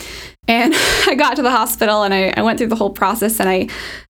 And 0.47 0.73
I 1.07 1.15
got 1.15 1.35
to 1.37 1.41
the 1.41 1.51
hospital 1.51 2.03
and 2.03 2.13
I, 2.13 2.33
I, 2.35 2.41
went 2.41 2.57
through 2.57 2.67
the 2.67 2.75
whole 2.75 2.91
process 2.91 3.39
and 3.39 3.49
I, 3.49 3.67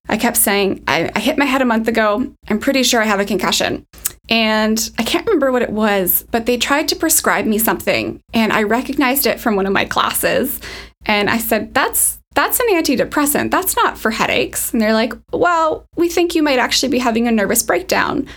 I 0.09 0.17
kept 0.17 0.37
saying, 0.37 0.83
I, 0.87 1.09
I 1.15 1.19
hit 1.19 1.37
my 1.37 1.45
head 1.45 1.61
a 1.61 1.65
month 1.65 1.87
ago. 1.87 2.33
I'm 2.49 2.59
pretty 2.59 2.83
sure 2.83 3.01
I 3.01 3.05
have 3.05 3.19
a 3.19 3.25
concussion. 3.25 3.85
And 4.29 4.91
I 4.99 5.03
can't 5.03 5.25
remember 5.25 5.51
what 5.51 5.61
it 5.61 5.69
was, 5.69 6.25
but 6.31 6.45
they 6.45 6.57
tried 6.57 6.89
to 6.89 6.95
prescribe 6.95 7.45
me 7.45 7.57
something 7.57 8.19
and 8.33 8.51
I 8.51 8.63
recognized 8.63 9.25
it 9.25 9.39
from 9.39 9.55
one 9.55 9.65
of 9.65 9.73
my 9.73 9.85
classes. 9.85 10.59
And 11.05 11.29
I 11.29 11.37
said, 11.37 11.73
That's 11.73 12.16
that's 12.37 12.59
an 12.59 12.67
antidepressant. 12.69 13.49
That's 13.49 13.75
not 13.75 13.97
for 13.97 14.11
headaches. 14.11 14.71
And 14.71 14.79
they're 14.79 14.93
like, 14.93 15.11
well, 15.33 15.87
we 15.95 16.07
think 16.07 16.35
you 16.35 16.43
might 16.43 16.59
actually 16.59 16.89
be 16.89 16.99
having 16.99 17.27
a 17.27 17.31
nervous 17.31 17.63
breakdown. 17.63 18.27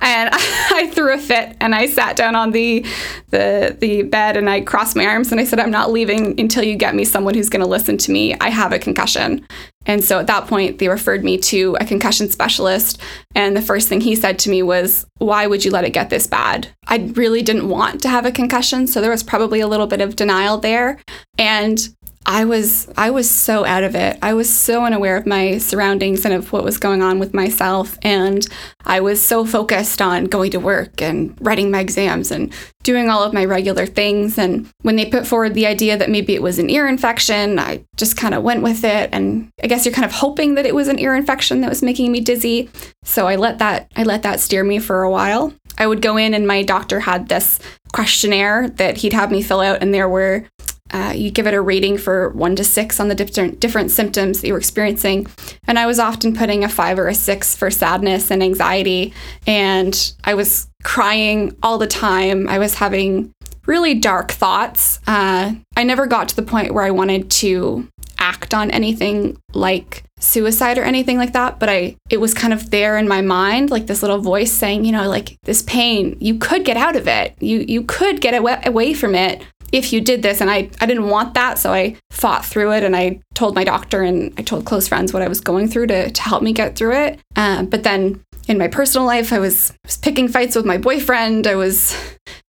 And 0.00 0.30
I 0.32 0.90
threw 0.92 1.14
a 1.14 1.18
fit 1.18 1.56
and 1.60 1.72
I 1.72 1.86
sat 1.86 2.16
down 2.16 2.34
on 2.34 2.50
the, 2.50 2.84
the, 3.28 3.76
the 3.78 4.02
bed 4.02 4.36
and 4.36 4.50
I 4.50 4.62
crossed 4.62 4.96
my 4.96 5.06
arms 5.06 5.30
and 5.30 5.40
I 5.40 5.44
said, 5.44 5.60
I'm 5.60 5.70
not 5.70 5.92
leaving 5.92 6.38
until 6.40 6.64
you 6.64 6.74
get 6.74 6.96
me 6.96 7.04
someone 7.04 7.34
who's 7.34 7.48
going 7.48 7.62
to 7.62 7.68
listen 7.68 7.96
to 7.98 8.10
me. 8.10 8.34
I 8.40 8.48
have 8.48 8.72
a 8.72 8.78
concussion. 8.80 9.46
And 9.86 10.04
so 10.04 10.18
at 10.18 10.26
that 10.26 10.48
point, 10.48 10.78
they 10.78 10.88
referred 10.88 11.22
me 11.22 11.38
to 11.38 11.76
a 11.80 11.84
concussion 11.84 12.28
specialist. 12.28 13.00
And 13.36 13.56
the 13.56 13.62
first 13.62 13.88
thing 13.88 14.00
he 14.00 14.16
said 14.16 14.40
to 14.40 14.50
me 14.50 14.62
was, 14.62 15.06
Why 15.18 15.46
would 15.46 15.64
you 15.64 15.70
let 15.70 15.84
it 15.84 15.94
get 15.94 16.10
this 16.10 16.26
bad? 16.26 16.68
I 16.88 17.10
really 17.14 17.42
didn't 17.42 17.68
want 17.68 18.02
to 18.02 18.08
have 18.08 18.26
a 18.26 18.32
concussion. 18.32 18.86
So 18.88 19.00
there 19.00 19.12
was 19.12 19.22
probably 19.22 19.60
a 19.60 19.68
little 19.68 19.86
bit 19.86 20.00
of 20.00 20.16
denial 20.16 20.58
there. 20.58 20.98
And 21.38 21.88
I 22.28 22.44
was 22.44 22.86
I 22.94 23.08
was 23.08 23.28
so 23.28 23.64
out 23.64 23.84
of 23.84 23.94
it. 23.94 24.18
I 24.20 24.34
was 24.34 24.52
so 24.52 24.84
unaware 24.84 25.16
of 25.16 25.26
my 25.26 25.56
surroundings 25.56 26.26
and 26.26 26.34
of 26.34 26.52
what 26.52 26.62
was 26.62 26.76
going 26.76 27.00
on 27.00 27.18
with 27.18 27.32
myself 27.32 27.96
and 28.02 28.46
I 28.84 29.00
was 29.00 29.20
so 29.22 29.46
focused 29.46 30.02
on 30.02 30.26
going 30.26 30.50
to 30.50 30.60
work 30.60 31.00
and 31.00 31.34
writing 31.40 31.70
my 31.70 31.80
exams 31.80 32.30
and 32.30 32.52
doing 32.82 33.08
all 33.08 33.22
of 33.22 33.32
my 33.32 33.46
regular 33.46 33.86
things 33.86 34.36
and 34.36 34.68
when 34.82 34.96
they 34.96 35.06
put 35.06 35.26
forward 35.26 35.54
the 35.54 35.66
idea 35.66 35.96
that 35.96 36.10
maybe 36.10 36.34
it 36.34 36.42
was 36.42 36.58
an 36.58 36.68
ear 36.68 36.86
infection, 36.86 37.58
I 37.58 37.82
just 37.96 38.18
kind 38.18 38.34
of 38.34 38.42
went 38.42 38.62
with 38.62 38.84
it 38.84 39.08
and 39.10 39.48
I 39.62 39.66
guess 39.66 39.86
you're 39.86 39.94
kind 39.94 40.04
of 40.04 40.12
hoping 40.12 40.54
that 40.56 40.66
it 40.66 40.74
was 40.74 40.88
an 40.88 40.98
ear 40.98 41.14
infection 41.14 41.62
that 41.62 41.70
was 41.70 41.82
making 41.82 42.12
me 42.12 42.20
dizzy. 42.20 42.68
So 43.04 43.26
I 43.26 43.36
let 43.36 43.58
that 43.60 43.90
I 43.96 44.02
let 44.02 44.22
that 44.24 44.40
steer 44.40 44.64
me 44.64 44.80
for 44.80 45.02
a 45.02 45.10
while. 45.10 45.54
I 45.78 45.86
would 45.86 46.02
go 46.02 46.18
in 46.18 46.34
and 46.34 46.46
my 46.46 46.62
doctor 46.62 47.00
had 47.00 47.30
this 47.30 47.58
questionnaire 47.94 48.68
that 48.68 48.98
he'd 48.98 49.14
have 49.14 49.30
me 49.30 49.42
fill 49.42 49.60
out 49.60 49.80
and 49.80 49.94
there 49.94 50.10
were 50.10 50.44
uh, 50.90 51.12
you 51.14 51.30
give 51.30 51.46
it 51.46 51.54
a 51.54 51.60
rating 51.60 51.98
for 51.98 52.30
one 52.30 52.56
to 52.56 52.64
six 52.64 53.00
on 53.00 53.08
the 53.08 53.14
different 53.14 53.60
different 53.60 53.90
symptoms 53.90 54.40
that 54.40 54.46
you 54.46 54.52
were 54.52 54.58
experiencing, 54.58 55.26
and 55.66 55.78
I 55.78 55.86
was 55.86 55.98
often 55.98 56.34
putting 56.34 56.64
a 56.64 56.68
five 56.68 56.98
or 56.98 57.08
a 57.08 57.14
six 57.14 57.54
for 57.54 57.70
sadness 57.70 58.30
and 58.30 58.42
anxiety, 58.42 59.12
and 59.46 60.12
I 60.24 60.34
was 60.34 60.68
crying 60.82 61.56
all 61.62 61.78
the 61.78 61.86
time. 61.86 62.48
I 62.48 62.58
was 62.58 62.74
having 62.74 63.32
really 63.66 63.94
dark 63.94 64.32
thoughts. 64.32 64.98
Uh, 65.06 65.52
I 65.76 65.84
never 65.84 66.06
got 66.06 66.28
to 66.30 66.36
the 66.36 66.42
point 66.42 66.72
where 66.72 66.84
I 66.84 66.90
wanted 66.90 67.30
to 67.32 67.86
act 68.18 68.54
on 68.54 68.70
anything 68.70 69.40
like 69.52 70.04
suicide 70.20 70.78
or 70.78 70.82
anything 70.82 71.16
like 71.16 71.32
that 71.32 71.60
but 71.60 71.68
i 71.68 71.96
it 72.10 72.16
was 72.18 72.34
kind 72.34 72.52
of 72.52 72.70
there 72.70 72.98
in 72.98 73.06
my 73.06 73.20
mind 73.20 73.70
like 73.70 73.86
this 73.86 74.02
little 74.02 74.18
voice 74.18 74.50
saying 74.50 74.84
you 74.84 74.90
know 74.90 75.08
like 75.08 75.38
this 75.44 75.62
pain 75.62 76.16
you 76.20 76.36
could 76.38 76.64
get 76.64 76.76
out 76.76 76.96
of 76.96 77.06
it 77.06 77.34
you 77.40 77.64
you 77.68 77.84
could 77.84 78.20
get 78.20 78.34
away, 78.34 78.60
away 78.64 78.92
from 78.92 79.14
it 79.14 79.42
if 79.72 79.92
you 79.92 80.00
did 80.00 80.22
this 80.22 80.40
and 80.40 80.50
I, 80.50 80.70
I 80.80 80.86
didn't 80.86 81.08
want 81.08 81.34
that 81.34 81.58
so 81.58 81.72
i 81.72 81.96
fought 82.10 82.44
through 82.44 82.72
it 82.72 82.82
and 82.82 82.96
i 82.96 83.20
told 83.34 83.54
my 83.54 83.64
doctor 83.64 84.02
and 84.02 84.32
i 84.38 84.42
told 84.42 84.64
close 84.64 84.88
friends 84.88 85.12
what 85.12 85.22
i 85.22 85.28
was 85.28 85.40
going 85.40 85.68
through 85.68 85.88
to, 85.88 86.10
to 86.10 86.22
help 86.22 86.42
me 86.42 86.52
get 86.52 86.76
through 86.76 86.94
it. 86.94 87.20
Uh, 87.36 87.62
but 87.62 87.82
then 87.82 88.22
in 88.48 88.58
my 88.58 88.68
personal 88.68 89.06
life 89.06 89.32
i 89.32 89.38
was, 89.38 89.72
was 89.84 89.96
picking 89.96 90.28
fights 90.28 90.56
with 90.56 90.64
my 90.64 90.78
boyfriend. 90.78 91.46
I 91.46 91.54
was 91.54 91.96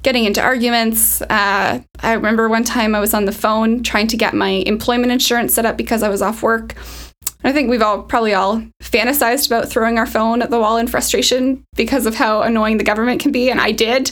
getting 0.02 0.24
into 0.24 0.40
arguments. 0.40 1.20
Uh, 1.22 1.80
i 2.00 2.12
remember 2.12 2.48
one 2.48 2.64
time 2.64 2.94
i 2.94 3.00
was 3.00 3.14
on 3.14 3.24
the 3.24 3.32
phone 3.32 3.82
trying 3.82 4.06
to 4.08 4.16
get 4.16 4.34
my 4.34 4.62
employment 4.66 5.12
insurance 5.12 5.54
set 5.54 5.66
up 5.66 5.76
because 5.76 6.02
i 6.02 6.08
was 6.08 6.22
off 6.22 6.42
work. 6.42 6.74
I 7.44 7.52
think 7.52 7.70
we've 7.70 7.82
all 7.82 8.02
probably 8.02 8.34
all 8.34 8.62
fantasized 8.82 9.46
about 9.46 9.68
throwing 9.68 9.96
our 9.96 10.06
phone 10.06 10.42
at 10.42 10.50
the 10.50 10.58
wall 10.58 10.76
in 10.76 10.88
frustration 10.88 11.64
because 11.76 12.04
of 12.04 12.16
how 12.16 12.42
annoying 12.42 12.78
the 12.78 12.84
government 12.84 13.20
can 13.20 13.30
be, 13.30 13.48
and 13.48 13.60
I 13.60 13.70
did. 13.70 14.10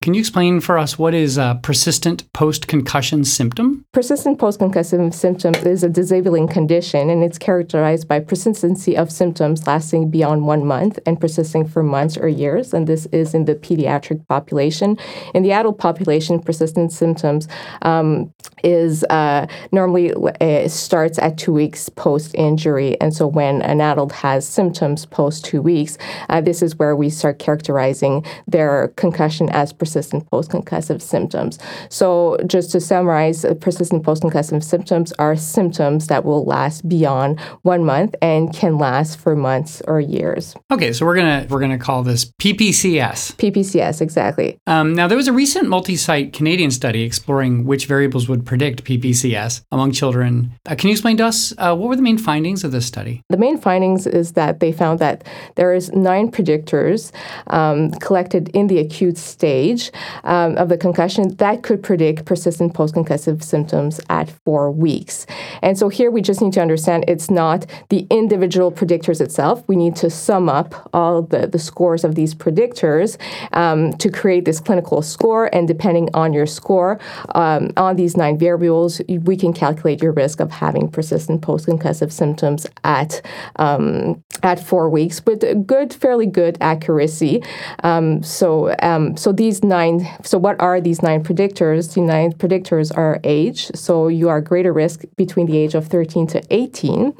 Can 0.00 0.14
you 0.14 0.20
explain 0.20 0.60
for 0.60 0.78
us 0.78 0.96
what 0.96 1.12
is 1.12 1.38
a 1.38 1.58
persistent 1.60 2.32
post 2.32 2.68
concussion 2.68 3.24
symptom? 3.24 3.84
Persistent 3.92 4.38
post 4.38 4.60
concussive 4.60 5.12
symptom 5.12 5.56
is 5.66 5.82
a 5.82 5.88
disabling 5.88 6.46
condition 6.46 7.10
and 7.10 7.24
it's 7.24 7.36
characterized 7.36 8.06
by 8.06 8.20
persistency 8.20 8.96
of 8.96 9.10
symptoms 9.10 9.66
lasting 9.66 10.08
beyond 10.08 10.46
one 10.46 10.64
month 10.64 11.00
and 11.04 11.20
persisting 11.20 11.66
for 11.66 11.82
months 11.82 12.16
or 12.16 12.28
years. 12.28 12.72
And 12.72 12.86
this 12.86 13.06
is 13.06 13.34
in 13.34 13.46
the 13.46 13.56
pediatric 13.56 14.24
population. 14.28 14.96
In 15.34 15.42
the 15.42 15.50
adult 15.50 15.78
population, 15.78 16.38
persistent 16.38 16.92
symptoms 16.92 17.48
um, 17.82 18.32
is 18.62 19.02
uh, 19.10 19.48
normally 19.72 20.14
uh, 20.40 20.68
starts 20.68 21.18
at 21.18 21.38
two 21.38 21.52
weeks 21.52 21.88
post 21.88 22.36
injury. 22.36 22.98
And 23.00 23.12
so 23.12 23.26
when 23.26 23.62
an 23.62 23.80
adult 23.80 24.12
has 24.12 24.46
symptoms 24.46 25.06
post 25.06 25.44
two 25.44 25.60
weeks, 25.60 25.98
uh, 26.28 26.40
this 26.40 26.62
is 26.62 26.76
where 26.76 26.94
we 26.94 27.10
start 27.10 27.40
characterizing 27.40 28.24
their 28.46 28.92
concussion 28.96 29.48
as 29.48 29.72
persistent 29.72 29.87
persistent 29.88 30.30
post-concussive 30.30 31.00
symptoms. 31.00 31.58
So 31.88 32.36
just 32.46 32.70
to 32.72 32.80
summarize, 32.80 33.46
persistent 33.60 34.04
post-concussive 34.04 34.62
symptoms 34.62 35.14
are 35.18 35.34
symptoms 35.34 36.08
that 36.08 36.26
will 36.26 36.44
last 36.44 36.86
beyond 36.86 37.40
one 37.62 37.84
month 37.84 38.14
and 38.20 38.54
can 38.54 38.76
last 38.76 39.18
for 39.18 39.34
months 39.34 39.80
or 39.88 39.98
years. 39.98 40.54
Okay, 40.70 40.92
so 40.92 41.06
we're 41.06 41.16
gonna 41.16 41.46
we're 41.48 41.60
gonna 41.60 41.78
call 41.78 42.02
this 42.02 42.30
PPCS. 42.42 43.36
PPCS, 43.36 44.02
exactly. 44.02 44.58
Um, 44.66 44.92
now 44.94 45.08
there 45.08 45.16
was 45.16 45.28
a 45.28 45.32
recent 45.32 45.70
multi-site 45.70 46.34
Canadian 46.34 46.70
study 46.70 47.02
exploring 47.02 47.64
which 47.64 47.86
variables 47.86 48.28
would 48.28 48.44
predict 48.44 48.84
PPCS 48.84 49.62
among 49.72 49.92
children. 49.92 50.52
Uh, 50.66 50.74
can 50.74 50.88
you 50.88 50.92
explain 50.92 51.16
to 51.16 51.24
us 51.24 51.54
uh, 51.56 51.74
what 51.74 51.88
were 51.88 51.96
the 51.96 52.02
main 52.02 52.18
findings 52.18 52.62
of 52.62 52.72
this 52.72 52.84
study? 52.84 53.22
The 53.30 53.38
main 53.38 53.56
findings 53.56 54.06
is 54.06 54.32
that 54.32 54.60
they 54.60 54.70
found 54.70 54.98
that 54.98 55.24
there 55.54 55.72
is 55.72 55.90
nine 55.92 56.30
predictors 56.30 57.10
um, 57.46 57.92
collected 57.92 58.50
in 58.50 58.66
the 58.66 58.78
acute 58.78 59.16
stage 59.16 59.77
stage 59.78 59.92
um, 60.24 60.56
of 60.56 60.68
the 60.68 60.76
concussion 60.76 61.34
that 61.36 61.62
could 61.62 61.82
predict 61.82 62.24
persistent 62.24 62.74
post-concussive 62.74 63.42
symptoms 63.42 64.00
at 64.08 64.30
four 64.44 64.70
weeks. 64.70 65.26
And 65.62 65.78
so 65.78 65.88
here 65.88 66.10
we 66.10 66.22
just 66.22 66.40
need 66.40 66.52
to 66.54 66.60
understand 66.60 67.04
it's 67.08 67.30
not 67.30 67.66
the 67.88 68.06
individual 68.10 68.72
predictors 68.72 69.20
itself. 69.20 69.64
We 69.68 69.76
need 69.76 69.96
to 69.96 70.10
sum 70.10 70.48
up 70.48 70.88
all 70.92 71.22
the, 71.22 71.46
the 71.46 71.58
scores 71.58 72.04
of 72.04 72.14
these 72.14 72.34
predictors 72.34 73.16
um, 73.52 73.92
to 73.94 74.10
create 74.10 74.44
this 74.44 74.60
clinical 74.60 75.02
score. 75.02 75.54
And 75.54 75.66
depending 75.66 76.08
on 76.14 76.32
your 76.32 76.46
score 76.46 76.98
um, 77.34 77.72
on 77.76 77.96
these 77.96 78.16
nine 78.16 78.38
variables, 78.38 79.00
we 79.08 79.36
can 79.36 79.52
calculate 79.52 80.02
your 80.02 80.12
risk 80.12 80.40
of 80.40 80.50
having 80.50 80.88
persistent 80.88 81.42
post-concussive 81.42 82.12
symptoms 82.12 82.66
at 82.84 83.22
um, 83.56 84.22
at 84.42 84.60
four 84.60 84.88
weeks 84.88 85.24
with 85.26 85.66
good, 85.66 85.92
fairly 85.92 86.26
good 86.26 86.56
accuracy. 86.60 87.42
Um, 87.82 88.22
so 88.22 88.74
um, 88.82 89.16
so 89.16 89.32
these 89.32 89.64
nine, 89.68 90.08
so 90.24 90.38
what 90.38 90.60
are 90.60 90.80
these 90.80 91.02
nine 91.02 91.22
predictors? 91.22 91.94
The 91.94 92.00
nine 92.00 92.32
predictors 92.32 92.96
are 92.96 93.20
age. 93.22 93.70
So 93.74 94.08
you 94.08 94.28
are 94.28 94.40
greater 94.40 94.72
risk 94.72 95.04
between 95.16 95.46
the 95.46 95.56
age 95.56 95.74
of 95.74 95.86
13 95.86 96.26
to 96.28 96.42
18. 96.50 97.14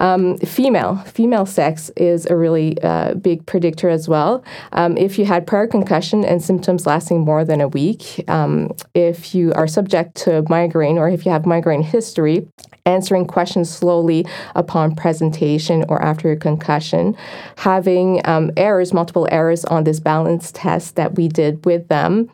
Um, 0.00 0.36
female, 0.38 0.96
female 0.96 1.46
sex 1.46 1.90
is 1.96 2.26
a 2.26 2.36
really 2.36 2.76
uh, 2.82 3.14
big 3.14 3.46
predictor 3.46 3.88
as 3.88 4.08
well. 4.08 4.44
Um, 4.72 4.96
if 4.96 5.18
you 5.18 5.24
had 5.24 5.46
prior 5.46 5.66
concussion 5.66 6.24
and 6.24 6.42
symptoms 6.42 6.86
lasting 6.86 7.20
more 7.20 7.44
than 7.44 7.60
a 7.60 7.68
week, 7.68 8.24
um, 8.28 8.72
if 8.94 9.34
you 9.34 9.52
are 9.52 9.68
subject 9.68 10.16
to 10.24 10.44
migraine 10.48 10.98
or 10.98 11.08
if 11.08 11.24
you 11.24 11.30
have 11.30 11.46
migraine 11.46 11.82
history, 11.82 12.48
answering 12.86 13.26
questions 13.26 13.70
slowly 13.70 14.26
upon 14.54 14.94
presentation 14.94 15.84
or 15.88 16.02
after 16.02 16.30
a 16.32 16.36
concussion, 16.36 17.16
having 17.56 18.20
um, 18.24 18.50
errors, 18.56 18.92
multiple 18.92 19.28
errors 19.30 19.64
on 19.66 19.84
this 19.84 20.00
balance 20.00 20.50
test 20.52 20.96
that 20.96 21.14
we 21.16 21.28
did 21.28 21.64
with 21.64 21.86
them, 21.88 22.30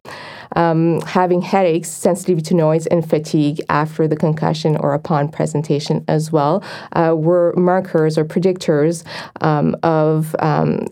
um, 0.56 1.00
having 1.02 1.42
headaches, 1.42 1.90
sensitivity 1.90 2.42
to 2.42 2.54
noise, 2.54 2.87
and 2.87 3.08
fatigue 3.08 3.61
after 3.68 4.08
the 4.08 4.16
concussion 4.16 4.76
or 4.76 4.94
upon 4.94 5.28
presentation 5.28 6.04
as 6.08 6.32
well, 6.32 6.62
uh, 6.92 7.14
were 7.16 7.52
markers 7.56 8.16
or 8.16 8.24
predictors 8.24 9.04
um, 9.40 9.76
of 9.82 10.34
um, 10.38 10.87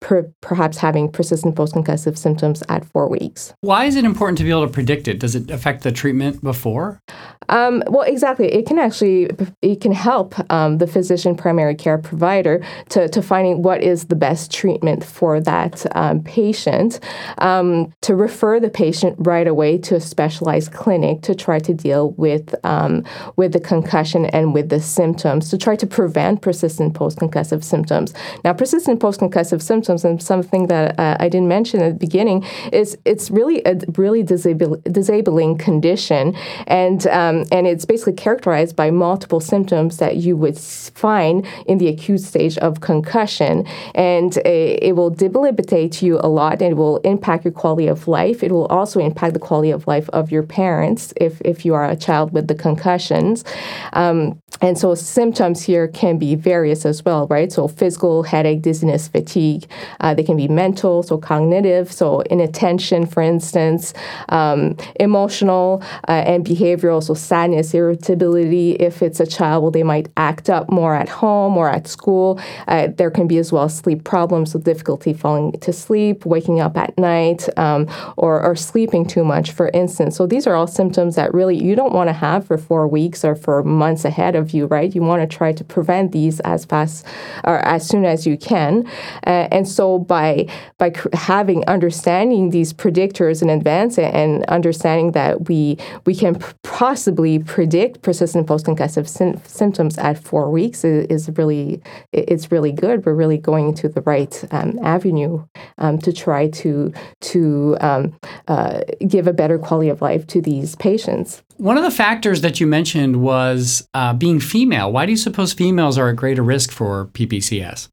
per- 0.00 0.30
perhaps 0.40 0.78
having 0.78 1.10
persistent 1.10 1.56
post 1.56 1.74
concussive 1.74 2.16
symptoms 2.16 2.62
at 2.68 2.84
four 2.86 3.08
weeks. 3.08 3.52
Why 3.60 3.84
is 3.84 3.96
it 3.96 4.04
important 4.04 4.38
to 4.38 4.44
be 4.44 4.50
able 4.50 4.66
to 4.66 4.72
predict 4.72 5.08
it? 5.08 5.18
Does 5.18 5.34
it 5.34 5.50
affect 5.50 5.82
the 5.82 5.92
treatment 5.92 6.42
before? 6.42 7.00
Um, 7.48 7.82
well, 7.88 8.02
exactly. 8.02 8.52
It 8.52 8.66
can 8.66 8.78
actually 8.78 9.30
it 9.62 9.80
can 9.80 9.92
help 9.92 10.34
um, 10.52 10.78
the 10.78 10.86
physician 10.86 11.36
primary 11.36 11.74
care 11.74 11.98
provider 11.98 12.64
to, 12.90 13.08
to 13.08 13.22
finding 13.22 13.62
what 13.62 13.82
is 13.82 14.06
the 14.06 14.16
best 14.16 14.52
treatment 14.52 15.04
for 15.04 15.40
that 15.40 15.84
um, 15.96 16.22
patient. 16.22 17.00
Um, 17.38 17.92
to 18.02 18.14
refer 18.14 18.60
the 18.60 18.70
patient 18.70 19.16
right 19.18 19.46
away 19.46 19.78
to 19.78 19.96
a 19.96 20.00
specialized 20.00 20.72
clinic 20.72 21.22
to 21.22 21.34
try 21.34 21.58
to 21.60 21.74
deal 21.74 22.10
with 22.12 22.54
um, 22.64 23.04
with 23.36 23.52
the 23.52 23.60
concussion 23.60 24.26
and 24.26 24.54
with 24.54 24.68
the 24.68 24.80
symptoms 24.80 25.50
to 25.50 25.58
try 25.58 25.76
to 25.76 25.86
prevent 25.86 26.42
persistent 26.42 26.94
post 26.94 27.18
concussive 27.18 27.62
symptoms. 27.64 28.14
Now, 28.44 28.52
persistent 28.52 29.00
post 29.00 29.20
concussive 29.20 29.62
symptoms 29.62 30.04
and 30.04 30.22
something 30.22 30.66
that 30.68 30.98
uh, 30.98 31.16
I 31.20 31.28
didn't 31.28 31.48
mention 31.48 31.82
at 31.82 31.88
the 31.90 31.98
beginning 31.98 32.44
is 32.72 32.96
it's 33.04 33.30
really 33.30 33.62
a 33.64 33.78
really 33.96 34.22
disabling 34.22 35.58
condition 35.58 36.34
and 36.66 37.06
um, 37.34 37.44
and 37.50 37.66
it's 37.66 37.84
basically 37.84 38.12
characterized 38.12 38.76
by 38.76 38.90
multiple 38.90 39.40
symptoms 39.40 39.98
that 39.98 40.16
you 40.16 40.36
would 40.36 40.58
find 40.58 41.46
in 41.66 41.78
the 41.78 41.88
acute 41.88 42.20
stage 42.20 42.58
of 42.58 42.80
concussion. 42.80 43.66
And 43.94 44.36
it, 44.38 44.82
it 44.82 44.96
will 44.96 45.10
debilitate 45.10 46.02
you 46.02 46.18
a 46.18 46.28
lot 46.28 46.62
and 46.62 46.72
it 46.72 46.76
will 46.76 46.98
impact 46.98 47.44
your 47.44 47.52
quality 47.52 47.86
of 47.86 48.08
life. 48.08 48.42
It 48.42 48.52
will 48.52 48.66
also 48.66 49.00
impact 49.00 49.34
the 49.34 49.40
quality 49.40 49.70
of 49.70 49.86
life 49.86 50.08
of 50.10 50.30
your 50.30 50.42
parents 50.42 51.12
if, 51.16 51.40
if 51.42 51.64
you 51.64 51.74
are 51.74 51.88
a 51.88 51.96
child 51.96 52.32
with 52.32 52.48
the 52.48 52.54
concussions. 52.54 53.44
Um, 53.92 54.40
and 54.60 54.78
so 54.78 54.94
symptoms 54.94 55.62
here 55.62 55.88
can 55.88 56.18
be 56.18 56.34
various 56.34 56.86
as 56.86 57.04
well, 57.04 57.26
right? 57.26 57.52
So 57.52 57.66
physical, 57.68 58.22
headache, 58.22 58.62
dizziness, 58.62 59.08
fatigue. 59.08 59.66
Uh, 60.00 60.14
they 60.14 60.22
can 60.22 60.36
be 60.36 60.48
mental, 60.48 61.02
so 61.02 61.18
cognitive, 61.18 61.92
so 61.92 62.20
inattention, 62.20 63.06
for 63.06 63.22
instance, 63.22 63.92
um, 64.28 64.76
emotional 65.00 65.82
uh, 66.08 66.12
and 66.12 66.44
behavioral, 66.46 67.02
so 67.02 67.14
sadness, 67.24 67.74
irritability. 67.74 68.72
If 68.72 69.02
it's 69.02 69.20
a 69.20 69.26
child, 69.26 69.62
well, 69.62 69.70
they 69.70 69.82
might 69.82 70.08
act 70.16 70.50
up 70.50 70.70
more 70.70 70.94
at 70.94 71.08
home 71.08 71.56
or 71.56 71.68
at 71.68 71.88
school. 71.88 72.40
Uh, 72.68 72.88
there 72.88 73.10
can 73.10 73.26
be 73.26 73.38
as 73.38 73.52
well 73.52 73.68
sleep 73.68 74.04
problems, 74.04 74.52
so 74.52 74.58
difficulty 74.58 75.12
falling 75.12 75.52
to 75.52 75.72
sleep, 75.72 76.26
waking 76.26 76.60
up 76.60 76.76
at 76.76 76.96
night, 76.98 77.48
um, 77.58 77.88
or, 78.16 78.42
or 78.42 78.54
sleeping 78.54 79.06
too 79.06 79.24
much, 79.24 79.52
for 79.52 79.68
instance. 79.74 80.16
So 80.16 80.26
these 80.26 80.46
are 80.46 80.54
all 80.54 80.66
symptoms 80.66 81.16
that 81.16 81.32
really 81.32 81.56
you 81.56 81.74
don't 81.74 81.92
want 81.92 82.08
to 82.08 82.12
have 82.12 82.46
for 82.46 82.58
four 82.58 82.86
weeks 82.86 83.24
or 83.24 83.34
for 83.34 83.62
months 83.62 84.04
ahead 84.04 84.36
of 84.36 84.52
you, 84.52 84.66
right? 84.66 84.94
You 84.94 85.02
want 85.02 85.28
to 85.28 85.36
try 85.36 85.52
to 85.52 85.64
prevent 85.64 86.12
these 86.12 86.40
as 86.40 86.64
fast 86.64 87.06
or 87.44 87.58
as 87.60 87.86
soon 87.86 88.04
as 88.04 88.26
you 88.26 88.36
can. 88.36 88.86
Uh, 89.26 89.48
and 89.50 89.66
so 89.66 89.98
by 89.98 90.46
by 90.78 90.92
having 91.12 91.64
understanding 91.66 92.50
these 92.50 92.72
predictors 92.72 93.42
in 93.42 93.48
advance 93.50 93.98
and 93.98 94.44
understanding 94.44 95.12
that 95.12 95.48
we 95.48 95.78
we 96.04 96.14
can 96.14 96.34
possibly 96.62 97.13
possibly 97.14 97.38
predict 97.38 98.02
persistent 98.02 98.46
post-concussive 98.46 99.06
sy- 99.06 99.40
symptoms 99.46 99.98
at 99.98 100.18
four 100.18 100.50
weeks 100.50 100.84
is, 100.84 101.06
is, 101.06 101.38
really 101.38 101.80
it's 102.12 102.50
really 102.50 102.72
good. 102.72 103.06
We're 103.06 103.14
really 103.14 103.38
going 103.38 103.74
to 103.74 103.88
the 103.88 104.00
right 104.02 104.44
um, 104.50 104.78
avenue 104.82 105.44
um, 105.78 105.98
to 105.98 106.12
try 106.12 106.48
to 106.48 106.92
to 107.20 107.76
um, 107.80 108.18
uh, 108.48 108.80
give 109.06 109.26
a 109.26 109.32
better 109.32 109.58
quality 109.58 109.90
of 109.90 110.02
life 110.02 110.26
to 110.28 110.40
these 110.40 110.74
patients. 110.76 111.42
One 111.56 111.76
of 111.76 111.84
the 111.84 111.90
factors 111.90 112.40
that 112.40 112.58
you 112.58 112.66
mentioned 112.66 113.22
was 113.22 113.88
uh, 113.94 114.12
being 114.12 114.40
female. 114.40 114.90
Why 114.90 115.06
do 115.06 115.12
you 115.12 115.18
suppose 115.18 115.52
females 115.52 115.96
are 115.98 116.08
at 116.08 116.16
greater 116.16 116.42
risk 116.42 116.72
for 116.72 117.06
PPCS? 117.12 117.88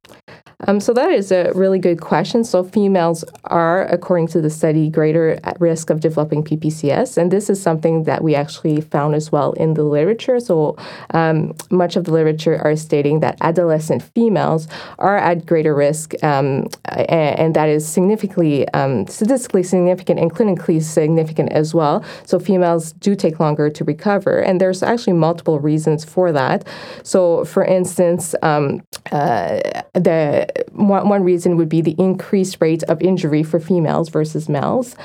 Um, 0.68 0.80
so 0.80 0.94
that 0.94 1.12
is 1.12 1.32
a 1.32 1.52
really 1.54 1.80
good 1.80 2.02
question. 2.02 2.44
So 2.44 2.64
females 2.64 3.24
are, 3.46 3.86
according 3.88 4.28
to 4.30 4.42
the 4.42 4.50
study, 4.50 4.90
greater 4.90 5.40
at 5.44 5.60
risk 5.60 5.90
of 5.90 6.00
developing 6.00 6.44
PPCS, 6.44 7.18
and 7.18 7.32
this 7.32 7.50
is 7.50 7.62
something 7.62 8.04
that 8.04 8.24
we 8.24 8.36
actually 8.36 8.82
found 8.82 9.16
as 9.16 9.32
well 9.32 9.54
in 9.54 9.74
the 9.74 9.84
literature. 9.84 10.40
So 10.40 10.78
um, 11.12 11.56
much 11.70 11.96
of 11.96 12.04
the 12.06 12.12
literature 12.12 12.62
are 12.64 12.76
stating 12.76 13.22
that 13.22 13.38
adolescent 13.42 14.04
females 14.04 14.68
are 15.00 15.18
at 15.18 15.46
greater 15.46 15.74
risk, 15.74 16.14
um, 16.24 16.68
and, 16.86 17.40
and, 17.40 17.52
that 17.52 17.68
is 17.68 17.88
significantly 17.88 18.68
um, 18.70 19.06
statistically 19.08 19.64
significant 19.64 20.20
and 20.20 20.32
clinically 20.32 20.82
significant 20.82 21.52
as 21.52 21.74
well. 21.74 22.04
So 22.26 22.40
females 22.40 22.94
do 22.94 23.16
take 23.16 23.40
longer 23.40 23.70
to 23.70 23.84
recover, 23.84 24.40
and 24.40 24.62
there's 24.62 24.84
actually 24.84 25.14
multiple 25.14 25.60
reasons 25.60 26.06
for 26.06 26.32
that. 26.32 26.66
So, 27.04 27.46
for 27.46 27.66
instance, 27.66 28.36
um, 28.42 28.82
uh, 29.12 29.60
the 29.94 30.51
one, 30.72 31.10
one 31.10 31.24
reason 31.24 31.58
would 31.58 31.70
be 31.70 31.82
the 31.82 31.96
increased 31.98 32.58
rate 32.60 32.84
of 32.84 33.02
injury 33.02 33.44
for 33.44 33.60
females 33.60 34.10
versus 34.10 34.50
males. 34.50 34.96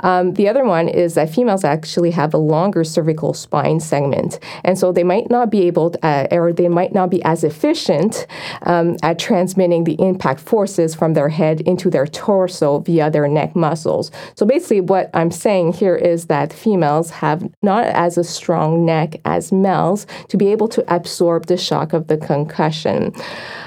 Um, 0.00 0.34
the 0.34 0.48
other 0.48 0.64
one 0.64 0.88
is 0.88 1.14
that 1.14 1.30
females 1.30 1.64
actually 1.64 2.10
have 2.10 2.34
a 2.34 2.38
longer 2.38 2.84
cervical 2.84 3.34
spine 3.34 3.80
segment, 3.80 4.38
and 4.64 4.78
so 4.78 4.92
they 4.92 5.04
might 5.04 5.30
not 5.30 5.50
be 5.50 5.62
able, 5.62 5.90
to, 5.90 6.06
uh, 6.06 6.26
or 6.30 6.52
they 6.52 6.68
might 6.68 6.92
not 6.92 7.10
be 7.10 7.22
as 7.24 7.44
efficient 7.44 8.26
um, 8.62 8.96
at 9.02 9.18
transmitting 9.18 9.84
the 9.84 9.96
impact 10.00 10.40
forces 10.40 10.94
from 10.94 11.14
their 11.14 11.28
head 11.28 11.60
into 11.62 11.88
their 11.88 12.06
torso 12.06 12.80
via 12.80 13.10
their 13.10 13.28
neck 13.28 13.54
muscles. 13.54 14.10
So 14.34 14.44
basically, 14.44 14.80
what 14.80 15.10
I'm 15.14 15.30
saying 15.30 15.74
here 15.74 15.96
is 15.96 16.26
that 16.26 16.52
females 16.52 17.10
have 17.10 17.48
not 17.62 17.84
as 17.86 18.18
a 18.18 18.24
strong 18.24 18.84
neck 18.84 19.20
as 19.24 19.52
males 19.52 20.06
to 20.28 20.36
be 20.36 20.48
able 20.48 20.68
to 20.68 20.84
absorb 20.92 21.46
the 21.46 21.56
shock 21.56 21.92
of 21.92 22.08
the 22.08 22.16
concussion. 22.16 23.12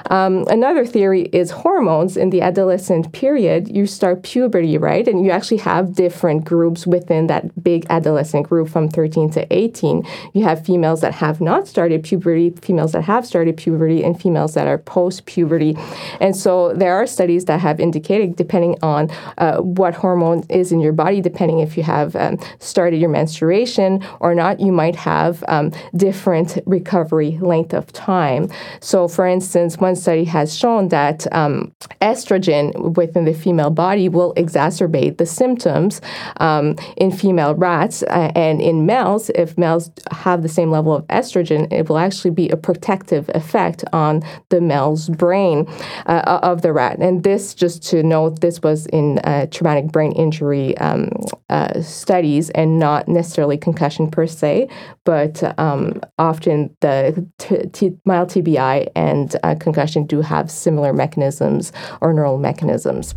Um, 0.10 0.45
another 0.50 0.86
theory 0.86 1.24
is 1.33 1.51
hormones 1.51 2.17
in 2.17 2.29
the 2.29 2.41
adolescent 2.41 3.11
period. 3.11 3.75
You 3.75 3.85
start 3.85 4.23
puberty, 4.23 4.77
right? 4.77 5.07
And 5.07 5.25
you 5.25 5.31
actually 5.31 5.57
have 5.57 5.95
different 5.95 6.45
groups 6.45 6.85
within 6.85 7.27
that 7.27 7.63
big 7.63 7.85
adolescent 7.89 8.47
group 8.47 8.69
from 8.69 8.89
13 8.89 9.29
to 9.31 9.53
18. 9.53 10.05
You 10.33 10.43
have 10.43 10.65
females 10.65 11.01
that 11.01 11.13
have 11.15 11.41
not 11.41 11.67
started 11.67 12.03
puberty, 12.03 12.51
females 12.61 12.91
that 12.93 13.03
have 13.03 13.25
started 13.25 13.57
puberty, 13.57 14.03
and 14.03 14.19
females 14.19 14.53
that 14.53 14.67
are 14.67 14.77
post 14.77 15.25
puberty. 15.25 15.77
And 16.19 16.35
so 16.35 16.73
there 16.73 16.95
are 16.95 17.07
studies 17.07 17.45
that 17.45 17.59
have 17.59 17.79
indicated, 17.79 18.35
depending 18.35 18.77
on 18.81 19.09
uh, 19.38 19.57
what 19.57 19.93
hormone 19.93 20.43
is 20.49 20.71
in 20.71 20.79
your 20.79 20.93
body, 20.93 21.21
depending 21.21 21.59
if 21.59 21.77
you 21.77 21.83
have 21.83 22.15
um, 22.15 22.39
started 22.59 22.97
your 22.97 23.09
menstruation 23.09 24.03
or 24.19 24.35
not, 24.35 24.59
you 24.59 24.71
might 24.71 24.95
have 24.95 25.43
um, 25.47 25.71
different 25.95 26.57
recovery 26.65 27.38
length 27.41 27.73
of 27.73 27.91
time. 27.93 28.49
So, 28.79 29.07
for 29.07 29.25
instance, 29.25 29.77
one 29.77 29.95
study 29.95 30.25
has 30.25 30.57
shown 30.57 30.89
that 30.89 31.14
um, 31.32 31.73
estrogen 32.01 32.95
within 32.95 33.25
the 33.25 33.34
female 33.34 33.69
body 33.69 34.10
will 34.10 34.34
exacerbate 34.36 35.17
the 35.17 35.25
symptoms 35.25 36.01
um, 36.38 36.75
in 36.97 37.12
female 37.12 37.56
rats. 37.56 38.04
Uh, 38.04 38.32
and 38.36 38.62
in 38.62 38.86
males, 38.86 39.30
if 39.32 39.58
males 39.58 39.91
have 40.12 40.41
the 40.41 40.49
same 40.49 40.71
level 40.71 40.95
of 40.95 41.08
estrogen, 41.08 41.71
it 41.71 41.89
will 41.89 41.97
actually 41.97 42.32
be 42.32 42.49
a 42.49 42.58
protective 42.58 43.30
effect 43.34 43.84
on 43.93 44.21
the 44.49 44.62
male's 44.62 45.10
brain 45.10 45.67
uh, 46.06 46.39
of 46.43 46.62
the 46.62 46.71
rat. 46.73 46.97
And 46.99 47.23
this, 47.23 47.54
just 47.54 47.84
to 47.89 48.04
note, 48.04 48.41
this 48.41 48.62
was 48.62 48.86
in 48.88 49.19
uh, 49.19 49.47
traumatic 49.47 49.91
brain 49.91 50.12
injury 50.13 50.78
um, 50.78 51.10
uh, 51.49 51.82
studies 51.82 52.49
and 52.51 52.80
not 52.80 53.08
necessarily 53.08 53.58
concussion 53.58 54.10
per 54.10 54.28
se, 54.28 54.67
but 55.05 55.57
um, 55.59 56.01
often 56.19 56.75
the 56.81 57.25
t- 57.37 57.67
t- 57.71 57.97
mild 58.05 58.29
TBI 58.29 58.89
and 58.95 59.35
uh, 59.43 59.55
concussion 59.55 60.05
do 60.05 60.21
have 60.21 60.51
similar 60.51 60.91
mechanisms 60.91 61.71
or 62.01 62.13
neural 62.13 62.37
mechanisms 62.37 63.15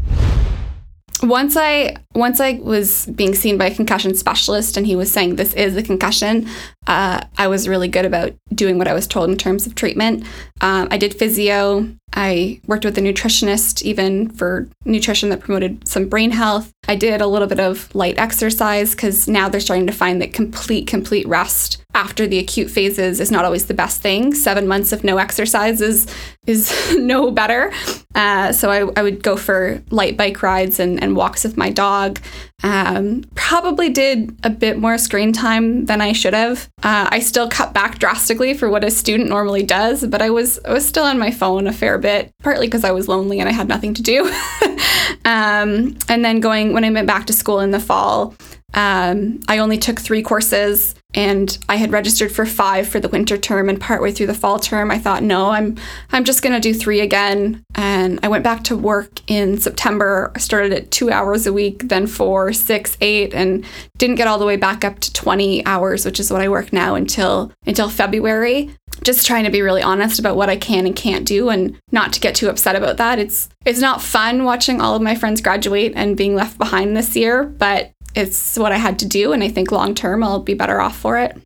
once 1.23 1.57
I 1.57 1.97
once 2.15 2.41
I 2.41 2.61
was 2.63 3.07
being 3.07 3.35
seen 3.35 3.59
by 3.59 3.67
a 3.67 3.75
concussion 3.75 4.15
specialist 4.15 4.77
and 4.77 4.87
he 4.87 4.97
was 4.97 5.11
saying 5.11 5.37
this 5.37 5.53
is 5.55 5.77
a 5.77 5.83
concussion, 5.83 6.49
uh, 6.87 7.23
I 7.37 7.49
was 7.49 7.69
really 7.69 7.89
good 7.89 8.05
about 8.05 8.35
doing 8.55 8.79
what 8.79 8.89
I 8.89 8.93
was 8.93 9.07
told 9.07 9.31
in 9.31 9.37
terms 9.37 9.67
of 9.67 9.75
treatment. 9.75 10.25
Um, 10.61 10.89
I 10.91 10.99
did 10.99 11.15
physio. 11.15 11.89
I 12.13 12.61
worked 12.67 12.85
with 12.85 12.99
a 12.99 13.01
nutritionist 13.01 13.83
even 13.83 14.31
for 14.31 14.69
nutrition 14.85 15.29
that 15.31 15.41
promoted 15.41 15.87
some 15.87 16.09
brain 16.09 16.31
health. 16.31 16.73
I 16.89 16.97
did 16.97 17.21
a 17.21 17.27
little 17.27 17.47
bit 17.47 17.61
of 17.61 17.95
light 17.95 18.17
exercise 18.19 18.93
because 18.93 19.29
now 19.29 19.49
they're 19.49 19.61
starting 19.61 19.87
to 19.87 19.93
find 19.93 20.23
that 20.23 20.33
complete, 20.33 20.87
complete 20.87 21.29
rest 21.29 21.85
after 21.95 22.27
the 22.27 22.39
acute 22.39 22.71
phases 22.71 23.21
is 23.21 23.31
not 23.31 23.45
always 23.45 23.67
the 23.67 23.75
best 23.75 24.01
thing. 24.01 24.35
Seven 24.35 24.67
months 24.67 24.93
of 24.93 25.05
no 25.05 25.19
exercise 25.19 25.81
is, 25.81 26.07
is 26.47 26.97
no 26.99 27.31
better. 27.31 27.73
Uh, 28.15 28.53
so 28.53 28.71
I, 28.71 28.99
I, 28.99 29.03
would 29.03 29.23
go 29.23 29.37
for 29.37 29.83
light 29.91 30.17
bike 30.17 30.43
rides 30.43 30.81
and, 30.81 31.03
and 31.03 31.15
walks 31.15 31.45
with 31.45 31.57
my 31.57 31.71
dog. 31.71 32.21
Um, 32.63 33.25
probably 33.35 33.91
did 33.91 34.37
a 34.43 34.51
bit 34.51 34.79
more 34.79 34.99
screen 34.99 35.33
time 35.33 35.85
than 35.85 36.01
I 36.01 36.13
should 36.13 36.35
have. 36.35 36.69
Uh, 36.83 37.09
I 37.11 37.21
still 37.21 37.49
cut 37.49 37.73
back 37.75 37.99
drastically 37.99 38.55
for 38.55 38.69
what 38.69 38.83
a 38.83 38.91
student 38.91 39.29
normally 39.29 39.63
does, 39.63 40.07
but 40.07 40.21
I 40.21 40.31
was 40.31 40.59
I 40.65 40.73
was 40.73 40.87
still 40.87 41.05
on 41.05 41.19
my 41.19 41.31
phone 41.31 41.67
a 41.67 41.73
fair 41.73 41.99
bit, 41.99 42.33
partly 42.43 42.67
because 42.67 42.83
I 42.83 42.91
was 42.91 43.09
lonely 43.09 43.39
and 43.41 43.49
I 43.49 43.53
had 43.53 43.69
nothing 43.69 43.95
to 43.95 44.03
do. 44.03 44.25
um, 45.25 45.97
and 46.09 46.25
then 46.25 46.41
going 46.41 46.73
when 46.73 46.85
I 46.85 46.91
went 46.91 47.07
back 47.07 47.27
to 47.27 47.33
school 47.33 47.61
in 47.61 47.71
the 47.71 47.81
fall, 47.81 48.35
um, 48.75 49.41
I 49.49 49.59
only 49.59 49.79
took 49.79 49.99
three 49.99 50.23
courses 50.23 50.95
and 51.15 51.57
I 51.71 51.77
had 51.77 51.91
registered 51.91 52.31
for 52.31 52.45
five 52.45 52.87
for 52.87 53.01
the 53.01 53.09
winter 53.09 53.39
term 53.39 53.71
and 53.71 53.81
partway 53.81 54.13
through 54.13 54.27
the 54.27 54.35
fall 54.35 54.59
term 54.59 54.91
I 54.91 54.99
thought 54.99 55.23
no 55.23 55.51
I'm 55.51 55.77
I'm 56.13 56.25
just 56.25 56.43
gonna 56.43 56.61
do 56.61 56.75
three 56.75 57.01
again. 57.01 57.65
And 57.75 58.21
I 58.23 58.29
went 58.29 58.45
back 58.45 58.65
to 58.65 58.77
work 58.77 59.21
in 59.27 59.59
September. 59.59 60.31
I 60.35 60.39
started 60.39 60.73
at 60.75 60.91
two 60.91 61.11
hours 61.11 61.47
a 61.47 61.53
week 61.53 61.89
then 61.89 62.07
four 62.07 62.53
six 62.53 62.99
eight 63.01 63.33
and 63.33 63.65
didn't 63.97 64.17
get 64.17 64.29
all 64.29 64.39
the 64.39 64.45
way 64.45 64.57
back 64.57 64.85
up 64.85 64.99
to 65.01 65.13
20 65.13 65.65
hours 65.65 66.05
which 66.05 66.21
is 66.21 66.31
what 66.31 66.43
I 66.43 66.51
work 66.51 66.71
now 66.71 66.95
until 66.95 67.51
until 67.67 67.89
February. 67.89 68.71
Just 69.03 69.27
trying 69.27 69.45
to 69.45 69.51
be 69.51 69.63
really 69.63 69.83
honest 69.83 70.19
about 70.19 70.37
what 70.37 70.51
I 70.51 70.57
can 70.57 70.85
and 70.85 70.95
can't 70.95 71.27
do 71.27 71.49
and 71.49 71.81
not 71.91 72.13
to 72.13 72.21
get 72.21 72.35
too 72.35 72.51
upset 72.51 72.77
about 72.77 72.99
that. 72.99 73.19
It's 73.19 73.49
it's 73.65 73.81
not 73.81 74.03
fun 74.03 74.45
watching 74.45 74.81
all 74.81 74.95
of 74.95 75.01
my 75.01 75.15
friends 75.15 75.41
graduate 75.41 75.95
and 75.97 76.19
being 76.19 76.35
left 76.35 76.59
behind 76.59 76.95
this 76.95 77.17
year 77.17 77.45
but 77.45 77.93
it's 78.15 78.59
what 78.59 78.73
I 78.73 78.77
had 78.77 78.99
to 79.01 79.07
do. 79.07 79.33
And 79.33 79.43
I 79.43 79.49
think 79.49 79.71
long 79.71 79.95
term, 79.95 80.23
I'll 80.23 80.41
be 80.41 80.55
better 80.55 80.81
off 80.81 80.97
for 80.97 81.19
it. 81.19 81.37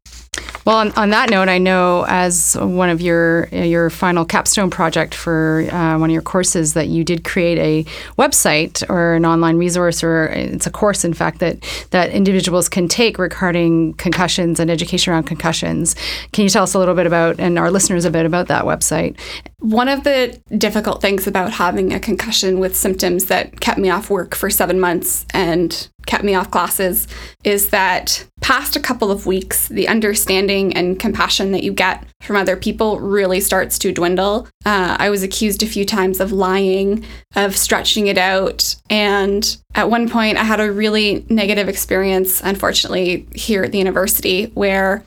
Well, 0.64 0.76
on, 0.76 0.92
on, 0.92 1.10
that 1.10 1.28
note, 1.28 1.48
I 1.48 1.58
know 1.58 2.04
as 2.06 2.56
one 2.56 2.88
of 2.88 3.00
your 3.00 3.48
your 3.48 3.90
final 3.90 4.24
capstone 4.24 4.70
project 4.70 5.12
for 5.12 5.66
uh, 5.72 5.98
one 5.98 6.08
of 6.08 6.12
your 6.12 6.22
courses 6.22 6.74
that 6.74 6.86
you 6.86 7.02
did 7.02 7.24
create 7.24 7.58
a 7.58 7.90
website 8.16 8.88
or 8.88 9.14
an 9.14 9.26
online 9.26 9.56
resource, 9.56 10.04
or 10.04 10.26
it's 10.26 10.66
a 10.66 10.70
course, 10.70 11.04
in 11.04 11.14
fact, 11.14 11.40
that 11.40 11.58
that 11.90 12.10
individuals 12.10 12.68
can 12.68 12.86
take 12.86 13.18
regarding 13.18 13.94
concussions 13.94 14.60
and 14.60 14.70
education 14.70 15.12
around 15.12 15.24
concussions. 15.24 15.96
Can 16.32 16.44
you 16.44 16.48
tell 16.48 16.62
us 16.62 16.74
a 16.74 16.78
little 16.78 16.94
bit 16.94 17.08
about 17.08 17.40
and 17.40 17.58
our 17.58 17.70
listeners 17.72 18.04
a 18.04 18.10
bit 18.10 18.24
about 18.24 18.46
that 18.46 18.64
website? 18.64 19.18
One 19.62 19.88
of 19.88 20.02
the 20.02 20.40
difficult 20.58 21.00
things 21.00 21.28
about 21.28 21.52
having 21.52 21.92
a 21.92 22.00
concussion 22.00 22.58
with 22.58 22.76
symptoms 22.76 23.26
that 23.26 23.60
kept 23.60 23.78
me 23.78 23.90
off 23.90 24.10
work 24.10 24.34
for 24.34 24.50
seven 24.50 24.80
months 24.80 25.24
and 25.32 25.88
kept 26.04 26.24
me 26.24 26.34
off 26.34 26.50
classes 26.50 27.06
is 27.44 27.68
that 27.68 28.26
past 28.40 28.74
a 28.74 28.80
couple 28.80 29.12
of 29.12 29.24
weeks, 29.24 29.68
the 29.68 29.86
understanding 29.86 30.76
and 30.76 30.98
compassion 30.98 31.52
that 31.52 31.62
you 31.62 31.72
get 31.72 32.04
from 32.20 32.34
other 32.34 32.56
people 32.56 32.98
really 32.98 33.40
starts 33.40 33.78
to 33.78 33.92
dwindle. 33.92 34.48
Uh, 34.66 34.96
I 34.98 35.10
was 35.10 35.22
accused 35.22 35.62
a 35.62 35.66
few 35.66 35.84
times 35.84 36.18
of 36.18 36.32
lying, 36.32 37.04
of 37.36 37.56
stretching 37.56 38.08
it 38.08 38.18
out. 38.18 38.74
And 38.90 39.56
at 39.76 39.88
one 39.88 40.08
point, 40.08 40.38
I 40.38 40.42
had 40.42 40.58
a 40.58 40.72
really 40.72 41.24
negative 41.30 41.68
experience, 41.68 42.42
unfortunately, 42.42 43.28
here 43.32 43.62
at 43.62 43.70
the 43.70 43.78
university 43.78 44.46
where 44.54 45.04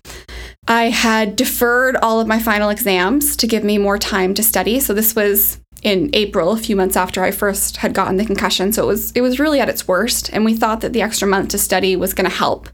I 0.67 0.89
had 0.89 1.36
deferred 1.36 1.95
all 1.97 2.19
of 2.19 2.28
my 2.28 2.39
final 2.39 2.69
exams 2.69 3.36
to 3.38 3.47
give 3.47 3.63
me 3.63 3.78
more 3.78 3.97
time 3.97 4.34
to 4.34 4.43
study. 4.43 4.80
So 4.80 4.93
this 4.93 5.15
was 5.15 5.60
in 5.84 6.10
April, 6.13 6.51
a 6.54 6.58
few 6.58 6.75
months 6.75 6.97
after 6.97 7.23
I 7.23 7.30
first 7.30 7.78
had 7.78 7.93
gotten 7.93 8.17
the 8.17 8.25
concussion. 8.25 8.71
So 8.71 8.84
it 8.84 8.88
was 8.88 9.12
it 9.12 9.21
was 9.21 9.39
really 9.39 9.60
at 9.60 9.69
its 9.69 9.88
worst, 9.88 10.32
and 10.34 10.43
we 10.43 10.56
thought 10.56 10.82
that 10.82 10.93
the 10.93 11.04
extra 11.04 11.28
month 11.28 11.49
to 11.49 11.60
study 11.60 11.95
was 11.95 12.13
going 12.13 12.30
to 12.30 12.36
help. 12.36 12.67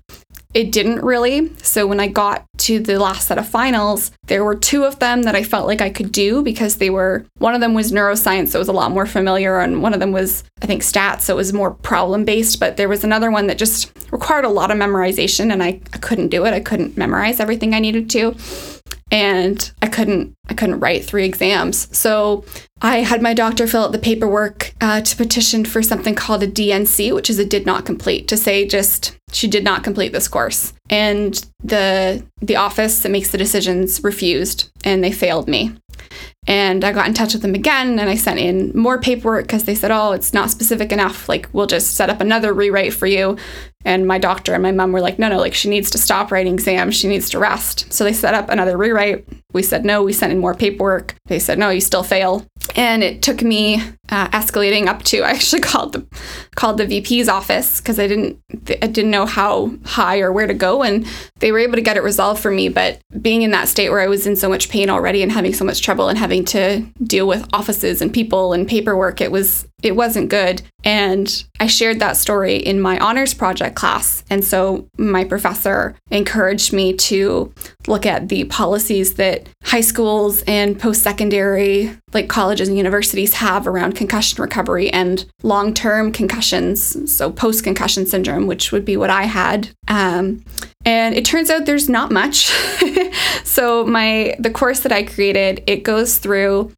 It 0.54 0.72
didn't 0.72 1.02
really. 1.02 1.56
So 1.58 1.88
when 1.88 2.02
I 2.02 2.08
got 2.08 2.46
to 2.60 2.80
the 2.80 3.00
last 3.00 3.28
set 3.28 3.38
of 3.38 3.48
finals, 3.48 4.12
there 4.28 4.44
were 4.44 4.56
two 4.56 4.84
of 4.84 5.00
them 5.00 5.24
that 5.24 5.36
I 5.36 5.44
felt 5.44 5.66
like 5.66 5.80
I 5.80 5.90
could 5.90 6.12
do 6.12 6.44
because 6.44 6.76
they 6.76 6.90
were 6.90 7.26
one 7.38 7.56
of 7.56 7.62
them 7.62 7.74
was 7.74 7.92
neuroscience, 7.92 8.50
so 8.50 8.58
it 8.58 8.62
was 8.62 8.68
a 8.68 8.74
lot 8.74 8.92
more 8.92 9.06
familiar, 9.06 9.60
and 9.60 9.82
one 9.82 9.94
of 9.94 10.00
them 10.02 10.12
was 10.12 10.44
I 10.62 10.66
think 10.66 10.82
stats, 10.82 11.22
so 11.22 11.34
it 11.34 11.38
was 11.38 11.54
more 11.54 11.72
problem 11.72 12.26
based. 12.26 12.60
But 12.60 12.76
there 12.76 12.90
was 12.90 13.04
another 13.04 13.32
one 13.32 13.48
that 13.48 13.58
just 13.58 13.92
required 14.12 14.46
a 14.46 14.50
lot 14.50 14.72
of 14.72 14.78
memorization, 14.78 15.54
and 15.54 15.64
I, 15.64 15.80
I 15.94 15.98
couldn't 16.00 16.28
do 16.28 16.46
it. 16.46 16.54
I 16.54 16.60
couldn't 16.60 16.98
memorize 16.98 17.40
everything 17.40 17.74
I 17.74 17.80
needed 17.80 18.10
to 18.12 18.36
and 19.12 19.72
I 19.82 19.88
couldn't 19.88 20.34
I 20.48 20.54
couldn't 20.54 20.80
write 20.80 21.06
three 21.06 21.26
exams. 21.26 21.96
So 21.96 22.46
I 22.82 22.98
had 22.98 23.22
my 23.22 23.34
doctor 23.34 23.68
fill 23.68 23.84
out 23.84 23.92
the 23.92 24.00
paperwork 24.00 24.74
uh, 24.82 25.02
to 25.02 25.16
petition 25.16 25.66
for 25.66 25.84
something 25.84 26.16
called 26.16 26.42
a 26.44 26.48
DNC, 26.48 27.14
which 27.14 27.30
is 27.30 27.38
a 27.38 27.46
did 27.46 27.66
not 27.66 27.86
complete, 27.86 28.28
to 28.30 28.38
say 28.38 28.66
just 28.66 29.18
she 29.32 29.48
did 29.48 29.64
not 29.64 29.84
complete 29.84 30.14
this 30.14 30.28
course. 30.28 30.74
And 30.90 31.46
the 31.64 32.26
the 32.42 32.56
office 32.56 33.00
that 33.02 33.10
makes 33.10 33.32
the 33.32 33.38
decisions 33.38 34.04
refused, 34.04 34.72
and 34.84 35.04
they 35.04 35.12
failed 35.12 35.48
me. 35.48 35.76
And 36.48 36.84
I 36.84 36.92
got 36.92 37.08
in 37.08 37.14
touch 37.14 37.34
with 37.34 37.44
them 37.44 37.54
again 37.54 38.00
and 38.00 38.10
I 38.10 38.16
sent 38.16 38.40
in 38.40 38.72
more 38.76 39.00
paperwork 39.00 39.46
because 39.46 39.66
they 39.66 39.76
said, 39.76 39.92
oh, 39.92 40.12
it's 40.12 40.34
not 40.34 40.50
specific 40.50 40.92
enough. 40.92 41.30
Like, 41.30 41.48
we'll 41.54 41.68
just 41.68 41.96
set 41.96 42.10
up 42.10 42.20
another 42.20 42.52
rewrite 42.52 42.94
for 42.94 43.06
you. 43.06 43.38
And 43.86 44.08
my 44.08 44.18
doctor 44.18 44.54
and 44.54 44.64
my 44.64 44.72
mom 44.72 44.92
were 44.92 45.02
like, 45.02 45.20
no, 45.20 45.30
no, 45.30 45.38
like 45.38 45.54
she 45.54 45.70
needs 45.70 45.92
to 45.92 46.00
stop 46.00 46.32
writing 46.32 46.54
exams. 46.54 46.96
She 46.96 47.08
needs 47.08 47.30
to 47.32 47.40
rest. 47.40 47.92
So 47.94 48.04
they 48.04 48.14
set 48.14 48.34
up 48.34 48.50
another 48.50 48.76
rewrite. 48.76 49.28
We 49.54 49.62
said 49.62 49.86
no. 49.86 50.02
We 50.02 50.14
sent 50.14 50.32
in 50.32 50.40
more 50.40 50.56
paperwork. 50.56 51.16
They 51.26 51.40
said, 51.40 51.60
no, 51.60 51.70
you 51.70 51.82
still 51.82 52.04
fail. 52.04 52.46
And 52.76 53.04
it 53.04 53.22
took 53.22 53.42
me 53.42 53.82
uh, 54.10 54.28
escalating 54.30 54.88
up 54.88 55.04
to 55.04 55.22
I 55.24 55.32
actually 55.32 55.62
called 55.62 55.94
the 55.94 56.06
called 56.56 56.78
the 56.78 56.86
VP's 56.86 57.30
office 57.30 57.80
because 57.80 58.00
I 58.00 58.08
didn't 58.08 58.40
I 58.82 58.88
didn't 58.88 59.12
know 59.12 59.26
how 59.26 59.72
high 59.86 60.20
or 60.20 60.32
where 60.32 60.48
to 60.48 60.54
go, 60.54 60.84
and 60.84 61.08
they 61.40 61.52
were 61.52 61.60
able 61.60 61.76
to 61.76 61.82
get 61.82 61.98
it 61.98 62.04
resolved 62.04 62.42
for 62.42 62.52
me. 62.52 62.70
But 62.70 63.02
being 63.22 63.42
in 63.42 63.52
that 63.52 63.68
state 63.68 63.90
where 63.90 64.02
I 64.02 64.08
was 64.08 64.28
in 64.28 64.36
so 64.36 64.50
much 64.50 64.70
pain 64.70 64.90
already 64.90 65.24
and 65.24 65.32
having 65.32 65.54
so 65.54 65.66
much 65.66 65.82
trouble 65.82 66.10
and 66.10 66.18
having 66.18 66.46
to 66.46 66.86
deal 67.04 67.28
with 67.28 67.48
offices 67.54 68.02
and 68.02 68.14
people 68.14 68.54
and 68.54 68.68
paperwork, 68.68 69.22
it 69.22 69.32
was 69.32 69.68
it 69.84 69.96
wasn't 69.96 70.30
good. 70.30 70.62
And 70.84 71.44
I 71.60 71.68
shared 71.68 72.00
that 72.00 72.18
story 72.18 72.56
in 72.56 72.82
my 72.82 72.98
honors 73.00 73.34
project 73.34 73.76
class. 73.76 74.24
And 74.30 74.44
so 74.44 74.88
my 74.98 75.24
professor 75.24 75.96
encouraged 76.10 76.74
me 76.74 76.94
to 76.94 77.54
look 77.88 78.06
at 78.06 78.30
the 78.30 78.46
policies 78.46 79.16
that 79.16 79.48
high 79.64 79.82
schools 79.82 80.44
and 80.48 80.80
post 80.80 81.04
secondary, 81.04 81.96
like 82.14 82.30
colleges 82.30 82.68
and 82.68 82.78
universities, 82.78 83.34
have 83.36 83.68
around 83.68 83.94
concussion 83.94 84.42
recovery 84.42 84.90
and 84.90 85.26
long 85.44 85.74
term 85.74 86.12
concussions. 86.12 87.12
So 87.16 87.32
post 87.32 87.64
concussion 87.64 88.06
syndrome, 88.06 88.48
which 88.48 88.72
would 88.72 88.86
be 88.86 88.98
what 88.98 89.10
I 89.10 89.24
had. 89.24 89.70
Um, 89.88 90.44
and 90.84 91.16
it 91.16 91.26
turns 91.26 91.50
out 91.52 91.66
there's 91.66 91.90
not 91.90 92.12
much. 92.12 92.46
so 93.44 93.86
my 93.86 94.36
the 94.40 94.50
course 94.50 94.80
that 94.82 94.92
I 94.92 95.04
created, 95.04 95.64
it 95.68 95.84
goes 95.84 96.18
through 96.18 96.72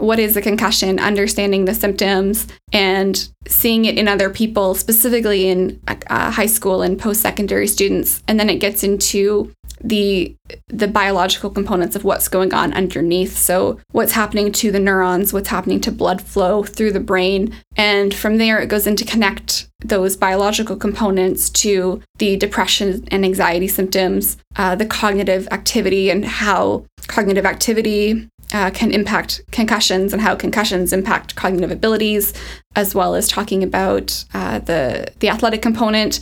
what 0.00 0.18
is 0.18 0.36
a 0.36 0.42
concussion, 0.42 0.98
understanding 0.98 1.64
the 1.64 1.74
symptoms, 1.74 2.46
and 2.72 3.28
seeing 3.46 3.84
it 3.84 3.98
in 3.98 4.08
other 4.08 4.30
people, 4.30 4.74
specifically 4.74 5.48
in 5.48 5.80
uh, 5.88 6.30
high 6.30 6.46
school 6.46 6.82
and 6.82 6.98
post 6.98 7.20
secondary 7.20 7.66
students. 7.66 8.22
And 8.26 8.38
then 8.38 8.50
it 8.50 8.58
gets 8.58 8.82
into 8.82 9.52
the 9.82 10.36
the 10.68 10.88
biological 10.88 11.50
components 11.50 11.96
of 11.96 12.04
what's 12.04 12.28
going 12.28 12.52
on 12.52 12.72
underneath 12.74 13.36
so 13.36 13.80
what's 13.92 14.12
happening 14.12 14.52
to 14.52 14.70
the 14.70 14.78
neurons 14.78 15.32
what's 15.32 15.48
happening 15.48 15.80
to 15.80 15.90
blood 15.90 16.20
flow 16.20 16.62
through 16.62 16.92
the 16.92 17.00
brain 17.00 17.54
and 17.76 18.12
from 18.12 18.36
there 18.36 18.60
it 18.60 18.66
goes 18.66 18.86
into 18.86 19.06
connect 19.06 19.69
those 19.80 20.16
biological 20.16 20.76
components 20.76 21.48
to 21.48 22.02
the 22.18 22.36
depression 22.36 23.06
and 23.10 23.24
anxiety 23.24 23.68
symptoms 23.68 24.36
uh, 24.56 24.74
the 24.74 24.86
cognitive 24.86 25.48
activity 25.50 26.10
and 26.10 26.24
how 26.24 26.84
cognitive 27.06 27.46
activity 27.46 28.28
uh, 28.52 28.70
can 28.70 28.90
impact 28.90 29.40
concussions 29.52 30.12
and 30.12 30.22
how 30.22 30.34
concussions 30.34 30.92
impact 30.92 31.36
cognitive 31.36 31.70
abilities, 31.70 32.32
as 32.74 32.94
well 32.94 33.14
as 33.14 33.28
talking 33.28 33.62
about 33.62 34.24
uh, 34.34 34.58
the 34.58 35.12
the 35.20 35.28
athletic 35.28 35.62
component, 35.62 36.20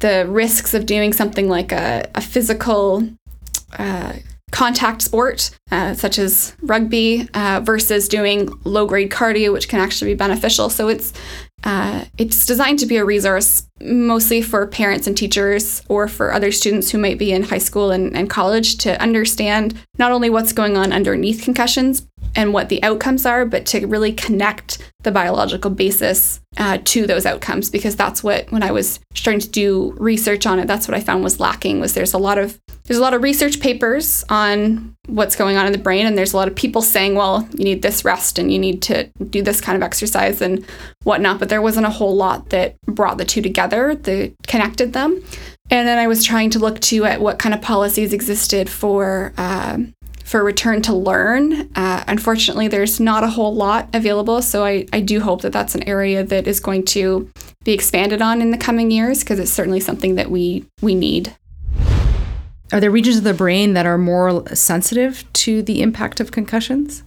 the 0.00 0.26
risks 0.28 0.74
of 0.74 0.86
doing 0.86 1.12
something 1.12 1.48
like 1.48 1.72
a, 1.72 2.08
a 2.14 2.20
physical 2.20 3.08
uh, 3.78 4.12
contact 4.52 5.02
sport, 5.02 5.50
uh, 5.72 5.94
such 5.94 6.18
as 6.18 6.54
rugby, 6.62 7.28
uh, 7.34 7.60
versus 7.64 8.06
doing 8.06 8.48
low 8.64 8.86
grade 8.86 9.10
cardio, 9.10 9.52
which 9.52 9.68
can 9.68 9.80
actually 9.80 10.12
be 10.12 10.16
beneficial. 10.16 10.70
So 10.70 10.88
it's 10.88 11.12
uh, 11.64 12.04
it's 12.18 12.44
designed 12.44 12.78
to 12.80 12.86
be 12.86 12.96
a 12.96 13.04
resource 13.04 13.68
mostly 13.80 14.42
for 14.42 14.66
parents 14.66 15.06
and 15.06 15.16
teachers 15.16 15.82
or 15.88 16.08
for 16.08 16.32
other 16.32 16.50
students 16.50 16.90
who 16.90 16.98
might 16.98 17.18
be 17.18 17.32
in 17.32 17.42
high 17.44 17.58
school 17.58 17.92
and, 17.92 18.16
and 18.16 18.28
college 18.28 18.78
to 18.78 19.00
understand 19.00 19.74
not 19.98 20.10
only 20.10 20.28
what's 20.28 20.52
going 20.52 20.76
on 20.76 20.92
underneath 20.92 21.42
concussions 21.42 22.06
and 22.34 22.52
what 22.52 22.68
the 22.68 22.82
outcomes 22.82 23.26
are, 23.26 23.44
but 23.44 23.66
to 23.66 23.86
really 23.86 24.12
connect 24.12 24.90
the 25.02 25.10
biological 25.10 25.70
basis 25.70 26.40
uh, 26.56 26.78
to 26.84 27.06
those 27.06 27.26
outcomes 27.26 27.70
because 27.70 27.96
that's 27.96 28.22
what 28.22 28.50
when 28.52 28.62
I 28.62 28.70
was 28.70 29.00
starting 29.14 29.40
to 29.40 29.48
do 29.48 29.94
research 29.98 30.46
on 30.46 30.58
it, 30.58 30.66
that's 30.66 30.86
what 30.86 30.96
I 30.96 31.00
found 31.00 31.24
was 31.24 31.40
lacking 31.40 31.80
was 31.80 31.94
there's 31.94 32.14
a 32.14 32.18
lot 32.18 32.38
of 32.38 32.60
there's 32.84 32.98
a 32.98 33.02
lot 33.02 33.14
of 33.14 33.22
research 33.22 33.60
papers 33.60 34.24
on 34.28 34.96
what's 35.06 35.36
going 35.36 35.56
on 35.56 35.66
in 35.66 35.72
the 35.72 35.78
brain, 35.78 36.04
and 36.04 36.18
there's 36.18 36.32
a 36.32 36.36
lot 36.36 36.48
of 36.48 36.56
people 36.56 36.82
saying, 36.82 37.14
well, 37.14 37.48
you 37.52 37.64
need 37.64 37.82
this 37.82 38.04
rest 38.04 38.38
and 38.38 38.52
you 38.52 38.58
need 38.58 38.82
to 38.82 39.04
do 39.30 39.40
this 39.40 39.60
kind 39.60 39.76
of 39.76 39.82
exercise 39.82 40.40
and 40.42 40.64
whatnot. 41.04 41.38
But 41.38 41.48
there 41.48 41.62
wasn't 41.62 41.86
a 41.86 41.90
whole 41.90 42.16
lot 42.16 42.50
that 42.50 42.80
brought 42.82 43.18
the 43.18 43.24
two 43.24 43.40
together, 43.40 43.94
that 43.94 44.34
connected 44.46 44.92
them. 44.92 45.22
And 45.70 45.88
then 45.88 45.98
I 45.98 46.06
was 46.06 46.24
trying 46.24 46.50
to 46.50 46.58
look 46.58 46.80
to 46.80 47.04
at 47.04 47.20
what 47.20 47.38
kind 47.38 47.54
of 47.54 47.62
policies 47.62 48.12
existed 48.12 48.68
for 48.68 49.32
uh, 49.38 49.78
for 50.32 50.42
return 50.42 50.80
to 50.80 50.94
learn. 50.94 51.70
Uh, 51.76 52.02
unfortunately, 52.08 52.66
there's 52.66 52.98
not 52.98 53.22
a 53.22 53.26
whole 53.26 53.54
lot 53.54 53.86
available, 53.92 54.40
so 54.40 54.64
I, 54.64 54.86
I 54.90 55.00
do 55.00 55.20
hope 55.20 55.42
that 55.42 55.52
that's 55.52 55.74
an 55.74 55.82
area 55.82 56.24
that 56.24 56.46
is 56.46 56.58
going 56.58 56.86
to 56.86 57.30
be 57.64 57.72
expanded 57.72 58.22
on 58.22 58.40
in 58.40 58.50
the 58.50 58.56
coming 58.56 58.90
years 58.90 59.20
because 59.20 59.38
it's 59.38 59.52
certainly 59.52 59.78
something 59.78 60.14
that 60.14 60.30
we 60.30 60.64
we 60.80 60.94
need. 60.94 61.36
Are 62.72 62.80
there 62.80 62.90
regions 62.90 63.18
of 63.18 63.24
the 63.24 63.34
brain 63.34 63.74
that 63.74 63.84
are 63.84 63.98
more 63.98 64.46
sensitive 64.54 65.30
to 65.34 65.62
the 65.62 65.82
impact 65.82 66.18
of 66.18 66.32
concussions? 66.32 67.02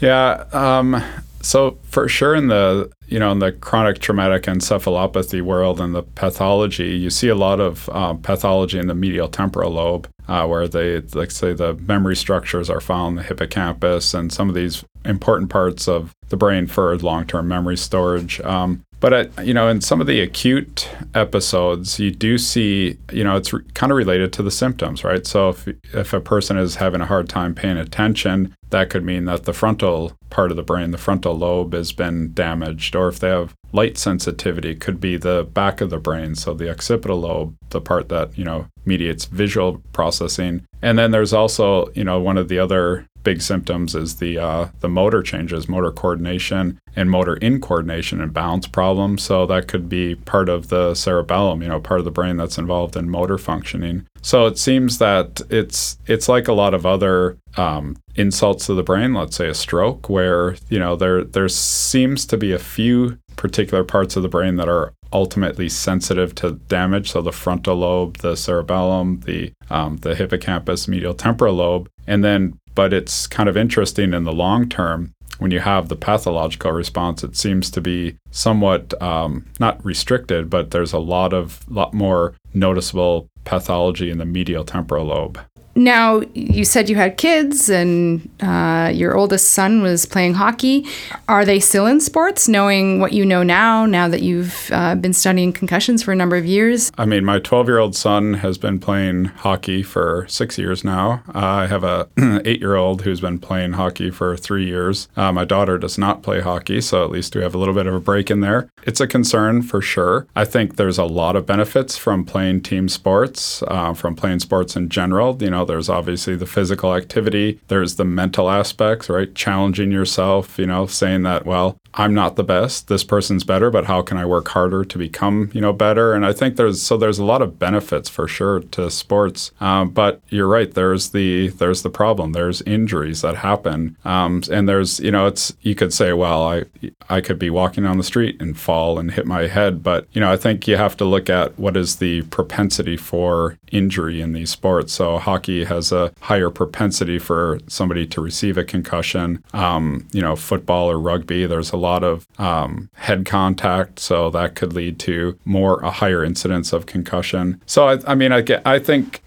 Yeah. 0.00 0.46
Um, 0.52 1.04
so 1.42 1.78
for 1.82 2.08
sure, 2.08 2.34
in 2.34 2.48
the 2.48 2.90
you 3.12 3.18
know 3.18 3.30
in 3.30 3.40
the 3.40 3.52
chronic 3.52 3.98
traumatic 3.98 4.44
encephalopathy 4.44 5.42
world 5.42 5.78
and 5.80 5.94
the 5.94 6.02
pathology, 6.02 6.96
you 6.96 7.10
see 7.10 7.28
a 7.28 7.34
lot 7.34 7.60
of 7.60 7.88
um, 7.90 8.22
pathology 8.22 8.78
in 8.78 8.86
the 8.86 8.94
medial 8.94 9.28
temporal 9.28 9.72
lobe, 9.72 10.08
uh, 10.28 10.46
where 10.46 10.66
they 10.66 11.00
like 11.12 11.30
say 11.30 11.52
the 11.52 11.74
memory 11.74 12.16
structures 12.16 12.70
are 12.70 12.80
found 12.80 13.18
the 13.18 13.22
hippocampus 13.22 14.14
and 14.14 14.32
some 14.32 14.48
of 14.48 14.54
these 14.54 14.82
important 15.04 15.50
parts 15.50 15.86
of 15.86 16.14
the 16.30 16.38
brain 16.38 16.66
for 16.66 16.96
long-term 16.96 17.46
memory 17.46 17.76
storage. 17.76 18.40
Um, 18.40 18.82
but 19.02 19.12
at, 19.12 19.44
you 19.44 19.52
know, 19.52 19.66
in 19.66 19.80
some 19.80 20.00
of 20.00 20.06
the 20.06 20.20
acute 20.20 20.88
episodes, 21.12 21.98
you 21.98 22.12
do 22.12 22.38
see, 22.38 22.96
you 23.12 23.24
know, 23.24 23.36
it's 23.36 23.52
re- 23.52 23.64
kind 23.74 23.90
of 23.90 23.98
related 23.98 24.32
to 24.34 24.44
the 24.44 24.50
symptoms, 24.50 25.02
right? 25.02 25.26
So 25.26 25.48
if 25.48 25.66
if 25.92 26.12
a 26.12 26.20
person 26.20 26.56
is 26.56 26.76
having 26.76 27.00
a 27.00 27.06
hard 27.06 27.28
time 27.28 27.52
paying 27.52 27.78
attention, 27.78 28.54
that 28.70 28.90
could 28.90 29.04
mean 29.04 29.24
that 29.24 29.42
the 29.42 29.52
frontal 29.52 30.12
part 30.30 30.52
of 30.52 30.56
the 30.56 30.62
brain, 30.62 30.92
the 30.92 30.98
frontal 30.98 31.36
lobe, 31.36 31.72
has 31.72 31.90
been 31.90 32.32
damaged. 32.32 32.94
Or 32.94 33.08
if 33.08 33.18
they 33.18 33.30
have 33.30 33.54
light 33.72 33.98
sensitivity, 33.98 34.76
could 34.76 35.00
be 35.00 35.16
the 35.16 35.48
back 35.52 35.80
of 35.80 35.90
the 35.90 35.98
brain, 35.98 36.36
so 36.36 36.54
the 36.54 36.70
occipital 36.70 37.18
lobe, 37.18 37.56
the 37.70 37.80
part 37.80 38.08
that 38.08 38.38
you 38.38 38.44
know 38.44 38.68
mediates 38.84 39.24
visual 39.24 39.82
processing. 39.92 40.64
And 40.80 40.96
then 40.96 41.10
there's 41.10 41.32
also, 41.32 41.90
you 41.94 42.04
know, 42.04 42.20
one 42.20 42.38
of 42.38 42.46
the 42.46 42.60
other 42.60 43.06
big 43.22 43.42
symptoms 43.42 43.94
is 43.94 44.16
the 44.16 44.38
uh, 44.38 44.68
the 44.80 44.88
motor 44.88 45.22
changes, 45.22 45.68
motor 45.68 45.92
coordination 45.92 46.80
and 46.96 47.10
motor 47.10 47.36
incoordination 47.36 48.22
and 48.22 48.32
balance 48.32 48.66
problems. 48.66 49.22
So 49.22 49.46
that 49.46 49.68
could 49.68 49.88
be 49.88 50.14
part 50.14 50.48
of 50.48 50.68
the 50.68 50.94
cerebellum, 50.94 51.62
you 51.62 51.68
know, 51.68 51.80
part 51.80 52.00
of 52.00 52.04
the 52.04 52.10
brain 52.10 52.36
that's 52.36 52.58
involved 52.58 52.96
in 52.96 53.08
motor 53.08 53.38
functioning. 53.38 54.06
So 54.20 54.46
it 54.46 54.58
seems 54.58 54.98
that 54.98 55.40
it's 55.50 55.98
it's 56.06 56.28
like 56.28 56.48
a 56.48 56.52
lot 56.52 56.74
of 56.74 56.86
other 56.86 57.38
um, 57.56 57.96
insults 58.14 58.66
to 58.66 58.74
the 58.74 58.82
brain, 58.82 59.14
let's 59.14 59.36
say 59.36 59.48
a 59.48 59.54
stroke, 59.54 60.08
where 60.08 60.56
you 60.68 60.78
know 60.78 60.96
there 60.96 61.24
there 61.24 61.48
seems 61.48 62.26
to 62.26 62.36
be 62.36 62.52
a 62.52 62.58
few 62.58 63.18
particular 63.36 63.84
parts 63.84 64.16
of 64.16 64.22
the 64.22 64.28
brain 64.28 64.56
that 64.56 64.68
are 64.68 64.92
ultimately 65.12 65.68
sensitive 65.68 66.34
to 66.36 66.52
damage. 66.68 67.10
So 67.10 67.22
the 67.22 67.32
frontal 67.32 67.76
lobe, 67.76 68.18
the 68.18 68.36
cerebellum, 68.36 69.20
the 69.20 69.52
um, 69.70 69.98
the 69.98 70.14
hippocampus, 70.14 70.88
medial 70.88 71.14
temporal 71.14 71.54
lobe, 71.54 71.88
and 72.06 72.24
then 72.24 72.58
but 72.74 72.92
it's 72.92 73.26
kind 73.26 73.48
of 73.48 73.56
interesting 73.56 74.14
in 74.14 74.24
the 74.24 74.32
long 74.32 74.68
term 74.68 75.14
when 75.38 75.50
you 75.50 75.58
have 75.58 75.88
the 75.88 75.96
pathological 75.96 76.70
response, 76.70 77.24
it 77.24 77.36
seems 77.36 77.70
to 77.72 77.80
be 77.80 78.16
somewhat 78.30 79.00
um, 79.02 79.44
not 79.58 79.84
restricted, 79.84 80.48
but 80.48 80.70
there's 80.70 80.92
a 80.92 80.98
lot 80.98 81.32
of 81.32 81.68
lot 81.68 81.92
more 81.92 82.34
noticeable 82.54 83.28
pathology 83.44 84.08
in 84.08 84.18
the 84.18 84.24
medial 84.24 84.64
temporal 84.64 85.06
lobe. 85.06 85.40
Now, 85.74 86.20
you 86.34 86.64
said 86.64 86.90
you 86.90 86.96
had 86.96 87.16
kids 87.16 87.70
and 87.70 88.28
uh, 88.40 88.90
your 88.92 89.16
oldest 89.16 89.52
son 89.52 89.82
was 89.82 90.04
playing 90.04 90.34
hockey. 90.34 90.86
Are 91.28 91.44
they 91.44 91.60
still 91.60 91.86
in 91.86 92.00
sports, 92.00 92.46
knowing 92.46 93.00
what 93.00 93.12
you 93.12 93.24
know 93.24 93.42
now, 93.42 93.86
now 93.86 94.06
that 94.08 94.22
you've 94.22 94.70
uh, 94.72 94.94
been 94.96 95.14
studying 95.14 95.52
concussions 95.52 96.02
for 96.02 96.12
a 96.12 96.16
number 96.16 96.36
of 96.36 96.44
years? 96.44 96.92
I 96.98 97.06
mean, 97.06 97.24
my 97.24 97.38
12 97.38 97.68
year 97.68 97.78
old 97.78 97.96
son 97.96 98.34
has 98.34 98.58
been 98.58 98.78
playing 98.78 99.26
hockey 99.26 99.82
for 99.82 100.26
six 100.28 100.58
years 100.58 100.84
now. 100.84 101.22
Uh, 101.34 101.38
I 101.38 101.66
have 101.66 101.84
a 101.84 102.08
eight 102.44 102.60
year 102.60 102.76
old 102.76 103.02
who's 103.02 103.20
been 103.20 103.38
playing 103.38 103.72
hockey 103.72 104.10
for 104.10 104.36
three 104.36 104.66
years. 104.66 105.08
Uh, 105.16 105.32
my 105.32 105.44
daughter 105.44 105.78
does 105.78 105.96
not 105.96 106.22
play 106.22 106.40
hockey, 106.40 106.80
so 106.80 107.02
at 107.02 107.10
least 107.10 107.34
we 107.34 107.42
have 107.42 107.54
a 107.54 107.58
little 107.58 107.74
bit 107.74 107.86
of 107.86 107.94
a 107.94 108.00
break 108.00 108.30
in 108.30 108.40
there. 108.40 108.68
It's 108.84 109.00
a 109.00 109.06
concern 109.06 109.62
for 109.62 109.80
sure. 109.80 110.26
I 110.36 110.44
think 110.44 110.76
there's 110.76 110.98
a 110.98 111.04
lot 111.04 111.34
of 111.34 111.46
benefits 111.46 111.96
from 111.96 112.24
playing 112.24 112.62
team 112.62 112.88
sports, 112.88 113.62
uh, 113.68 113.94
from 113.94 114.16
playing 114.16 114.40
sports 114.40 114.76
in 114.76 114.88
general. 114.90 115.38
You 115.40 115.50
know, 115.50 115.61
there's 115.64 115.88
obviously 115.88 116.36
the 116.36 116.46
physical 116.46 116.94
activity, 116.94 117.60
there's 117.68 117.96
the 117.96 118.04
mental 118.04 118.50
aspects, 118.50 119.08
right? 119.08 119.34
Challenging 119.34 119.90
yourself, 119.90 120.58
you 120.58 120.66
know, 120.66 120.86
saying 120.86 121.22
that, 121.22 121.46
well, 121.46 121.78
I'm 121.94 122.14
not 122.14 122.36
the 122.36 122.44
best. 122.44 122.88
This 122.88 123.04
person's 123.04 123.44
better, 123.44 123.70
but 123.70 123.84
how 123.84 124.02
can 124.02 124.16
I 124.16 124.24
work 124.24 124.48
harder 124.48 124.84
to 124.84 124.98
become, 124.98 125.50
you 125.52 125.60
know, 125.60 125.72
better? 125.72 126.14
And 126.14 126.24
I 126.24 126.32
think 126.32 126.56
there's 126.56 126.82
so 126.82 126.96
there's 126.96 127.18
a 127.18 127.24
lot 127.24 127.42
of 127.42 127.58
benefits 127.58 128.08
for 128.08 128.26
sure 128.26 128.60
to 128.60 128.90
sports. 128.90 129.50
Um, 129.60 129.90
but 129.90 130.20
you're 130.28 130.48
right. 130.48 130.72
There's 130.72 131.10
the 131.10 131.48
there's 131.48 131.82
the 131.82 131.90
problem. 131.90 132.32
There's 132.32 132.62
injuries 132.62 133.20
that 133.20 133.36
happen, 133.36 133.96
um, 134.04 134.42
and 134.50 134.68
there's 134.68 135.00
you 135.00 135.10
know 135.10 135.26
it's 135.26 135.54
you 135.60 135.74
could 135.74 135.92
say, 135.92 136.12
well, 136.12 136.42
I 136.42 136.64
I 137.08 137.20
could 137.20 137.38
be 137.38 137.50
walking 137.50 137.84
on 137.84 137.98
the 137.98 138.04
street 138.04 138.40
and 138.40 138.58
fall 138.58 138.98
and 138.98 139.10
hit 139.10 139.26
my 139.26 139.46
head, 139.46 139.82
but 139.82 140.06
you 140.12 140.20
know 140.20 140.32
I 140.32 140.36
think 140.36 140.66
you 140.66 140.76
have 140.76 140.96
to 140.98 141.04
look 141.04 141.28
at 141.28 141.58
what 141.58 141.76
is 141.76 141.96
the 141.96 142.22
propensity 142.22 142.96
for 142.96 143.58
injury 143.70 144.20
in 144.20 144.32
these 144.32 144.50
sports. 144.50 144.92
So 144.92 145.18
hockey 145.18 145.64
has 145.64 145.92
a 145.92 146.12
higher 146.20 146.50
propensity 146.50 147.18
for 147.18 147.58
somebody 147.66 148.06
to 148.06 148.20
receive 148.20 148.56
a 148.56 148.64
concussion. 148.64 149.42
Um, 149.52 150.06
you 150.12 150.20
know, 150.20 150.36
football 150.36 150.90
or 150.90 150.98
rugby, 150.98 151.46
there's 151.46 151.72
a 151.72 151.76
lot 151.82 152.04
of 152.04 152.26
um, 152.38 152.88
head 152.94 153.26
contact, 153.26 153.98
so 153.98 154.30
that 154.30 154.54
could 154.54 154.72
lead 154.72 154.98
to 155.00 155.38
more 155.44 155.80
a 155.80 155.90
higher 155.90 156.24
incidence 156.24 156.72
of 156.72 156.86
concussion. 156.86 157.60
So 157.66 157.88
I, 157.88 157.98
I 158.06 158.14
mean, 158.14 158.32
I 158.32 158.40
get, 158.40 158.62
I 158.66 158.78
think 158.78 159.22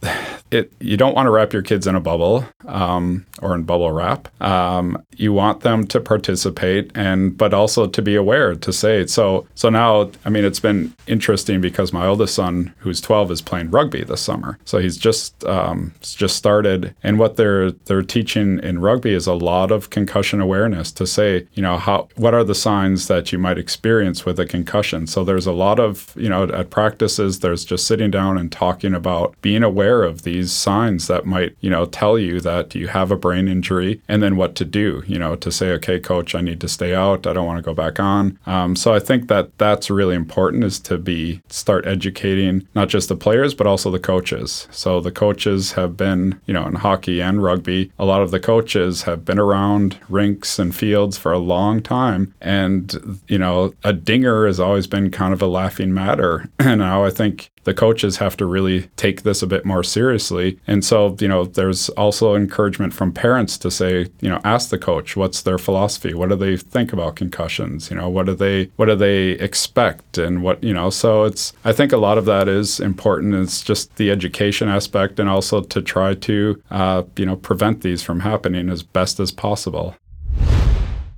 it 0.52 0.72
you 0.80 0.98
don't 0.98 1.16
want 1.16 1.28
to 1.28 1.32
wrap 1.32 1.54
your 1.54 1.62
kids 1.62 1.88
in 1.88 1.96
a 1.96 2.00
bubble 2.00 2.46
um, 2.66 3.26
or 3.42 3.56
in 3.56 3.64
bubble 3.64 3.92
wrap. 3.92 4.30
Um, 4.42 5.02
you 5.16 5.34
want 5.34 5.62
them 5.62 5.86
to 5.88 6.00
participate 6.00 6.92
and 6.96 7.38
but 7.38 7.54
also 7.54 7.88
to 7.88 8.02
be 8.02 8.16
aware 8.16 8.56
to 8.56 8.74
say 8.74 9.06
so. 9.06 9.48
So 9.56 9.70
now, 9.70 10.12
I 10.24 10.30
mean, 10.30 10.46
it's 10.46 10.60
been 10.60 10.94
interesting 11.08 11.62
because 11.62 11.92
my 11.92 12.06
oldest 12.06 12.36
son, 12.36 12.74
who's 12.78 13.02
12, 13.02 13.32
is 13.32 13.42
playing 13.42 13.72
rugby 13.72 14.04
this 14.04 14.22
summer. 14.22 14.58
So 14.66 14.80
he's 14.80 14.98
just 14.98 15.44
um, 15.46 15.94
just 16.02 16.36
started, 16.36 16.96
and 17.04 17.20
what 17.20 17.36
they're 17.36 17.72
they're 17.72 18.04
teaching 18.04 18.60
in 18.60 18.80
rugby 18.80 19.14
is 19.14 19.28
a 19.28 19.34
lot 19.34 19.72
of 19.72 19.90
concussion 19.90 20.42
awareness 20.42 20.92
to 20.94 21.06
say, 21.06 21.48
you 21.54 21.62
know, 21.62 21.78
how 21.78 22.08
what 22.16 22.34
are 22.34 22.44
the 22.46 22.56
signs 22.56 23.08
that 23.08 23.32
you 23.32 23.38
might 23.38 23.58
experience 23.58 24.26
with 24.26 24.40
a 24.40 24.46
concussion. 24.46 25.08
So 25.08 25.24
there's 25.24 25.46
a 25.46 25.52
lot 25.52 25.80
of 25.80 26.14
you 26.16 26.30
know 26.30 26.44
at 26.44 26.70
practices, 26.70 27.40
there's 27.40 27.66
just 27.66 27.88
sitting 27.88 28.12
down 28.12 28.38
and 28.38 28.52
talking 28.52 28.94
about 28.94 29.36
being 29.42 29.64
aware 29.64 30.04
of 30.04 30.22
these 30.22 30.52
signs 30.52 31.08
that 31.08 31.26
might 31.26 31.56
you 31.60 31.70
know 31.70 31.86
tell 31.86 32.18
you 32.18 32.40
that 32.42 32.76
you 32.76 32.88
have 32.88 33.12
a 33.12 33.18
brain 33.18 33.48
injury, 33.48 34.02
and 34.08 34.22
then 34.24 34.38
what 34.38 34.56
to 34.56 34.66
do. 34.66 35.04
You 35.08 35.20
know, 35.20 35.36
to 35.36 35.52
say, 35.52 35.72
okay, 35.74 36.00
coach, 36.00 36.36
I 36.36 36.42
need 36.42 36.62
to 36.62 36.68
stay 36.68 36.94
out. 36.96 37.28
I 37.28 37.34
don't 37.34 37.46
want 37.46 37.58
to 37.58 37.70
go 37.70 37.74
back 37.74 38.00
on. 38.00 38.38
Um, 38.46 38.76
so 38.76 38.94
I 38.94 39.00
think 39.00 39.28
that 39.28 39.58
that's 39.58 39.90
really 39.90 40.16
important 40.16 40.64
is 40.64 40.80
to 40.82 40.98
be 40.98 41.42
start 41.50 41.86
educating 41.88 42.68
not 42.76 42.90
just 42.90 43.10
the 43.10 43.16
players 43.16 43.54
but 43.54 43.68
also 43.68 43.92
the 43.92 44.00
coaches. 44.00 44.68
So 44.72 45.00
the 45.00 45.12
coaches 45.12 45.74
have 45.74 45.98
been 45.98 46.40
you 46.46 46.54
know 46.54 46.66
in 46.68 46.76
hockey 46.76 47.22
and 47.22 47.42
rugby. 47.44 47.92
A 48.00 48.06
lot 48.06 48.22
of 48.22 48.32
the 48.32 48.40
coaches 48.40 49.04
have 49.04 49.26
been 49.26 49.40
around 49.40 49.98
rinks 50.10 50.60
and 50.60 50.76
fields 50.76 51.18
for 51.18 51.32
a 51.32 51.40
long 51.40 51.82
time, 51.82 52.34
and 52.42 53.20
you 53.28 53.38
know 53.38 53.74
a 53.84 53.94
dinger 53.94 54.48
has 54.48 54.60
always 54.60 54.88
been 54.88 55.12
kind 55.12 55.34
of 55.34 55.42
a 55.42 55.48
laughing 55.48 55.94
matter. 55.94 56.50
and 56.60 56.80
now 56.80 57.04
I 57.04 57.10
think 57.10 57.52
the 57.66 57.74
coaches 57.74 58.18
have 58.18 58.38
to 58.38 58.46
really 58.46 58.84
take 58.96 59.24
this 59.24 59.42
a 59.42 59.48
bit 59.48 59.66
more 59.66 59.84
seriously. 59.84 60.60
And 60.68 60.86
so, 60.86 61.18
you 61.20 61.28
know, 61.28 61.46
there's 61.46 61.90
also 61.90 62.36
encouragement 62.36 62.94
from 62.94 63.12
parents 63.12 63.58
to 63.58 63.72
say, 63.72 64.08
you 64.22 64.30
know, 64.30 64.40
ask 64.44 64.70
the 64.70 64.78
coach 64.78 65.18
what's 65.18 65.42
their 65.42 65.58
philosophy, 65.58 66.14
what 66.14 66.30
do 66.30 66.36
they 66.36 66.58
think 66.58 66.94
about 66.94 67.16
concussions, 67.16 67.90
you 67.90 67.98
know, 67.98 68.08
what 68.08 68.28
do 68.28 68.36
they 68.36 68.66
what 68.76 68.86
do 68.86 68.96
they 68.96 69.32
expect, 69.32 70.18
and 70.18 70.44
what 70.44 70.64
you 70.64 70.74
know. 70.74 70.90
So 70.90 71.24
it's 71.24 71.54
I 71.66 71.74
think 71.74 71.92
a 71.92 71.98
lot 71.98 72.18
of 72.18 72.26
that 72.26 72.48
is 72.48 72.80
important. 72.80 73.34
It's 73.34 73.62
just 73.62 73.96
the 73.96 74.12
education 74.12 74.70
aspect, 74.70 75.20
and 75.20 75.30
also 75.30 75.62
to 75.62 75.82
try 75.82 76.14
to 76.14 76.62
uh, 76.70 77.04
you 77.18 77.26
know 77.26 77.36
prevent 77.36 77.82
these 77.82 78.04
from 78.04 78.20
happening 78.22 78.70
as 78.70 78.84
best 78.84 79.20
as 79.20 79.32
possible. 79.32 79.96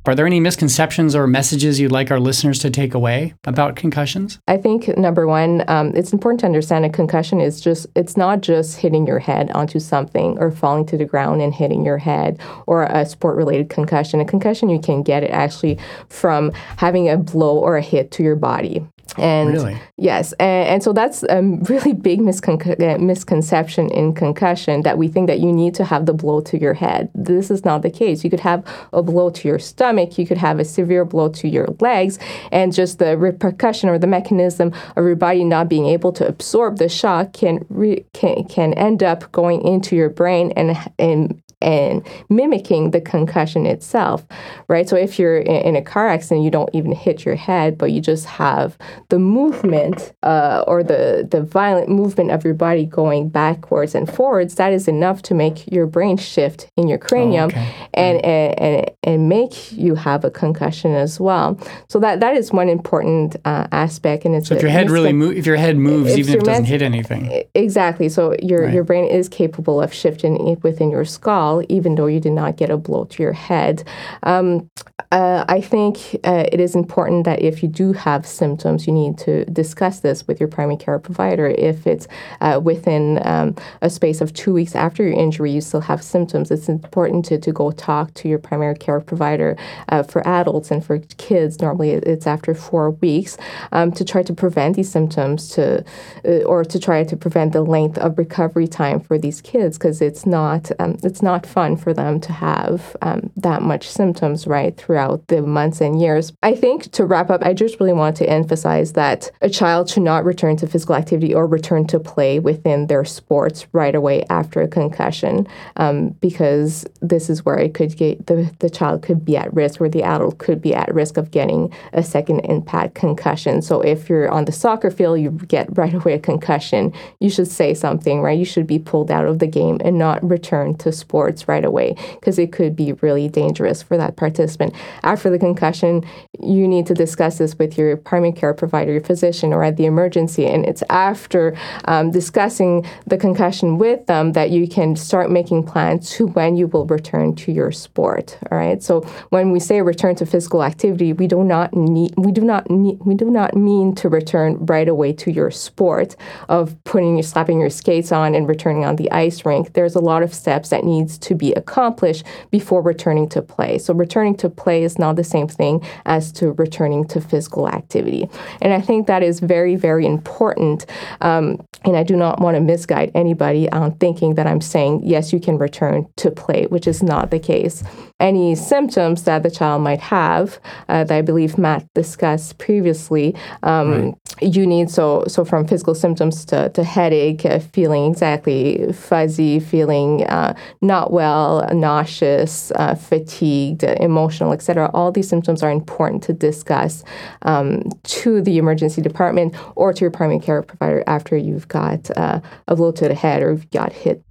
Are 0.08 0.16
there 0.16 0.26
any 0.26 0.40
misconceptions 0.40 1.16
or 1.16 1.28
messages 1.28 1.82
you'd 1.82 1.92
like 1.92 2.12
our 2.12 2.20
listeners 2.20 2.60
to 2.60 2.70
take 2.70 2.94
away 2.94 3.34
about 3.44 3.76
concussions? 3.76 4.40
I 4.48 4.56
think 4.56 4.98
number 4.98 5.28
one, 5.28 5.66
um, 5.68 5.92
it's 5.98 6.14
important 6.14 6.40
to 6.40 6.46
understand 6.46 6.86
a 6.86 6.90
concussion 6.90 7.42
is 7.42 7.60
just, 7.60 7.88
it's 7.94 8.16
not 8.16 8.40
just 8.40 8.78
hitting 8.78 9.06
your 9.06 9.20
head 9.20 9.52
onto 9.52 9.80
something 9.80 10.38
or 10.40 10.50
falling 10.50 10.86
to 10.86 10.98
the 10.98 11.04
ground 11.04 11.42
and 11.42 11.54
hitting 11.54 11.84
your 11.84 11.98
head 11.98 12.40
or 12.68 12.84
a 12.84 13.06
sport 13.06 13.36
related 13.36 13.70
concussion. 13.70 14.22
A 14.22 14.26
concussion, 14.26 14.70
you 14.70 14.80
can 14.80 15.04
get 15.04 15.24
it 15.24 15.32
actually 15.32 15.78
from 16.08 16.54
having 16.78 17.10
a 17.10 17.18
blow 17.18 17.58
or 17.58 17.76
a 17.76 17.82
hit 17.82 18.10
to 18.12 18.24
your 18.24 18.38
body. 18.38 18.88
And 19.18 19.50
Really? 19.52 19.78
yes, 19.98 20.34
and, 20.34 20.68
and 20.70 20.84
so 20.84 20.94
that's 20.94 21.24
a 21.24 21.42
really 21.70 21.94
big 21.94 22.20
miscon- 22.20 23.00
misconception 23.00 23.90
in 23.90 24.14
concussion 24.14 24.84
that 24.84 24.98
we 24.98 25.08
think 25.08 25.28
that 25.28 25.40
you 25.40 25.52
need 25.52 25.74
to 25.76 25.86
have 25.86 26.06
the 26.06 26.14
blow 26.14 26.42
to 26.42 26.60
your 26.60 26.74
head. 26.74 27.10
This 27.16 27.50
is 27.52 27.66
not 27.66 27.82
the 27.82 27.90
case. 27.90 28.24
You 28.24 28.30
could 28.30 28.40
have 28.42 28.64
a 28.94 29.02
blow 29.02 29.30
to 29.32 29.48
your 29.48 29.60
stomach, 29.60 30.18
you 30.18 30.26
could 30.28 30.38
have 30.38 30.60
a 30.60 30.66
severe 30.66 31.06
blow 31.06 31.30
to 31.30 31.48
your 31.48 31.68
legs, 31.80 32.20
and 32.52 32.74
just 32.74 33.00
the 33.00 33.18
repercussion 33.18 33.90
or 33.90 33.98
the 33.98 34.08
mechanism 34.08 34.74
of 34.96 35.06
your 35.06 35.16
body 35.16 35.44
not 35.44 35.70
being 35.70 35.88
able 35.88 36.12
to 36.14 36.28
absorb 36.28 36.78
the 36.78 36.90
shock 36.90 37.34
can 37.34 37.66
re- 37.70 38.06
can, 38.14 38.44
can 38.46 38.74
end 38.74 39.04
up 39.04 39.32
going 39.32 39.62
into 39.64 39.96
your 39.96 40.10
brain 40.10 40.52
and 40.56 40.78
and 41.00 41.42
and 41.62 42.06
mimicking 42.30 42.92
the 42.92 43.02
concussion 43.02 43.66
itself, 43.66 44.26
right? 44.68 44.88
So 44.88 44.96
if 44.96 45.18
you're 45.18 45.38
in, 45.38 45.76
a 45.76 45.82
car 45.82 46.08
accident, 46.08 46.44
you 46.44 46.52
don't 46.52 46.70
even 46.74 46.92
hit 46.92 47.26
your 47.26 47.36
head, 47.36 47.78
but 47.78 47.92
you 47.92 48.02
just 48.02 48.26
have 48.26 48.78
the 49.10 49.20
movement 49.20 50.14
uh, 50.24 50.64
or 50.68 50.84
the 50.84 51.28
the 51.30 51.42
violent 51.42 51.90
movement 51.90 52.32
of 52.32 52.44
your 52.44 52.54
body 52.54 52.86
going 52.86 53.30
backwards 53.30 53.96
and 53.96 54.12
forwards. 54.12 54.56
That 54.56 54.74
is 54.74 54.88
enough 54.88 55.22
to 55.24 55.34
make 55.34 55.72
your 55.72 55.88
brain 55.88 56.18
shift 56.18 56.70
in 56.78 56.88
your 56.88 56.98
cranium 56.98 57.50
okay. 57.50 57.68
and, 57.94 58.24
and, 58.26 58.60
and 58.60 58.92
and 59.04 59.30
make 59.30 59.72
you 59.72 59.96
have 59.96 60.26
a 60.26 60.32
concussion 60.32 60.94
as 60.94 61.20
well. 61.20 61.60
So 61.90 62.00
that 62.00 62.20
that 62.20 62.36
is 62.36 62.52
one 62.52 62.70
important 62.70 63.36
uh, 63.46 63.68
aspect. 63.72 64.26
And 64.26 64.36
it's 64.36 64.48
So 64.50 64.56
if 64.56 64.62
your 64.62 64.72
head 64.72 64.90
really 64.90 65.14
mo- 65.14 65.32
if 65.32 65.46
your 65.46 65.58
head 65.58 65.78
moves, 65.78 66.12
If 66.12 66.20
even 66.20 66.36
if 66.36 66.42
it 66.42 66.46
doesn't 66.46 66.66
hit 66.66 66.82
anything. 66.82 67.44
Exactly. 67.56 68.10
So 68.10 68.36
your 68.42 68.58
Right. 68.58 68.74
your 68.74 68.84
brain 68.84 69.06
is 69.06 69.30
capable 69.30 69.82
of 69.82 69.94
shifting 69.94 70.34
within 70.64 70.90
your 70.90 71.06
skull, 71.06 71.47
even 71.70 71.96
though 71.96 72.08
you 72.08 72.20
did 72.20 72.34
not 72.34 72.58
get 72.58 72.70
a 72.70 72.78
blow 72.78 73.06
to 73.06 73.24
your 73.24 73.34
head. 73.34 73.84
Um, 74.24 74.70
uh, 75.12 75.46
I 75.48 75.62
think 75.62 75.98
uh, 76.26 76.46
it 76.52 76.60
is 76.60 76.76
important 76.76 77.24
that 77.26 77.42
if 77.42 77.64
you 77.64 77.70
do 77.70 77.94
have 77.94 78.26
symptoms, 78.26 78.88
you 78.88 78.94
need 78.94 79.18
to 79.20 79.46
discuss 79.46 80.02
this 80.02 80.28
with 80.28 80.40
your 80.40 80.50
primary 80.50 80.78
care 80.78 81.00
provider. 81.00 81.48
If 81.48 81.88
it's 81.88 82.08
uh, 82.42 82.60
within 82.62 83.20
um, 83.26 83.56
a 83.82 83.90
space 83.90 84.20
of 84.22 84.34
two 84.34 84.54
weeks 84.54 84.76
after 84.76 85.04
your 85.04 85.14
injury, 85.14 85.52
you 85.52 85.62
still 85.62 85.82
have 85.82 86.04
symptoms, 86.04 86.52
it's 86.52 86.68
important 86.68 87.26
to, 87.26 87.38
to 87.38 87.52
go 87.52 87.72
talk 87.72 88.14
to 88.16 88.28
your 88.28 88.40
primary 88.40 88.76
care 88.76 89.00
provider 89.00 89.56
uh, 89.90 90.04
for 90.04 90.28
adults 90.28 90.72
and 90.72 90.84
for 90.84 91.00
kids. 91.18 91.62
Normally, 91.62 91.92
it's 91.92 92.28
after 92.28 92.54
four 92.54 92.92
weeks 92.92 93.38
um, 93.72 93.92
to 93.94 94.04
try 94.04 94.24
to 94.24 94.34
prevent 94.34 94.76
these 94.76 94.92
symptoms 94.92 95.50
to, 95.50 95.86
uh, 96.26 96.44
or 96.44 96.66
to 96.66 96.80
try 96.80 97.04
to 97.04 97.16
prevent 97.16 97.54
the 97.54 97.62
length 97.62 97.98
of 97.98 98.18
recovery 98.18 98.68
time 98.68 99.00
for 99.00 99.18
these 99.18 99.42
kids 99.42 99.78
because 99.78 100.02
it's 100.02 100.26
not 100.26 100.72
um, 100.80 100.98
it's 101.04 101.22
not 101.22 101.37
fun 101.46 101.78
for 101.78 101.94
them 101.94 102.20
to 102.22 102.32
have 102.32 102.96
um, 103.02 103.30
that 103.36 103.62
much 103.62 103.88
symptoms 103.88 104.48
right 104.48 104.76
throughout 104.78 105.28
the 105.28 105.42
months 105.42 105.82
and 105.82 106.00
years. 106.00 106.34
I 106.44 106.56
think 106.56 106.92
to 106.94 107.06
wrap 107.06 107.30
up, 107.30 107.44
I 107.44 107.54
just 107.54 107.80
really 107.80 107.94
want 107.94 108.18
to 108.18 108.30
emphasize 108.30 108.94
that 108.94 109.32
a 109.42 109.50
child 109.50 109.90
should 109.90 110.04
not 110.04 110.26
return 110.26 110.58
to 110.58 110.68
physical 110.68 110.96
activity 110.96 111.34
or 111.34 111.46
return 111.48 111.86
to 111.88 112.00
play 112.00 112.40
within 112.40 112.88
their 112.88 113.06
sports 113.06 113.68
right 113.74 113.96
away 113.96 114.24
after 114.30 114.62
a 114.62 114.68
concussion 114.68 115.48
um, 115.76 116.10
because 116.22 116.86
this 117.02 117.30
is 117.30 117.46
where 117.46 117.58
it 117.58 117.74
could 117.74 117.96
get 117.98 118.28
the, 118.28 118.52
the 118.60 118.70
child 118.70 119.02
could 119.02 119.24
be 119.24 119.38
at 119.38 119.54
risk 119.54 119.82
or 119.82 119.90
the 119.90 120.04
adult 120.04 120.38
could 120.38 120.62
be 120.62 120.74
at 120.74 120.94
risk 120.94 121.18
of 121.18 121.32
getting 121.32 121.74
a 121.94 122.04
second 122.04 122.40
impact 122.42 122.96
concussion. 122.96 123.62
So 123.62 123.82
if 123.82 124.10
you're 124.10 124.30
on 124.30 124.46
the 124.46 124.52
soccer 124.52 124.92
field, 124.92 125.20
you 125.20 125.32
get 125.32 125.78
right 125.78 125.94
away 125.94 126.14
a 126.14 126.20
concussion, 126.20 126.94
you 127.20 127.30
should 127.30 127.48
say 127.48 127.74
something, 127.74 128.22
right? 128.22 128.38
You 128.38 128.46
should 128.46 128.68
be 128.68 128.80
pulled 128.80 129.12
out 129.12 129.26
of 129.26 129.40
the 129.40 129.48
game 129.48 129.80
and 129.84 129.98
not 129.98 130.28
return 130.28 130.76
to 130.78 130.92
sports 130.92 131.27
right 131.48 131.66
away 131.66 131.96
because 132.16 132.40
it 132.40 132.52
could 132.52 132.76
be 132.76 132.94
really 132.94 133.28
dangerous 133.28 133.82
for 133.82 133.98
that 133.98 134.16
participant. 134.16 134.74
After 135.04 135.30
the 135.30 135.40
concussion, 135.40 136.04
you 136.42 136.68
need 136.68 136.86
to 136.88 136.94
discuss 136.94 137.38
this 137.38 137.58
with 137.58 137.78
your 137.78 137.98
primary 137.98 138.32
care 138.32 138.54
provider, 138.54 138.92
your 138.92 139.02
physician, 139.02 139.54
or 139.54 139.64
at 139.64 139.78
the 139.78 139.86
emergency. 139.86 140.46
And 140.46 140.66
it's 140.66 140.84
after 140.90 141.58
um, 141.86 142.12
discussing 142.12 142.86
the 143.06 143.18
concussion 143.18 143.78
with 143.78 144.06
them 144.08 144.34
that 144.34 144.52
you 144.52 144.68
can 144.68 144.96
start 144.96 145.32
making 145.32 145.64
plans 145.64 146.12
to 146.12 146.28
when 146.28 146.56
you 146.56 146.68
will 146.68 146.86
return 146.86 147.36
to 147.36 147.52
your 147.52 147.72
sport. 147.72 148.38
All 148.52 148.58
right. 148.58 148.82
So 148.82 149.02
when 149.30 149.52
we 149.52 149.60
say 149.60 149.82
return 149.82 150.16
to 150.16 150.26
physical 150.26 150.64
activity, 150.64 151.14
we 151.14 151.28
do 151.28 151.44
not 151.44 151.74
need 151.74 152.14
we 152.18 152.32
do 152.32 152.42
not 152.42 152.70
need 152.70 153.00
we 153.00 153.16
do 153.16 153.30
not 153.30 153.56
mean 153.56 153.96
to 153.96 154.10
return 154.10 154.66
right 154.66 154.88
away 154.88 155.14
to 155.14 155.32
your 155.32 155.52
sport 155.52 156.16
of 156.50 156.76
putting 156.84 157.16
your 157.16 157.24
slapping 157.24 157.60
your 157.60 157.70
skates 157.70 158.12
on 158.12 158.36
and 158.36 158.48
returning 158.48 158.86
on 158.86 158.96
the 158.96 159.12
ice 159.12 159.46
rink. 159.46 159.74
There's 159.74 159.96
a 159.96 160.00
lot 160.00 160.24
of 160.24 160.34
steps 160.34 160.70
that 160.70 160.84
needs 160.84 161.18
to 161.20 161.36
be 161.36 161.54
accomplished 161.54 162.26
before 162.52 162.82
returning 162.82 163.30
to 163.30 163.42
play. 163.42 163.78
So 163.78 163.94
returning 163.94 164.36
to 164.38 164.50
play 164.50 164.84
is 164.84 165.00
not 165.00 165.16
the 165.16 165.24
same 165.24 165.48
thing 165.48 165.84
as 166.06 166.27
to 166.34 166.52
returning 166.54 167.06
to 167.08 167.22
physical 167.22 167.68
activity. 167.68 168.30
And 168.62 168.74
I 168.74 168.82
think 168.82 169.08
that 169.08 169.24
is 169.24 169.40
very, 169.40 169.76
very 169.76 170.06
important. 170.06 170.86
Um, 171.22 171.66
and 171.86 171.96
I 171.96 172.04
do 172.04 172.16
not 172.16 172.42
want 172.42 172.56
to 172.56 172.62
misguide 172.62 173.12
anybody 173.14 173.70
on 173.72 173.96
thinking 173.98 174.36
that 174.36 174.48
I'm 174.48 174.62
saying, 174.62 175.02
yes, 175.04 175.32
you 175.32 175.40
can 175.40 175.58
return 175.58 176.08
to 176.18 176.32
play, 176.32 176.66
which 176.66 176.88
is 176.88 177.04
not 177.04 177.32
the 177.32 177.40
case. 177.40 177.84
Any 178.20 178.56
symptoms 178.56 179.24
that 179.24 179.44
the 179.44 179.52
child 179.52 179.84
might 179.84 180.00
have, 180.00 180.60
uh, 180.90 181.04
that 181.04 181.16
I 181.16 181.22
believe 181.22 181.58
Matt 181.58 181.86
discussed 181.94 182.58
previously, 182.58 183.36
um, 183.64 184.16
you 184.42 184.68
need 184.68 184.90
so 184.90 185.24
so 185.28 185.46
from 185.46 185.68
physical 185.68 185.96
symptoms 185.96 186.46
to, 186.46 186.70
to 186.70 186.84
headache, 186.84 187.46
uh, 187.46 187.60
feeling 187.60 188.12
exactly 188.12 188.92
fuzzy, 188.94 189.60
feeling 189.60 190.26
uh, 190.26 190.56
not 190.82 191.12
well, 191.12 191.68
nauseous, 191.74 192.72
uh, 192.72 192.96
fatigued, 192.96 193.84
uh, 193.84 193.96
emotional, 194.00 194.52
etc. 194.52 194.90
All 194.94 195.12
these 195.12 195.30
symptoms 195.30 195.64
are 195.64 195.72
important 195.72 196.17
to 196.22 196.34
discuss 196.34 197.04
um, 197.44 197.84
to 198.04 198.42
the 198.42 198.58
emergency 198.58 199.02
department 199.02 199.56
or 199.76 199.94
to 199.94 200.02
your 200.02 200.12
primary 200.12 200.40
care 200.40 200.62
provider 200.62 201.04
after 201.08 201.36
you've 201.36 201.68
got 201.68 202.10
uh, 202.18 202.40
a 202.68 202.76
blow 202.76 202.92
to 202.92 203.08
the 203.08 203.16
head 203.16 203.44
or 203.44 203.52
you've 203.52 203.70
got 203.72 203.94
hit 203.94 204.24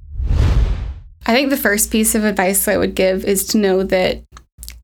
I 1.28 1.34
think 1.34 1.50
the 1.50 1.56
first 1.56 1.90
piece 1.90 2.14
of 2.14 2.24
advice 2.24 2.68
I 2.68 2.76
would 2.76 2.94
give 2.94 3.24
is 3.24 3.46
to 3.48 3.58
know 3.58 3.82
that 3.82 4.22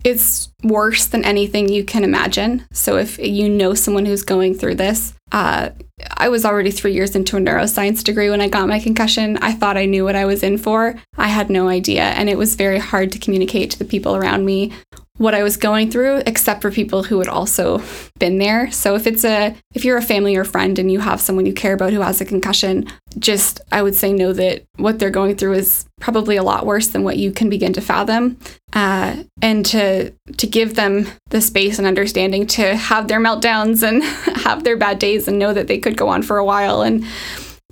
it's 0.04 0.52
worse 0.64 1.06
than 1.06 1.24
anything 1.24 1.68
you 1.68 1.84
can 1.84 2.02
imagine. 2.02 2.66
So 2.72 2.96
if 2.96 3.18
you 3.18 3.48
know 3.48 3.74
someone 3.74 4.06
who's 4.06 4.24
going 4.24 4.54
through 4.54 4.74
this, 4.74 5.14
uh, 5.30 5.70
I 6.16 6.28
was 6.28 6.44
already 6.44 6.72
three 6.72 6.92
years 6.92 7.14
into 7.14 7.36
a 7.36 7.40
neuroscience 7.40 8.02
degree 8.02 8.28
when 8.28 8.40
I 8.40 8.48
got 8.48 8.68
my 8.68 8.80
concussion. 8.80 9.38
I 9.38 9.52
thought 9.52 9.76
I 9.76 9.86
knew 9.86 10.04
what 10.04 10.16
I 10.16 10.24
was 10.24 10.42
in 10.42 10.58
for. 10.58 10.96
I 11.16 11.28
had 11.28 11.48
no 11.48 11.68
idea. 11.68 12.02
And 12.02 12.28
it 12.28 12.36
was 12.36 12.56
very 12.56 12.80
hard 12.80 13.12
to 13.12 13.20
communicate 13.20 13.70
to 13.70 13.78
the 13.78 13.84
people 13.84 14.16
around 14.16 14.44
me 14.44 14.72
what 15.18 15.34
I 15.34 15.42
was 15.42 15.56
going 15.56 15.90
through, 15.90 16.22
except 16.26 16.62
for 16.62 16.70
people 16.70 17.02
who 17.02 17.18
had 17.18 17.28
also 17.28 17.82
been 18.18 18.38
there. 18.38 18.70
So 18.70 18.94
if 18.94 19.06
it's 19.06 19.24
a 19.24 19.54
if 19.74 19.84
you're 19.84 19.98
a 19.98 20.02
family 20.02 20.36
or 20.36 20.44
friend 20.44 20.78
and 20.78 20.90
you 20.90 21.00
have 21.00 21.20
someone 21.20 21.46
you 21.46 21.52
care 21.52 21.74
about 21.74 21.92
who 21.92 22.00
has 22.00 22.20
a 22.20 22.24
concussion, 22.24 22.86
just 23.18 23.60
I 23.70 23.82
would 23.82 23.94
say 23.94 24.12
know 24.12 24.32
that 24.32 24.64
what 24.76 24.98
they're 24.98 25.10
going 25.10 25.36
through 25.36 25.54
is 25.54 25.86
probably 26.00 26.36
a 26.36 26.42
lot 26.42 26.66
worse 26.66 26.88
than 26.88 27.04
what 27.04 27.18
you 27.18 27.30
can 27.30 27.50
begin 27.50 27.72
to 27.74 27.80
fathom, 27.80 28.38
uh, 28.72 29.22
and 29.40 29.66
to 29.66 30.10
to 30.10 30.46
give 30.46 30.74
them 30.74 31.06
the 31.28 31.40
space 31.40 31.78
and 31.78 31.86
understanding 31.86 32.46
to 32.48 32.74
have 32.74 33.08
their 33.08 33.20
meltdowns 33.20 33.86
and 33.86 34.02
have 34.40 34.64
their 34.64 34.76
bad 34.76 34.98
days 34.98 35.28
and 35.28 35.38
know 35.38 35.52
that 35.52 35.68
they 35.68 35.78
could 35.78 35.96
go 35.96 36.08
on 36.08 36.22
for 36.22 36.38
a 36.38 36.44
while 36.44 36.82
and 36.82 37.04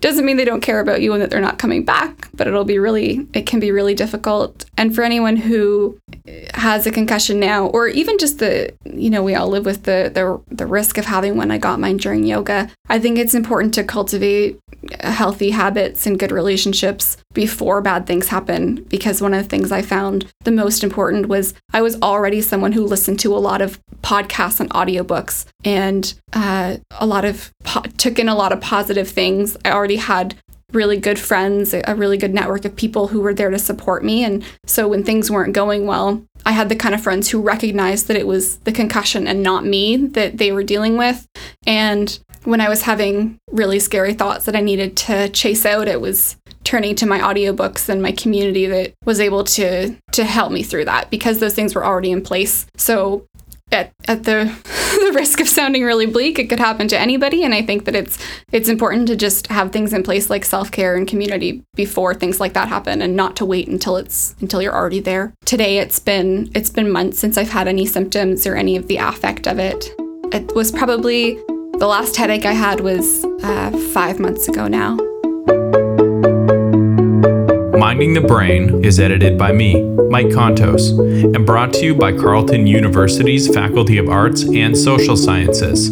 doesn't 0.01 0.25
mean 0.25 0.37
they 0.37 0.45
don't 0.45 0.61
care 0.61 0.81
about 0.81 1.03
you 1.03 1.13
and 1.13 1.23
that 1.23 1.31
they're 1.31 1.41
not 1.41 1.59
coming 1.59 1.85
back, 1.85 2.29
but 2.35 2.47
it'll 2.47 2.65
be 2.65 2.79
really, 2.79 3.27
it 3.35 3.47
can 3.47 3.61
be 3.61 3.71
really 3.71 3.95
difficult. 3.95 4.65
And 4.77 4.95
for 4.95 5.03
anyone 5.03 5.37
who 5.37 5.99
has 6.55 6.87
a 6.87 6.91
concussion 6.91 7.39
now, 7.41 7.67
or 7.67 7.89
even 7.89 8.19
just 8.19 8.39
the, 8.39 8.73
you 8.85 9.11
know, 9.11 9.23
we 9.23 9.35
all 9.35 9.49
live 9.49 9.67
with 9.67 9.85
the 9.85 10.11
the, 10.13 10.41
the 10.55 10.67
risk 10.67 10.99
of 10.99 11.05
having 11.05 11.37
one. 11.37 11.51
I 11.51 11.59
got 11.59 11.81
mine 11.81 11.99
during 11.99 12.25
yoga. 12.25 12.71
I 12.89 12.99
think 12.99 13.19
it's 13.19 13.35
important 13.35 13.75
to 13.75 13.85
cultivate 13.85 14.59
healthy 15.01 15.51
habits 15.51 16.07
and 16.07 16.19
good 16.19 16.33
relationships 16.33 17.19
before 17.35 17.83
bad 17.83 18.07
things 18.07 18.29
happen. 18.29 18.83
Because 18.85 19.21
one 19.21 19.35
of 19.35 19.43
the 19.43 19.49
things 19.49 19.71
I 19.71 19.83
found 19.83 20.27
the 20.45 20.51
most 20.51 20.83
important 20.83 21.27
was 21.27 21.55
I 21.73 21.83
was 21.83 22.01
already 22.01 22.41
someone 22.41 22.73
who 22.73 22.85
listened 22.85 23.21
to 23.21 23.37
a 23.37 23.39
lot 23.39 23.61
of 23.61 23.79
podcasts 24.03 24.61
and 24.61 24.71
audiobooks 24.71 25.45
and 25.63 26.15
uh, 26.33 26.79
a 26.99 27.07
lot 27.07 27.25
of 27.25 27.53
po- 27.65 27.83
took 27.99 28.19
in 28.19 28.29
a 28.29 28.35
lot 28.35 28.53
of 28.53 28.61
positive 28.61 29.09
things. 29.09 29.57
I 29.65 29.71
already 29.91 29.97
had 29.97 30.37
really 30.73 30.99
good 30.99 31.19
friends, 31.19 31.75
a 31.75 31.97
really 31.97 32.17
good 32.17 32.33
network 32.33 32.65
of 32.65 32.77
people 32.77 33.09
who 33.09 33.21
were 33.21 33.35
there 33.35 33.51
to 33.51 33.59
support 33.59 34.05
me. 34.05 34.23
And 34.23 34.45
so 34.67 34.87
when 34.87 35.03
things 35.03 35.29
weren't 35.29 35.53
going 35.53 35.85
well, 35.85 36.25
I 36.47 36.53
had 36.53 36.69
the 36.69 36.77
kind 36.77 36.95
of 36.95 37.03
friends 37.03 37.29
who 37.29 37.43
recognized 37.43 38.07
that 38.07 38.17
it 38.17 38.27
was 38.27 38.59
the 38.59 38.71
concussion 38.71 39.27
and 39.27 39.43
not 39.43 39.65
me 39.65 39.97
that 39.97 40.39
they 40.39 40.53
were 40.53 40.63
dealing 40.63 40.97
with. 40.97 41.27
And 41.67 42.17
when 42.45 42.61
I 42.61 42.69
was 42.69 42.83
having 42.83 43.39
really 43.51 43.81
scary 43.81 44.15
thoughts 44.15 44.45
that 44.45 44.55
I 44.55 44.61
needed 44.61 44.97
to 44.99 45.29
chase 45.31 45.67
out, 45.67 45.89
it 45.89 46.01
was 46.01 46.37
turning 46.63 46.95
to 46.95 47.07
my 47.07 47.19
audiobooks 47.19 47.89
and 47.89 48.01
my 48.01 48.13
community 48.13 48.67
that 48.67 48.93
was 49.05 49.19
able 49.19 49.43
to 49.43 49.97
to 50.13 50.25
help 50.25 50.53
me 50.53 50.63
through 50.63 50.85
that 50.85 51.11
because 51.11 51.41
those 51.41 51.55
things 51.55 51.75
were 51.75 51.85
already 51.85 52.13
in 52.13 52.23
place. 52.23 52.67
So 52.77 53.27
at, 53.73 53.93
at 54.09 54.25
the 54.25 54.53
the 55.01 55.13
risk 55.13 55.41
of 55.41 55.49
sounding 55.49 55.85
really 55.85 56.07
bleak, 56.07 56.39
it 56.39 56.49
could 56.49 56.59
happen 56.59 56.89
to 56.89 56.99
anybody. 56.99 57.45
And 57.45 57.55
I 57.55 57.63
think 57.63 57.85
that 57.85 57.95
it's 57.95 58.19
it's 58.53 58.69
important 58.69 59.09
to 59.09 59.17
just 59.17 59.47
have 59.49 59.73
things 59.73 59.93
in 59.93 60.03
place 60.03 60.31
like 60.31 60.45
self 60.45 60.71
care 60.71 60.97
and 60.97 61.07
community 61.07 61.63
before 61.75 62.15
things 62.15 62.41
like 62.41 62.55
that 62.55 62.69
happen, 62.69 63.03
and 63.03 63.17
not 63.17 63.37
to 63.37 63.45
wait 63.45 63.69
until 63.69 63.97
it's 63.97 64.35
until 64.41 64.63
you're 64.63 64.75
already 64.75 65.01
there. 65.01 65.33
Today, 65.45 65.79
it's 65.79 65.99
been 65.99 66.51
it's 66.55 66.71
been 66.71 66.91
months 66.91 67.19
since 67.19 67.37
I've 67.39 67.51
had 67.51 67.69
any 67.69 67.87
symptoms 67.87 68.47
or 68.47 68.57
any 68.57 68.77
of 68.77 68.89
the 68.89 68.97
affect 68.99 69.47
of 69.47 69.59
it. 69.59 69.91
It 70.33 70.55
was 70.55 70.71
probably 70.71 71.35
The 71.81 71.87
last 71.87 72.17
headache 72.17 72.45
I 72.45 72.53
had 72.53 72.81
was 72.81 73.25
uh, 73.43 73.71
five 73.95 74.21
months 74.21 74.49
ago 74.49 74.69
now. 74.69 74.99
Minding 77.81 78.13
the 78.13 78.21
Brain 78.21 78.85
is 78.85 79.01
edited 79.01 79.39
by 79.39 79.53
me, 79.53 79.83
Mike 80.11 80.27
Contos, 80.27 80.91
and 81.35 81.47
brought 81.47 81.73
to 81.73 81.83
you 81.83 81.95
by 81.95 82.13
Carleton 82.13 82.67
University's 82.67 83.49
Faculty 83.49 83.97
of 83.97 84.07
Arts 84.07 84.43
and 84.43 84.77
Social 84.77 85.17
Sciences. 85.17 85.89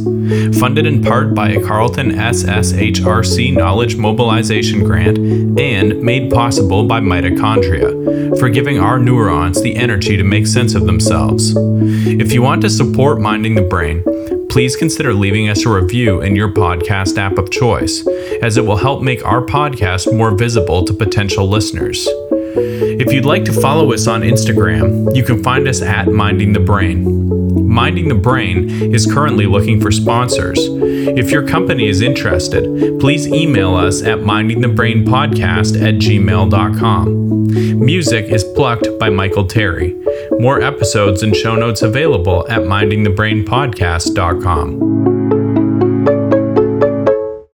Funded 0.60 0.84
in 0.84 1.02
part 1.02 1.34
by 1.34 1.48
a 1.48 1.64
Carleton 1.64 2.10
SSHRC 2.10 3.56
Knowledge 3.56 3.96
Mobilization 3.96 4.84
Grant 4.84 5.16
and 5.58 6.02
made 6.02 6.30
possible 6.30 6.86
by 6.86 7.00
mitochondria 7.00 8.38
for 8.38 8.50
giving 8.50 8.78
our 8.78 8.98
neurons 8.98 9.62
the 9.62 9.74
energy 9.74 10.18
to 10.18 10.24
make 10.24 10.46
sense 10.46 10.74
of 10.74 10.84
themselves. 10.84 11.54
If 11.56 12.34
you 12.34 12.42
want 12.42 12.60
to 12.62 12.70
support 12.70 13.18
Minding 13.18 13.54
the 13.54 13.62
Brain, 13.62 14.04
please 14.48 14.76
consider 14.76 15.14
leaving 15.14 15.48
us 15.48 15.64
a 15.64 15.70
review 15.70 16.20
in 16.20 16.34
your 16.34 16.48
podcast 16.48 17.18
app 17.18 17.38
of 17.38 17.50
choice, 17.50 18.06
as 18.42 18.56
it 18.56 18.64
will 18.64 18.76
help 18.76 19.02
make 19.02 19.24
our 19.24 19.44
podcast 19.44 20.12
more 20.16 20.34
visible 20.34 20.84
to 20.84 20.94
potential 20.94 21.48
listeners. 21.48 22.08
If 22.56 23.12
you'd 23.12 23.24
like 23.24 23.44
to 23.44 23.52
follow 23.52 23.92
us 23.92 24.06
on 24.06 24.22
Instagram, 24.22 25.14
you 25.14 25.22
can 25.22 25.42
find 25.42 25.68
us 25.68 25.82
at 25.82 26.08
Minding 26.08 26.52
the 26.52 26.60
Brain. 26.60 27.68
Minding 27.68 28.08
the 28.08 28.14
Brain 28.14 28.94
is 28.94 29.06
currently 29.06 29.46
looking 29.46 29.80
for 29.80 29.90
sponsors. 29.90 30.58
If 30.60 31.30
your 31.30 31.46
company 31.46 31.88
is 31.88 32.00
interested, 32.00 33.00
please 33.00 33.26
email 33.26 33.74
us 33.74 34.02
at 34.02 34.18
mindingthebrainpodcast 34.18 35.80
at 35.80 35.94
gmail.com. 35.94 37.84
Music 37.84 38.26
is 38.26 38.44
plucked 38.44 38.86
by 38.98 39.10
Michael 39.10 39.46
Terry. 39.46 39.96
More 40.38 40.60
episodes 40.60 41.22
and 41.22 41.34
show 41.34 41.56
notes 41.56 41.82
available 41.82 42.46
at 42.48 42.62
mindingthebrainpodcast.com. 42.62 45.07